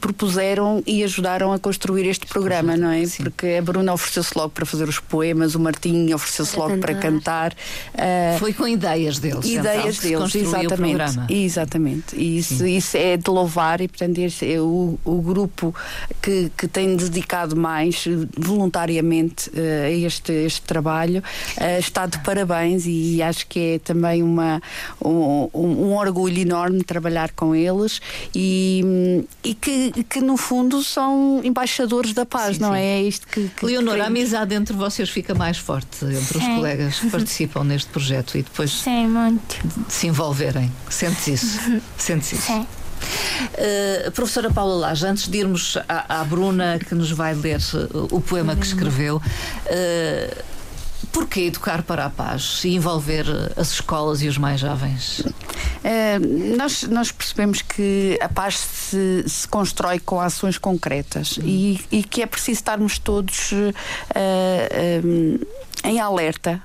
propuseram 0.00 0.82
e 0.86 1.04
ajudaram 1.04 1.52
a 1.52 1.58
construir 1.58 2.06
este 2.08 2.26
programa, 2.26 2.76
não 2.76 2.90
é? 2.90 3.04
Sim. 3.06 3.24
Porque 3.24 3.56
a 3.58 3.62
Bruna 3.62 3.92
ofereceu-se 3.92 4.36
logo 4.36 4.50
para 4.50 4.64
fazer 4.64 4.88
os 4.88 4.98
poemas, 4.98 5.54
o 5.54 5.60
Martim 5.60 6.12
ofereceu-se 6.12 6.56
logo 6.56 6.70
cantar. 6.70 6.86
para 6.86 6.94
cantar. 6.94 7.52
Uh, 7.52 8.38
Foi 8.38 8.52
com 8.52 8.66
ideias 8.66 9.18
deles. 9.18 9.44
Ideias 9.46 10.04
então, 10.04 10.26
deles, 10.26 10.34
exatamente. 10.34 11.18
O 11.18 11.32
exatamente. 11.32 12.16
E 12.16 12.38
isso, 12.38 12.66
isso 12.66 12.96
é 12.96 13.16
de 13.16 13.30
louvar 13.30 13.80
e, 13.80 13.88
portanto, 13.88 14.18
este 14.18 14.52
é 14.52 14.60
o, 14.60 14.98
o 15.04 15.20
grupo 15.20 15.74
que, 16.20 16.50
que 16.56 16.66
tem 16.66 16.96
dedicado 16.96 17.56
mais 17.56 18.04
voluntariamente 18.36 19.50
uh, 19.50 19.86
a 19.86 19.90
este, 19.90 20.32
este 20.32 20.62
trabalho 20.62 21.22
uh, 21.58 21.78
está 21.78 22.06
de 22.06 22.18
parabéns 22.20 22.84
e 22.86 23.22
acho 23.22 23.46
que 23.46 23.74
é 23.74 23.78
também 23.78 24.22
uma, 24.22 24.60
um, 25.04 25.48
um 25.54 25.94
orgulho 25.94 26.40
enorme 26.40 26.82
trabalhar 26.82 27.32
com 27.32 27.54
eles 27.54 28.00
e, 28.34 29.24
e 29.44 29.54
que, 29.54 29.81
que 29.90 30.20
no 30.20 30.36
fundo 30.36 30.82
são 30.82 31.40
embaixadores 31.42 32.12
da 32.12 32.24
paz, 32.24 32.56
sim, 32.56 32.62
não 32.62 32.72
sim. 32.72 32.78
é? 32.78 33.00
é 33.00 33.02
isto 33.02 33.26
que, 33.26 33.48
que 33.48 33.66
Leonor, 33.66 34.00
a 34.00 34.06
amizade 34.06 34.54
entre 34.54 34.74
vocês 34.74 35.08
fica 35.08 35.34
mais 35.34 35.58
forte 35.58 36.04
entre 36.04 36.38
os 36.38 36.44
colegas 36.44 36.98
que 37.00 37.10
participam 37.10 37.64
neste 37.64 37.88
projeto 37.90 38.36
e 38.36 38.42
depois 38.42 38.70
sim, 38.70 39.06
muito. 39.06 39.56
Se 39.88 40.06
envolverem. 40.06 40.70
Sentes 40.88 41.26
isso? 41.26 41.58
Sentes 41.96 42.32
isso? 42.32 42.46
Sim. 42.46 42.66
Uh, 43.02 44.10
professora 44.12 44.50
Paula 44.50 44.76
Laje, 44.76 45.06
antes 45.06 45.28
de 45.28 45.38
irmos 45.38 45.76
à, 45.88 46.20
à, 46.20 46.24
Bruna, 46.24 46.78
que 46.78 46.94
nos 46.94 47.10
vai 47.10 47.34
ler 47.34 47.60
o 48.10 48.20
poema 48.20 48.54
que 48.54 48.64
escreveu, 48.64 49.16
uh, 49.16 50.42
Porquê 51.12 51.42
educar 51.42 51.82
para 51.82 52.06
a 52.06 52.10
paz 52.10 52.62
e 52.64 52.74
envolver 52.74 53.26
as 53.56 53.72
escolas 53.72 54.22
e 54.22 54.28
os 54.28 54.38
mais 54.38 54.60
jovens? 54.60 55.20
Uh, 55.20 56.56
nós, 56.56 56.84
nós 56.84 57.12
percebemos 57.12 57.60
que 57.60 58.18
a 58.20 58.28
paz 58.28 58.56
se, 58.56 59.24
se 59.28 59.46
constrói 59.46 59.98
com 59.98 60.20
ações 60.20 60.56
concretas 60.56 61.38
hum. 61.38 61.42
e, 61.44 61.80
e, 61.90 62.02
que 62.02 62.22
é 62.22 62.26
preciso 62.26 62.58
estarmos 62.58 62.98
todos 62.98 63.52
uh, 63.52 63.72
em 65.84 66.00
alerta 66.00 66.60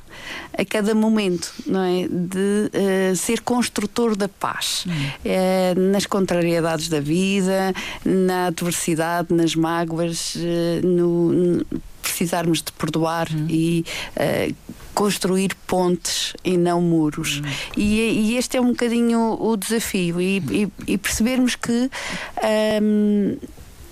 a 0.57 0.65
cada 0.65 0.93
momento, 0.93 1.53
não 1.65 1.83
é? 1.83 2.07
De 2.07 2.71
uh, 3.11 3.15
ser 3.15 3.41
construtor 3.41 4.15
da 4.15 4.27
paz 4.27 4.85
uh, 4.85 5.79
nas 5.91 6.05
contrariedades 6.05 6.87
da 6.87 6.99
vida, 6.99 7.73
na 8.03 8.47
adversidade, 8.47 9.33
nas 9.33 9.55
mágoas, 9.55 10.35
uh, 10.35 10.85
no, 10.85 11.31
no, 11.31 11.65
precisarmos 12.01 12.61
de 12.61 12.71
perdoar 12.71 13.27
uhum. 13.31 13.47
e 13.49 13.85
construir 14.93 15.53
pontes 15.67 16.33
e 16.43 16.57
não 16.57 16.81
muros. 16.81 17.39
Uhum. 17.39 17.51
E, 17.75 18.31
e, 18.31 18.37
este 18.37 18.57
é 18.57 18.61
um 18.61 18.69
bocadinho 18.69 19.37
o 19.39 19.55
desafio 19.55 20.19
e, 20.19 20.37
e, 20.49 20.67
e 20.87 20.97
percebermos 20.97 21.55
que. 21.55 21.91
Um, 22.81 23.37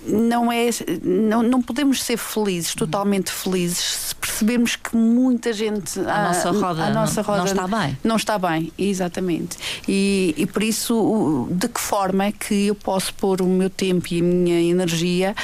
não 0.06 0.52
é 0.52 0.68
não, 1.02 1.42
não 1.42 1.62
podemos 1.62 2.02
ser 2.02 2.16
felizes 2.16 2.74
totalmente 2.74 3.30
felizes 3.30 3.78
se 3.78 4.14
percebemos 4.14 4.76
que 4.76 4.96
muita 4.96 5.52
gente 5.52 5.98
a, 6.00 6.14
a 6.14 6.28
nossa 6.28 6.50
roda, 6.50 6.84
a 6.84 6.90
nossa 6.90 7.22
roda 7.22 7.38
não, 7.38 7.44
não, 7.44 7.64
está 7.64 7.78
bem. 7.78 7.98
não 8.04 8.16
está 8.16 8.38
bem 8.38 8.72
exatamente. 8.78 9.56
E, 9.88 10.34
e 10.36 10.46
por 10.46 10.62
isso 10.62 11.48
de 11.50 11.68
que 11.68 11.80
forma 11.80 12.24
é 12.24 12.32
que 12.32 12.66
eu 12.66 12.74
posso 12.74 13.12
pôr 13.14 13.40
o 13.42 13.46
meu 13.46 13.70
tempo 13.70 14.06
e 14.10 14.20
a 14.20 14.24
minha 14.24 14.60
energia 14.60 15.34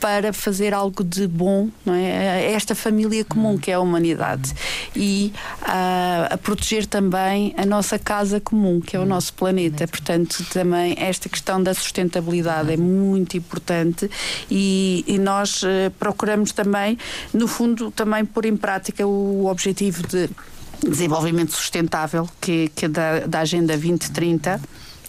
para 0.00 0.32
fazer 0.32 0.72
algo 0.72 1.04
de 1.04 1.28
bom 1.28 1.68
não 1.84 1.94
é? 1.94 2.30
a 2.30 2.40
esta 2.52 2.74
família 2.74 3.24
comum 3.24 3.58
que 3.58 3.70
é 3.70 3.74
a 3.74 3.80
humanidade. 3.80 4.52
E 4.96 5.32
a, 5.62 6.28
a 6.30 6.38
proteger 6.38 6.86
também 6.86 7.54
a 7.56 7.66
nossa 7.66 7.98
casa 7.98 8.40
comum 8.40 8.80
que 8.80 8.96
é 8.96 8.98
o 8.98 9.04
nosso 9.04 9.34
planeta. 9.34 9.86
Portanto 9.86 10.44
também 10.52 10.96
esta 10.98 11.28
questão 11.28 11.62
da 11.62 11.74
sustentabilidade 11.74 12.72
é 12.72 12.76
muito 12.76 13.36
importante 13.36 14.10
e, 14.50 15.04
e 15.06 15.18
nós 15.18 15.62
uh, 15.62 15.90
procuramos 15.98 16.52
também 16.52 16.98
no 17.32 17.46
fundo 17.46 17.90
também 17.90 18.24
pôr 18.24 18.46
em 18.46 18.56
prática 18.56 19.06
o 19.06 19.46
objetivo 19.46 20.06
de 20.06 20.30
desenvolvimento 20.88 21.52
sustentável 21.52 22.28
que, 22.40 22.70
que 22.74 22.86
é 22.86 22.88
da, 22.88 23.20
da 23.20 23.40
Agenda 23.40 23.76
2030 23.76 24.60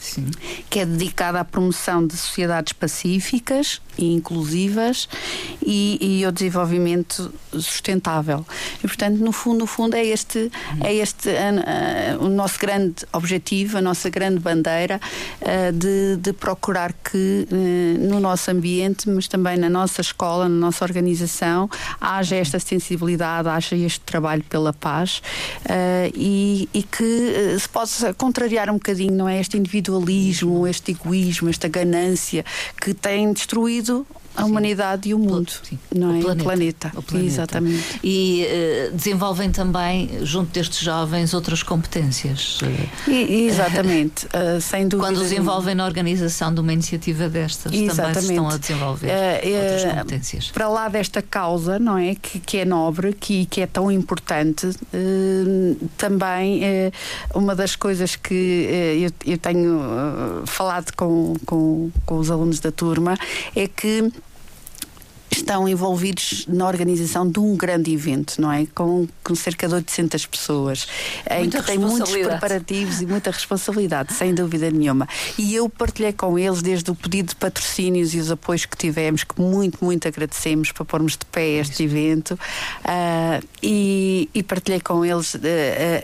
Sim. 0.01 0.25
que 0.67 0.79
é 0.79 0.85
dedicada 0.85 1.39
à 1.39 1.45
promoção 1.45 2.05
de 2.05 2.17
sociedades 2.17 2.73
pacíficas 2.73 3.79
e 4.01 4.13
inclusivas 4.13 5.07
e, 5.65 5.97
e 6.19 6.25
ao 6.25 6.31
desenvolvimento 6.31 7.31
sustentável. 7.51 8.45
E, 8.79 8.87
portanto, 8.87 9.17
no 9.17 9.31
fundo, 9.31 9.59
no 9.59 9.67
fundo 9.67 9.95
é 9.95 10.05
este, 10.05 10.51
é 10.83 10.93
este 10.95 11.29
uh, 11.29 12.21
uh, 12.21 12.25
o 12.25 12.29
nosso 12.29 12.59
grande 12.59 13.05
objetivo, 13.13 13.77
a 13.77 13.81
nossa 13.81 14.09
grande 14.09 14.39
bandeira 14.39 14.99
uh, 15.41 15.71
de, 15.71 16.17
de, 16.17 16.33
procurar 16.33 16.93
que 16.93 17.47
no 17.99 18.19
nosso 18.19 18.49
ambiente, 18.49 19.09
mas 19.09 19.27
também 19.27 19.57
na 19.57 19.69
nossa 19.69 20.01
escola, 20.01 20.47
na 20.47 20.55
nossa 20.55 20.83
organização, 20.83 21.69
haja 21.99 22.35
esta 22.35 22.57
sensibilidade, 22.57 23.47
haja 23.49 23.75
este 23.75 23.99
trabalho 24.01 24.43
pela 24.43 24.73
paz 24.73 25.21
e, 26.15 26.67
e, 26.73 26.81
que 26.83 27.57
se 27.59 27.69
possa 27.69 28.13
contrariar 28.13 28.69
um 28.69 28.73
bocadinho, 28.73 29.13
não 29.13 29.27
é? 29.27 29.39
Este 29.39 29.57
individualismo, 29.57 30.65
este 30.65 30.91
egoísmo, 30.91 31.49
esta 31.49 31.67
ganância 31.67 32.43
que 32.79 32.93
tem 32.93 33.31
destruído 33.33 33.90
Caso 33.91 34.05
a 34.35 34.45
humanidade 34.45 35.09
e 35.09 35.13
o 35.13 35.19
mundo, 35.19 35.51
Sim. 35.63 35.77
não 35.93 36.11
o 36.11 36.17
é? 36.17 36.21
Planeta. 36.21 36.41
O, 36.41 36.43
planeta. 36.43 36.91
o 36.95 37.01
planeta. 37.01 37.27
Exatamente. 37.27 37.99
E 38.03 38.45
uh, 38.45 38.95
desenvolvem 38.95 39.51
também, 39.51 40.09
junto 40.23 40.51
destes 40.51 40.79
jovens, 40.79 41.33
outras 41.33 41.63
competências. 41.63 42.59
E, 43.07 43.45
exatamente, 43.45 44.25
uh, 44.27 44.61
sem 44.61 44.87
dúvida. 44.87 45.09
Quando 45.09 45.21
os 45.21 45.31
envolvem 45.31 45.75
na 45.75 45.85
organização 45.85 46.53
de 46.53 46.61
uma 46.61 46.71
iniciativa 46.71 47.27
destas, 47.27 47.73
exatamente. 47.73 48.19
também 48.19 48.29
estão 48.31 48.49
a 48.49 48.57
desenvolver 48.57 49.07
uh, 49.07 49.63
outras 49.63 49.83
competências. 49.93 50.51
Para 50.51 50.69
lá 50.69 50.87
desta 50.87 51.21
causa, 51.21 51.77
não 51.77 51.97
é? 51.97 52.15
Que, 52.15 52.39
que 52.39 52.57
é 52.57 52.65
nobre, 52.65 53.13
que, 53.13 53.45
que 53.45 53.61
é 53.61 53.67
tão 53.67 53.91
importante, 53.91 54.69
também 55.97 56.61
uma 57.33 57.55
das 57.55 57.75
coisas 57.75 58.15
que 58.15 58.67
eu, 59.01 59.33
eu 59.33 59.37
tenho 59.37 59.81
falado 60.45 60.91
com, 60.95 61.35
com, 61.45 61.91
com 62.05 62.17
os 62.17 62.31
alunos 62.31 62.59
da 62.59 62.71
turma 62.71 63.17
é 63.55 63.67
que 63.67 64.11
estão 65.31 65.67
envolvidos 65.67 66.45
na 66.47 66.67
organização 66.67 67.29
de 67.29 67.39
um 67.39 67.55
grande 67.55 67.93
evento, 67.93 68.41
não 68.41 68.51
é? 68.51 68.67
Com, 68.75 69.07
com 69.23 69.35
cerca 69.35 69.67
de 69.67 69.75
800 69.75 70.25
pessoas, 70.25 70.87
muita 71.29 71.57
em 71.57 71.61
que 71.61 71.67
tem 71.67 71.77
muitos 71.77 72.11
preparativos 72.11 73.01
e 73.01 73.05
muita 73.05 73.31
responsabilidade, 73.31 74.13
sem 74.13 74.33
dúvida 74.33 74.69
nenhuma. 74.69 75.07
E 75.37 75.55
eu 75.55 75.69
partilhei 75.69 76.11
com 76.11 76.37
eles 76.37 76.61
desde 76.61 76.91
o 76.91 76.95
pedido 76.95 77.29
de 77.29 77.35
patrocínios 77.35 78.13
e 78.13 78.19
os 78.19 78.29
apoios 78.29 78.65
que 78.65 78.75
tivemos, 78.75 79.23
que 79.23 79.39
muito, 79.41 79.83
muito 79.83 80.07
agradecemos 80.07 80.71
para 80.71 80.83
pormos 80.83 81.13
de 81.13 81.25
pé 81.25 81.59
este 81.59 81.83
evento, 81.83 82.31
uh, 82.31 83.47
e, 83.63 84.29
e, 84.33 84.43
partilhei 84.43 84.81
com 84.81 85.05
eles 85.05 85.35
uh, 85.35 85.39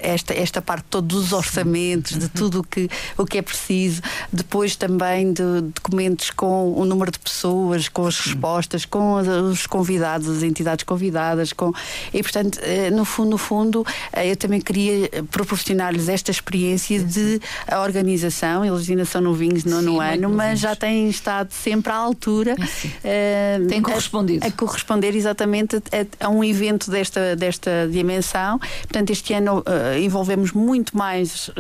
esta, 0.02 0.34
esta 0.34 0.62
parte 0.62 0.86
todos 0.90 1.18
os 1.18 1.34
orçamentos, 1.34 2.18
de 2.18 2.30
tudo 2.30 2.60
o 2.60 2.64
que, 2.64 2.90
o 3.18 3.26
que 3.26 3.38
é 3.38 3.42
preciso, 3.42 4.02
depois 4.32 4.76
também 4.76 5.34
de 5.34 5.62
documentos 5.74 6.32
com 6.32 6.74
o 6.74 6.86
número 6.86 7.12
de 7.12 7.20
pessoas, 7.20 7.90
com 7.90 8.06
as 8.06 8.20
respostas, 8.20 8.86
com 8.86 9.17
os 9.22 9.68
convidados, 9.68 10.30
as 10.30 10.44
entidades 10.44 10.84
convidadas, 10.84 11.54
com 11.54 11.74
e 12.14 12.22
portanto, 12.22 12.60
eh, 12.62 12.90
no 12.90 13.06
fundo, 13.06 13.32
no 13.32 13.38
fundo, 13.38 13.86
eh, 14.14 14.32
eu 14.32 14.36
também 14.36 14.62
queria 14.62 15.10
proporcionar-lhes 15.32 16.10
esta 16.10 16.32
experiência 16.32 17.00
de 17.00 17.40
organização, 17.84 18.66
eles 18.66 18.90
ainda 18.90 19.06
são 19.06 19.22
novinhos 19.22 19.64
no, 19.64 19.82
no 19.82 20.00
ano, 20.00 20.30
mas 20.30 20.60
já 20.60 20.76
têm 20.76 21.10
estado 21.10 21.52
sempre 21.52 21.92
à 21.92 21.96
altura. 21.96 22.56
Uh, 22.58 23.68
Têm 23.68 23.82
correspondido. 23.82 24.46
A, 24.46 24.48
a, 24.48 24.52
corresponder 24.52 25.16
exatamente 25.16 25.78
a, 25.78 26.26
a, 26.26 26.30
um 26.30 26.44
evento 26.44 26.90
desta, 26.90 27.36
desta 27.36 27.88
dimensão. 27.92 28.60
Portanto, 28.60 29.10
este 29.12 29.34
ano 29.34 29.60
uh, 29.60 29.98
envolvemos 30.00 30.52
muito 30.52 30.98
mais 30.98 31.50
uh, 31.50 31.54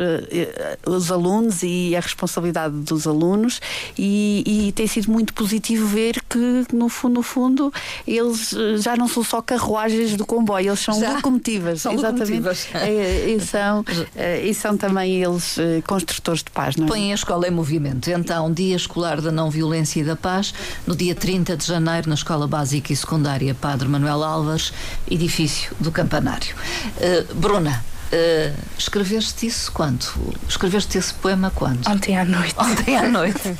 os 0.86 1.12
alunos 1.12 1.64
e 1.64 1.95
a 1.95 1.99
responsabilidade 1.99 2.76
dos 2.76 3.08
alunos 3.08 3.60
e, 3.97 4.43
e 4.45 4.72
tem 4.72 4.88
sido 4.88 5.12
muito 5.12 5.34
positivo 5.34 5.88
ver 5.88 6.22
que, 6.30 6.66
no 6.74 6.89
fundo, 6.89 7.16
no 7.16 7.24
fundo, 7.24 7.47
fundo, 7.48 7.74
eles 8.06 8.54
eh, 8.54 8.78
já 8.78 8.95
não 8.95 9.08
são 9.08 9.24
só 9.24 9.41
carruagens 9.41 10.16
do 10.16 10.26
comboio, 10.26 10.70
eles 10.70 10.80
são 10.80 11.00
já, 11.00 11.14
locomotivas. 11.14 11.82
São 11.82 11.93
exatamente. 11.93 12.32
Locomotivas. 12.32 12.68
É, 12.88 13.30
e, 13.30 13.39
são, 13.39 13.84
eh, 14.16 14.45
e 14.45 14.54
são 14.54 14.78
também 14.78 15.22
eles 15.22 15.58
eh, 15.58 15.82
construtores 15.86 16.43
de 16.43 16.52
paz. 16.52 16.76
Não 16.76 16.86
é? 16.86 16.88
Põem 16.88 17.12
a 17.12 17.16
escola 17.16 17.48
em 17.48 17.52
movimento. 17.52 18.10
Então, 18.10 18.52
Dia 18.52 18.76
Escolar 18.76 19.20
da 19.20 19.32
Não 19.32 19.50
Violência 19.50 20.00
e 20.00 20.04
da 20.04 20.16
Paz, 20.16 20.54
no 20.86 20.95
dia 20.95 21.16
30 21.16 21.58
de 21.58 21.66
janeiro, 21.66 22.08
na 22.08 22.16
Escola 22.16 22.48
Básica 22.48 22.93
e 22.93 22.95
Secundária 22.95 23.56
Padre 23.56 23.88
Manuel 23.88 24.24
Álvares, 24.24 24.72
edifício 25.10 25.76
do 25.80 25.91
Campanário. 25.91 26.56
Uh, 26.98 27.36
Bruna. 27.36 27.84
Uh, 28.08 28.55
escreveste 28.78 29.47
isso 29.47 29.72
quando? 29.72 30.05
Escreveste 30.47 30.97
esse 30.97 31.14
poema 31.14 31.51
quando? 31.53 31.86
Ontem 31.88 32.18
à 32.18 32.24
noite. 32.24 32.55
Ontem 32.58 32.95
à 32.95 33.03
noite. 33.03 33.41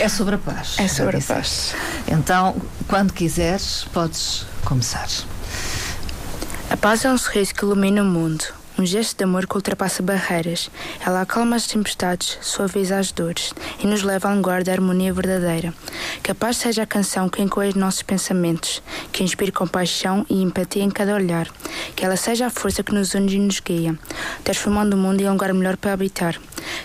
é 0.00 0.08
sobre 0.08 0.34
a 0.34 0.38
paz. 0.38 0.76
É 0.78 0.88
sobre 0.88 1.18
a 1.18 1.20
paz. 1.20 1.74
Então, 2.08 2.56
quando 2.88 3.12
quiseres, 3.12 3.86
podes 3.92 4.44
começar. 4.64 5.08
A 6.68 6.76
paz 6.76 7.04
é 7.04 7.12
um 7.12 7.18
sorriso 7.18 7.54
que 7.54 7.64
ilumina 7.64 8.02
o 8.02 8.06
mundo, 8.06 8.44
Um 8.82 8.86
gesto 8.86 9.16
de 9.16 9.22
amor 9.22 9.46
que 9.46 9.54
ultrapassa 9.54 10.02
barreiras. 10.02 10.68
Ela 11.06 11.20
acalma 11.20 11.54
as 11.54 11.68
tempestades, 11.68 12.36
suaviza 12.40 12.98
as 12.98 13.12
dores 13.12 13.54
e 13.78 13.86
nos 13.86 14.02
leva 14.02 14.28
a 14.28 14.32
um 14.32 14.38
lugar 14.38 14.64
da 14.64 14.72
harmonia 14.72 15.12
verdadeira. 15.12 15.72
Que 16.20 16.32
a 16.32 16.34
paz 16.34 16.56
seja 16.56 16.82
a 16.82 16.86
canção 16.86 17.28
que 17.28 17.40
encoe 17.40 17.68
os 17.68 17.76
nossos 17.76 18.02
pensamentos, 18.02 18.82
que 19.12 19.22
inspire 19.22 19.52
compaixão 19.52 20.26
e 20.28 20.42
empatia 20.42 20.82
em 20.82 20.90
cada 20.90 21.14
olhar. 21.14 21.46
Que 21.94 22.04
ela 22.04 22.16
seja 22.16 22.46
a 22.46 22.50
força 22.50 22.82
que 22.82 22.92
nos 22.92 23.14
une 23.14 23.32
e 23.32 23.38
nos 23.38 23.60
guia, 23.60 23.96
transformando 24.42 24.94
o 24.94 24.96
mundo 24.96 25.20
em 25.20 25.28
um 25.28 25.32
lugar 25.34 25.54
melhor 25.54 25.76
para 25.76 25.92
habitar. 25.92 26.36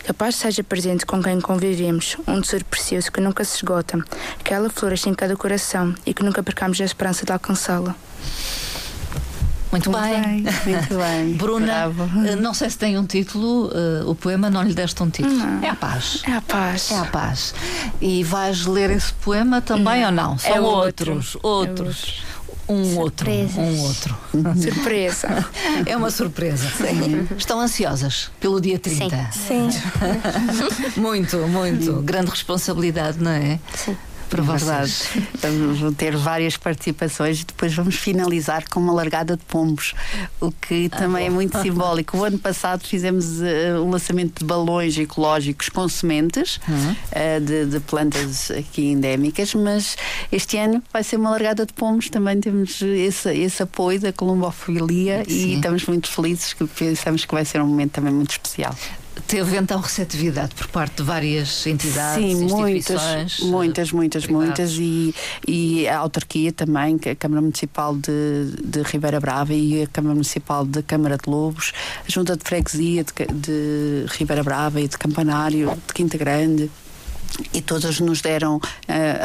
Que 0.03 0.11
a 0.11 0.13
paz 0.13 0.35
seja 0.35 0.63
presente 0.63 1.03
com 1.03 1.19
quem 1.19 1.41
convivemos, 1.41 2.15
um 2.27 2.39
tesouro 2.39 2.65
precioso 2.65 3.11
que 3.11 3.19
nunca 3.19 3.43
se 3.43 3.55
esgota. 3.55 3.97
Que 4.43 4.53
ela 4.53 4.69
floresça 4.69 5.09
em 5.09 5.15
cada 5.15 5.35
coração 5.35 5.95
e 6.05 6.13
que 6.13 6.21
nunca 6.21 6.43
percamos 6.43 6.79
a 6.79 6.85
esperança 6.85 7.25
de 7.25 7.31
alcançá-la. 7.31 7.95
Muito, 9.71 9.91
muito 9.91 10.01
bem. 10.01 10.43
bem. 10.43 10.75
Muito 10.75 10.97
bem. 10.97 11.33
Bruna, 11.37 11.89
Bravo. 11.89 12.25
Eh, 12.25 12.35
não 12.35 12.53
sei 12.53 12.69
se 12.69 12.77
tem 12.77 12.97
um 12.97 13.05
título, 13.05 13.67
uh, 13.67 14.09
o 14.09 14.15
poema 14.15 14.49
não 14.49 14.63
lhe 14.63 14.73
deste 14.73 15.01
um 15.03 15.09
título. 15.09 15.35
Não. 15.35 15.63
É 15.63 15.69
a 15.69 15.75
paz. 15.75 16.21
É 16.25 16.33
a 16.33 16.41
paz. 16.41 16.91
É 16.91 16.97
a 16.97 17.05
paz. 17.05 17.53
E 18.01 18.23
vais 18.23 18.65
ler 18.65 18.91
esse 18.91 19.13
poema 19.13 19.61
também 19.61 20.01
não. 20.01 20.07
ou 20.07 20.11
não? 20.11 20.37
São 20.37 20.55
é 20.55 20.61
outros. 20.61 21.37
Outro. 21.41 21.85
Outros. 21.85 22.23
É 22.69 22.73
um 22.73 22.83
Surpresas. 22.83 23.79
outro. 23.79 24.17
Um 24.33 24.47
outro. 24.47 24.61
Surpresa. 24.61 25.45
É 25.85 25.95
uma 25.95 26.11
surpresa. 26.11 26.69
Sim. 26.69 27.27
Estão 27.37 27.59
ansiosas 27.61 28.29
pelo 28.39 28.59
dia 28.59 28.77
30? 28.77 29.29
Sim. 29.31 29.69
Sim. 29.71 30.99
muito, 30.99 31.37
muito. 31.47 32.01
Grande 32.01 32.29
responsabilidade, 32.29 33.21
não 33.21 33.31
é? 33.31 33.59
Sim 33.73 33.95
para 34.29 34.43
Verdade. 34.43 34.93
Vamos 35.41 35.95
ter 35.95 36.15
várias 36.15 36.57
participações 36.57 37.41
e 37.41 37.45
depois 37.45 37.73
vamos 37.73 37.95
finalizar 37.95 38.69
com 38.69 38.79
uma 38.79 38.93
largada 38.93 39.35
de 39.35 39.43
pombos, 39.43 39.93
o 40.39 40.51
que 40.51 40.89
ah, 40.91 40.97
também 40.97 41.25
bom. 41.25 41.27
é 41.27 41.29
muito 41.29 41.61
simbólico. 41.61 42.17
O 42.17 42.23
ano 42.23 42.37
passado 42.37 42.85
fizemos 42.85 43.39
uh, 43.39 43.81
o 43.83 43.89
lançamento 43.89 44.39
de 44.39 44.45
balões 44.45 44.97
ecológicos 44.97 45.69
com 45.69 45.87
sementes 45.87 46.59
uhum. 46.67 46.91
uh, 46.91 47.41
de, 47.41 47.65
de, 47.65 47.79
plantas 47.79 48.51
aqui 48.51 48.91
endémicas, 48.91 49.53
mas 49.53 49.97
este 50.31 50.57
ano 50.57 50.83
vai 50.91 51.03
ser 51.03 51.17
uma 51.17 51.31
largada 51.31 51.65
de 51.65 51.73
pombos. 51.73 52.09
Também 52.09 52.39
temos 52.39 52.81
esse, 52.81 53.33
esse 53.33 53.63
apoio 53.63 53.99
da 53.99 54.13
colombofilia 54.13 55.23
Sim. 55.25 55.33
e 55.33 55.55
estamos 55.55 55.85
muito 55.85 56.09
felizes 56.09 56.53
que 56.53 56.65
pensamos 56.67 57.25
que 57.25 57.33
vai 57.33 57.45
ser 57.45 57.61
um 57.61 57.67
momento 57.67 57.91
também 57.91 58.13
muito 58.13 58.31
especial. 58.31 58.75
Teve 59.25 59.57
então 59.57 59.79
receptividade 59.79 60.53
por 60.55 60.67
parte 60.67 60.97
de 60.97 61.03
várias 61.03 61.65
entidades, 61.65 62.23
Sim, 62.23 62.35
muitas, 62.45 63.39
muitas, 63.39 63.91
muitas, 63.91 64.25
privados. 64.25 64.47
muitas 64.47 64.73
e, 64.77 65.15
e 65.47 65.87
a 65.87 65.97
autarquia 65.97 66.51
também, 66.51 66.99
a 67.09 67.15
Câmara 67.15 67.41
Municipal 67.41 67.95
de, 67.95 68.51
de 68.63 68.81
Ribeira 68.83 69.19
Brava 69.19 69.53
e 69.53 69.83
a 69.83 69.87
Câmara 69.87 70.13
Municipal 70.13 70.65
de 70.65 70.83
Câmara 70.83 71.17
de 71.17 71.29
Lobos, 71.29 71.73
a 72.07 72.11
Junta 72.11 72.35
de 72.37 72.43
Freguesia 72.43 73.03
de, 73.03 73.25
de 73.33 74.05
Ribeira 74.09 74.43
Brava 74.43 74.79
e 74.79 74.87
de 74.87 74.97
Campanário, 74.97 75.71
de 75.87 75.93
Quinta 75.93 76.17
Grande 76.17 76.69
e 77.53 77.61
todas 77.61 77.99
nos 77.99 78.21
deram 78.21 78.57
uh, 78.57 78.61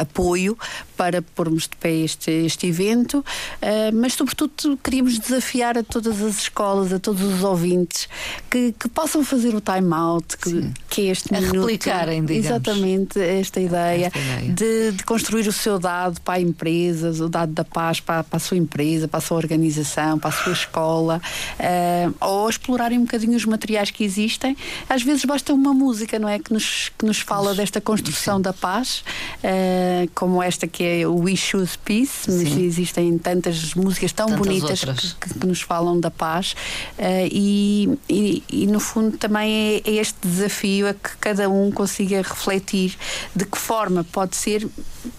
apoio 0.01 0.57
para 0.95 1.21
pormos 1.21 1.63
de 1.63 1.75
pé 1.77 1.91
este, 1.91 2.31
este 2.31 2.67
evento, 2.67 3.19
uh, 3.19 3.95
mas 3.95 4.13
sobretudo 4.13 4.77
queríamos 4.83 5.17
desafiar 5.17 5.77
a 5.77 5.83
todas 5.83 6.21
as 6.21 6.37
escolas, 6.39 6.93
a 6.93 6.99
todos 6.99 7.21
os 7.21 7.43
ouvintes 7.43 8.07
que, 8.49 8.73
que 8.73 8.87
possam 8.89 9.23
fazer 9.23 9.55
o 9.55 9.61
time 9.61 9.93
out, 9.93 10.37
que, 10.37 10.71
que 10.89 11.01
é 11.01 11.11
este 11.11 11.33
a 11.33 11.41
minuto. 11.41 11.61
replicarem, 11.61 12.23
digamos. 12.23 12.45
Exatamente, 12.45 13.19
esta 13.19 13.59
ideia, 13.59 14.07
esta 14.07 14.19
ideia. 14.19 14.53
De, 14.53 14.91
de, 14.91 15.03
construir 15.03 15.47
o 15.47 15.51
seu 15.51 15.79
dado 15.79 16.21
para 16.21 16.35
a 16.35 16.41
empresa, 16.41 17.09
o 17.23 17.29
dado 17.29 17.51
da 17.51 17.63
paz 17.63 17.99
para, 17.99 18.23
para, 18.23 18.37
a 18.37 18.39
sua 18.39 18.57
empresa, 18.57 19.07
para 19.07 19.17
a 19.17 19.21
sua 19.21 19.37
organização, 19.37 20.19
para 20.19 20.29
a 20.29 20.33
sua 20.33 20.53
escola, 20.53 21.21
uh, 21.59 22.15
ou 22.19 22.49
explorarem 22.49 22.99
um 22.99 23.03
bocadinho 23.03 23.35
os 23.35 23.45
materiais 23.45 23.89
que 23.89 24.03
existem. 24.03 24.55
Às 24.87 25.01
vezes 25.01 25.25
basta 25.25 25.53
uma 25.53 25.73
música, 25.73 26.19
não 26.19 26.29
é? 26.29 26.39
Que 26.39 26.53
nos, 26.53 26.91
que 26.97 27.05
nos 27.05 27.19
fala 27.19 27.53
desta 27.53 27.81
construção 27.81 27.92
construção 27.93 28.41
da 28.41 28.51
paz, 28.51 29.03
uh, 29.43 30.09
como 30.15 30.41
esta 30.41 30.67
que 30.67 30.83
é 30.83 31.07
o 31.07 31.15
We 31.15 31.35
Choose 31.35 31.77
Peace, 31.77 32.29
mas 32.29 32.49
Sim. 32.49 32.65
existem 32.65 33.17
tantas 33.17 33.73
músicas 33.75 34.11
tão 34.11 34.27
tantas 34.27 34.47
bonitas 34.47 34.83
que, 35.19 35.33
que, 35.39 35.47
nos 35.47 35.61
falam 35.61 35.99
da 35.99 36.09
paz 36.09 36.55
uh, 36.97 37.03
e, 37.31 37.97
e, 38.09 38.43
e, 38.49 38.67
no 38.67 38.79
fundo 38.79 39.17
também 39.17 39.81
é, 39.85 39.89
é 39.89 39.95
este 39.95 40.17
desafio 40.27 40.89
a 40.89 40.93
que 40.93 41.15
cada 41.19 41.49
um 41.49 41.71
consiga 41.71 42.17
refletir 42.17 42.97
de 43.35 43.45
que 43.45 43.57
forma 43.57 44.03
pode 44.03 44.35
ser 44.35 44.67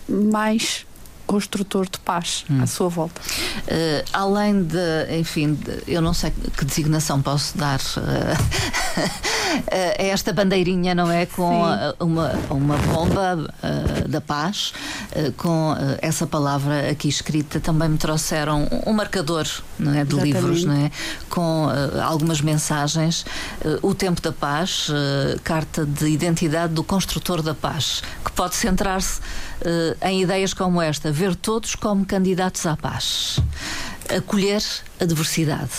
mais 0.09 0.85
construtor 1.27 1.89
de 1.89 1.99
paz 1.99 2.45
hum. 2.51 2.62
à 2.62 2.66
sua 2.66 2.89
volta. 2.89 3.20
Uh, 3.20 4.05
além 4.12 4.62
de, 4.62 5.18
enfim, 5.18 5.55
de, 5.55 5.83
eu 5.87 6.01
não 6.01 6.14
sei 6.14 6.33
que 6.57 6.64
designação 6.64 7.20
posso 7.20 7.57
dar 7.57 7.81
uh, 7.81 8.41
a 9.99 10.03
esta 10.03 10.33
bandeirinha, 10.33 10.95
não 10.95 11.11
é? 11.11 11.27
Com 11.27 11.62
uma, 11.99 12.33
uma 12.51 12.77
bomba 12.79 13.37
uh, 13.37 14.09
da 14.09 14.20
paz, 14.20 14.72
com 15.37 15.75
essa 16.01 16.27
palavra 16.27 16.91
aqui 16.91 17.09
escrita, 17.09 17.61
também 17.61 17.89
me 17.89 17.99
trouxeram 17.99 18.68
um 18.87 18.93
marcador 18.93 19.47
não 19.79 19.93
é, 19.93 20.05
de 20.05 20.14
Exatamente. 20.14 20.35
livros, 20.35 20.64
não 20.64 20.75
é? 20.75 20.91
Com 21.29 21.68
algumas 22.03 22.41
mensagens. 22.41 23.25
o 23.83 23.95
Tempo 23.95 24.20
da 24.20 24.33
Paz, 24.33 24.89
carta 25.43 25.85
de 25.85 26.07
identidade 26.09 26.75
do 26.75 26.85
construtor 26.85 27.43
da 27.43 27.55
paz, 27.55 28.03
que 28.25 28.33
pode 28.33 28.55
centrar-se 28.55 29.20
em 30.03 30.22
ideias 30.22 30.53
como 30.53 30.81
esta 30.81 31.12
ver 31.15 31.37
todos 31.37 31.77
como 31.77 32.05
candidatos 32.05 32.67
à 32.67 32.77
paz, 32.77 33.39
acolher 34.15 34.62
a 35.01 35.05
diversidade. 35.05 35.71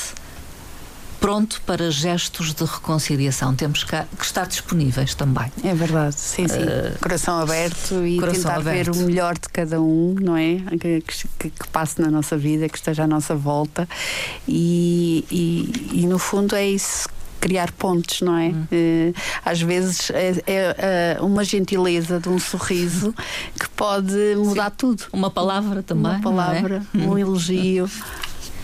Pronto 1.20 1.62
para 1.66 1.90
gestos 1.90 2.54
de 2.54 2.64
reconciliação. 2.64 3.56
Temos 3.56 3.84
que 3.84 3.96
estar 4.22 4.46
disponíveis 4.46 5.16
também. 5.16 5.52
É 5.64 5.74
verdade, 5.74 6.16
sim, 6.16 6.48
sim. 6.48 6.60
Uh, 6.60 7.00
coração 7.02 7.40
aberto 7.40 8.06
e 8.06 8.20
coração 8.20 8.44
tentar 8.44 8.58
aberto. 8.58 8.94
ver 8.94 9.04
o 9.04 9.06
melhor 9.06 9.34
de 9.34 9.50
cada 9.50 9.82
um, 9.82 10.16
não 10.22 10.38
é? 10.38 10.58
Que, 10.80 11.02
que, 11.02 11.50
que, 11.50 11.68
passe 11.70 12.00
na 12.00 12.12
nossa 12.12 12.38
vida, 12.38 12.70
que 12.70 12.78
esteja 12.78 13.06
à 13.06 13.08
nossa 13.08 13.34
volta. 13.36 13.90
E, 14.48 15.26
e, 15.32 16.02
e 16.02 16.08
no 16.08 16.20
fundo 16.20 16.56
é 16.56 16.68
isso 16.68 17.10
criar 17.40 17.72
pontes, 17.72 18.22
não 18.22 18.38
é? 18.38 18.48
Hum. 18.48 18.66
Uh, 18.72 19.14
às 19.44 19.62
vezes 19.62 20.10
é, 20.12 20.30
é, 20.48 21.16
é, 21.18 21.22
uma 21.22 21.44
gentileza 21.44 22.20
de 22.20 22.30
um 22.30 22.40
sorriso 22.40 23.14
que 23.60 23.70
pode 23.70 24.36
mudar 24.38 24.72
Sim. 24.72 24.76
tudo. 24.78 25.04
Uma 25.14 25.30
palavra 25.30 25.84
também. 25.84 26.14
Uma 26.14 26.22
palavra, 26.22 26.82
é? 26.94 26.98
um 26.98 27.18
elogio. 27.18 27.90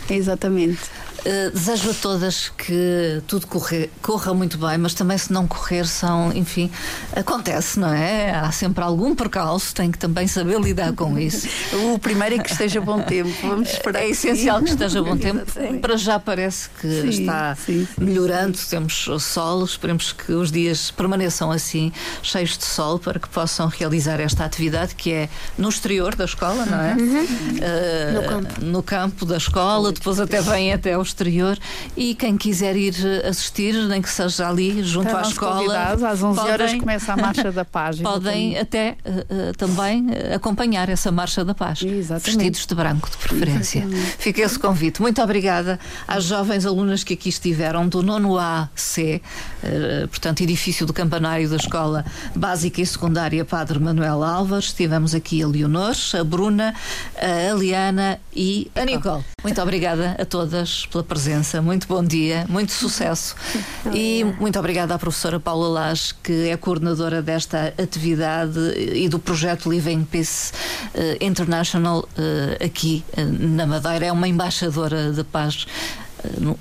Exatamente. 0.10 0.80
Uh, 1.22 1.52
desejo 1.52 1.92
a 1.92 1.94
todas 1.94 2.50
que 2.50 3.22
tudo 3.28 3.46
corre, 3.46 3.92
corra 4.02 4.34
muito 4.34 4.58
bem, 4.58 4.78
mas 4.80 4.96
também 4.96 5.18
se 5.18 5.32
não 5.32 5.46
correr 5.46 5.86
são, 5.86 6.32
enfim, 6.34 6.72
acontece, 7.16 7.80
não 7.80 7.94
é? 7.94 8.32
Há 8.32 8.52
sempre 8.52 8.84
algum 8.84 9.14
percalço, 9.14 9.76
tem 9.76 9.92
que 9.92 10.00
também 10.00 10.28
saber 10.28 10.60
lidar 10.60 10.94
com 10.94 11.20
isso. 11.20 11.48
o 11.94 12.00
primeiro 12.00 12.36
é 12.36 12.40
que 12.40 12.52
esteja 12.52 12.82
bom 12.82 13.00
tempo, 13.02 13.30
vamos 13.44 13.70
esperar. 13.70 14.02
É 14.02 14.10
essencial 14.10 14.64
que 14.64 14.72
esteja 14.72 15.04
bom 15.04 15.16
tempo. 15.16 15.46
Para 15.80 15.96
já 15.96 16.20
parece 16.20 16.70
que 16.82 16.88
sim, 16.88 17.10
está 17.10 17.56
sim, 17.56 17.86
sim, 17.86 18.04
melhorando, 18.04 18.58
temos 18.68 19.08
sol, 19.20 19.64
esperemos 19.64 20.12
que 20.12 20.32
os 20.32 20.52
dias 20.52 20.90
permaneçam 20.90 21.52
assim, 21.52 21.92
cheios 22.24 22.58
de 22.58 22.66
sol, 22.66 22.98
para 22.98 23.20
que 23.20 23.30
possam 23.30 23.68
realizar 23.68 24.20
esta 24.20 24.44
atividade 24.44 24.96
que 24.96 25.12
é 25.12 25.30
no 25.56 25.70
exterior 25.70 26.16
da 26.16 26.26
escola, 26.26 26.66
não 26.66 26.82
é? 26.82 26.94
Uhum. 26.96 27.24
Uh, 27.24 28.14
no, 28.14 28.28
campo. 28.28 28.66
no 28.66 28.84
campo 28.84 29.26
da 29.26 29.38
escola, 29.38 29.92
depois 29.92 30.20
até 30.20 30.42
vem 30.42 30.74
até 30.74 30.98
os 30.98 31.11
exterior 31.12 31.58
e 31.96 32.16
quem 32.16 32.38
quiser 32.38 32.76
ir 32.76 32.96
eh, 33.06 33.28
assistir, 33.28 33.74
nem 33.88 34.02
que 34.02 34.10
seja 34.10 34.50
ali 34.50 34.84
junto 34.84 35.08
Estão 35.08 35.20
à 35.20 35.22
escola. 35.22 35.84
Às 35.84 36.24
11 36.24 36.36
podem, 36.36 36.54
horas 36.54 36.74
começa 36.74 37.14
a 37.14 37.18
Marcha 37.18 37.52
da 37.52 37.66
Paz. 37.66 38.00
Podem 38.02 38.58
até 38.58 38.96
uh, 39.06 39.54
também 39.58 40.08
acompanhar 40.34 40.90
essa 40.90 41.12
Marcha 41.12 41.46
da 41.46 41.54
Paz. 41.54 41.82
Exatamente. 41.82 42.26
Vestidos 42.26 42.66
de 42.66 42.76
branco, 42.76 43.10
de 43.10 43.18
preferência. 43.18 43.80
Exatamente. 43.80 44.18
Fica 44.18 44.42
esse 44.42 44.60
convite. 44.60 45.02
Muito 45.02 45.22
obrigada 45.22 45.80
às 46.08 46.24
jovens 46.24 46.66
alunas 46.66 47.04
que 47.04 47.14
aqui 47.14 47.30
estiveram 47.30 47.88
do 47.88 48.02
nono 48.02 48.38
AC, 48.38 49.22
uh, 49.64 50.08
portanto, 50.08 50.42
edifício 50.42 50.86
do 50.86 50.94
campanário 50.94 51.50
da 51.50 51.58
Escola 51.58 52.06
Básica 52.36 52.82
e 52.82 52.86
Secundária 52.86 53.44
Padre 53.46 53.80
Manuel 53.80 54.24
Álvares. 54.24 54.74
Tivemos 54.74 55.14
aqui 55.14 55.44
a 55.44 55.48
Leonor, 55.48 55.96
a 56.20 56.24
Bruna, 56.24 56.74
a 57.18 57.52
Aliana 57.52 58.20
e 58.34 58.72
a 58.76 58.86
Nicole. 58.86 59.24
Muito 59.44 59.62
obrigada 59.62 60.16
a 60.20 60.26
todas 60.26 60.86
pela 60.86 61.01
presença. 61.04 61.62
Muito 61.62 61.88
bom 61.88 62.04
dia, 62.04 62.46
muito 62.50 62.72
sucesso. 62.72 63.36
e 63.94 64.24
muito 64.40 64.58
obrigada 64.58 64.94
à 64.96 65.00
professora 65.00 65.40
Paula 65.40 65.68
Lage, 65.68 66.14
que 66.24 66.50
é 66.50 66.58
coordenadora 66.58 67.22
desta 67.22 67.74
atividade 67.78 68.60
e 68.94 69.08
do 69.10 69.20
projeto 69.20 69.70
Living 69.70 70.04
Peace 70.04 70.52
uh, 70.96 71.24
International 71.24 72.00
uh, 72.00 72.64
aqui 72.66 73.04
uh, 73.18 73.22
na 73.22 73.66
Madeira. 73.66 74.06
É 74.06 74.12
uma 74.12 74.28
embaixadora 74.28 75.12
de 75.12 75.24
paz 75.24 75.66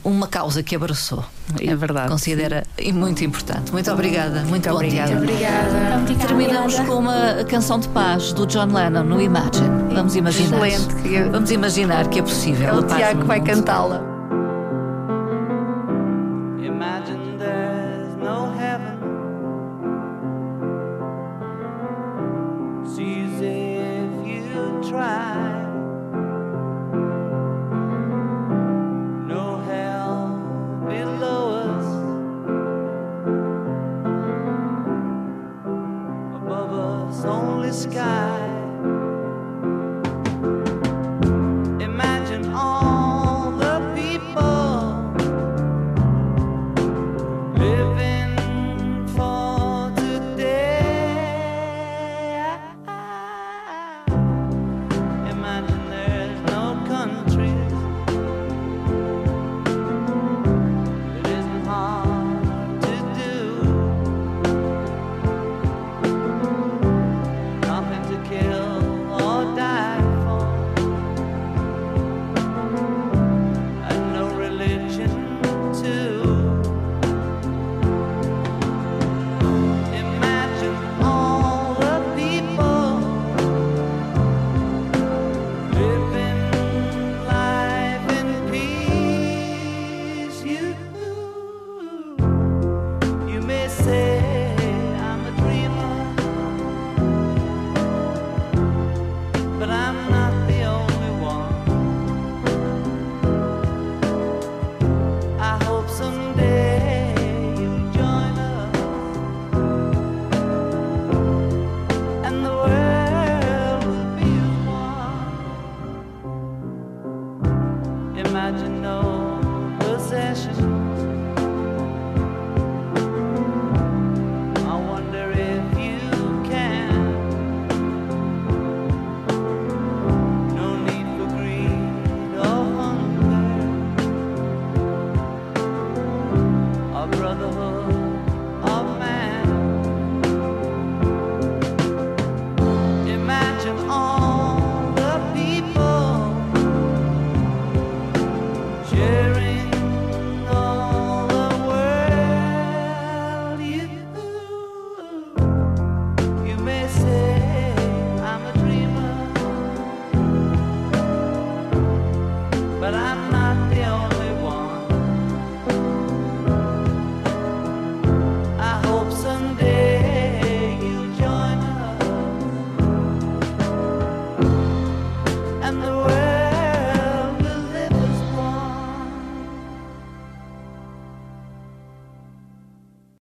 uma 0.05 0.27
causa 0.27 0.63
que 0.63 0.75
abraçou. 0.75 1.25
É 1.61 1.75
verdade. 1.75 2.09
Considera 2.09 2.65
e 2.79 2.93
muito 2.93 3.25
importante. 3.25 3.73
Muito 3.73 3.91
obrigada. 3.91 4.41
Muito, 4.41 4.51
muito 4.51 4.71
obrigada. 4.71 5.15
Muito 5.17 5.33
obrigada. 5.33 6.27
Terminamos 6.27 6.79
com 6.81 6.95
uma 6.95 7.45
canção 7.45 7.79
de 7.79 7.89
paz 7.89 8.33
do 8.33 8.47
John 8.47 8.73
Lennon 8.73 9.05
no 9.05 9.21
Imagine. 9.21 9.95
Vamos 9.95 10.17
imaginar. 10.17 10.67
Excelente. 10.67 11.31
Vamos 11.31 11.51
imaginar 11.51 12.09
que 12.09 12.19
é 12.21 12.23
possível. 12.23 12.69
É 12.69 12.73
o 12.73 12.83
Tiago 12.83 13.21
que 13.21 13.27
vai 13.27 13.41
cantá-la. 13.41 14.10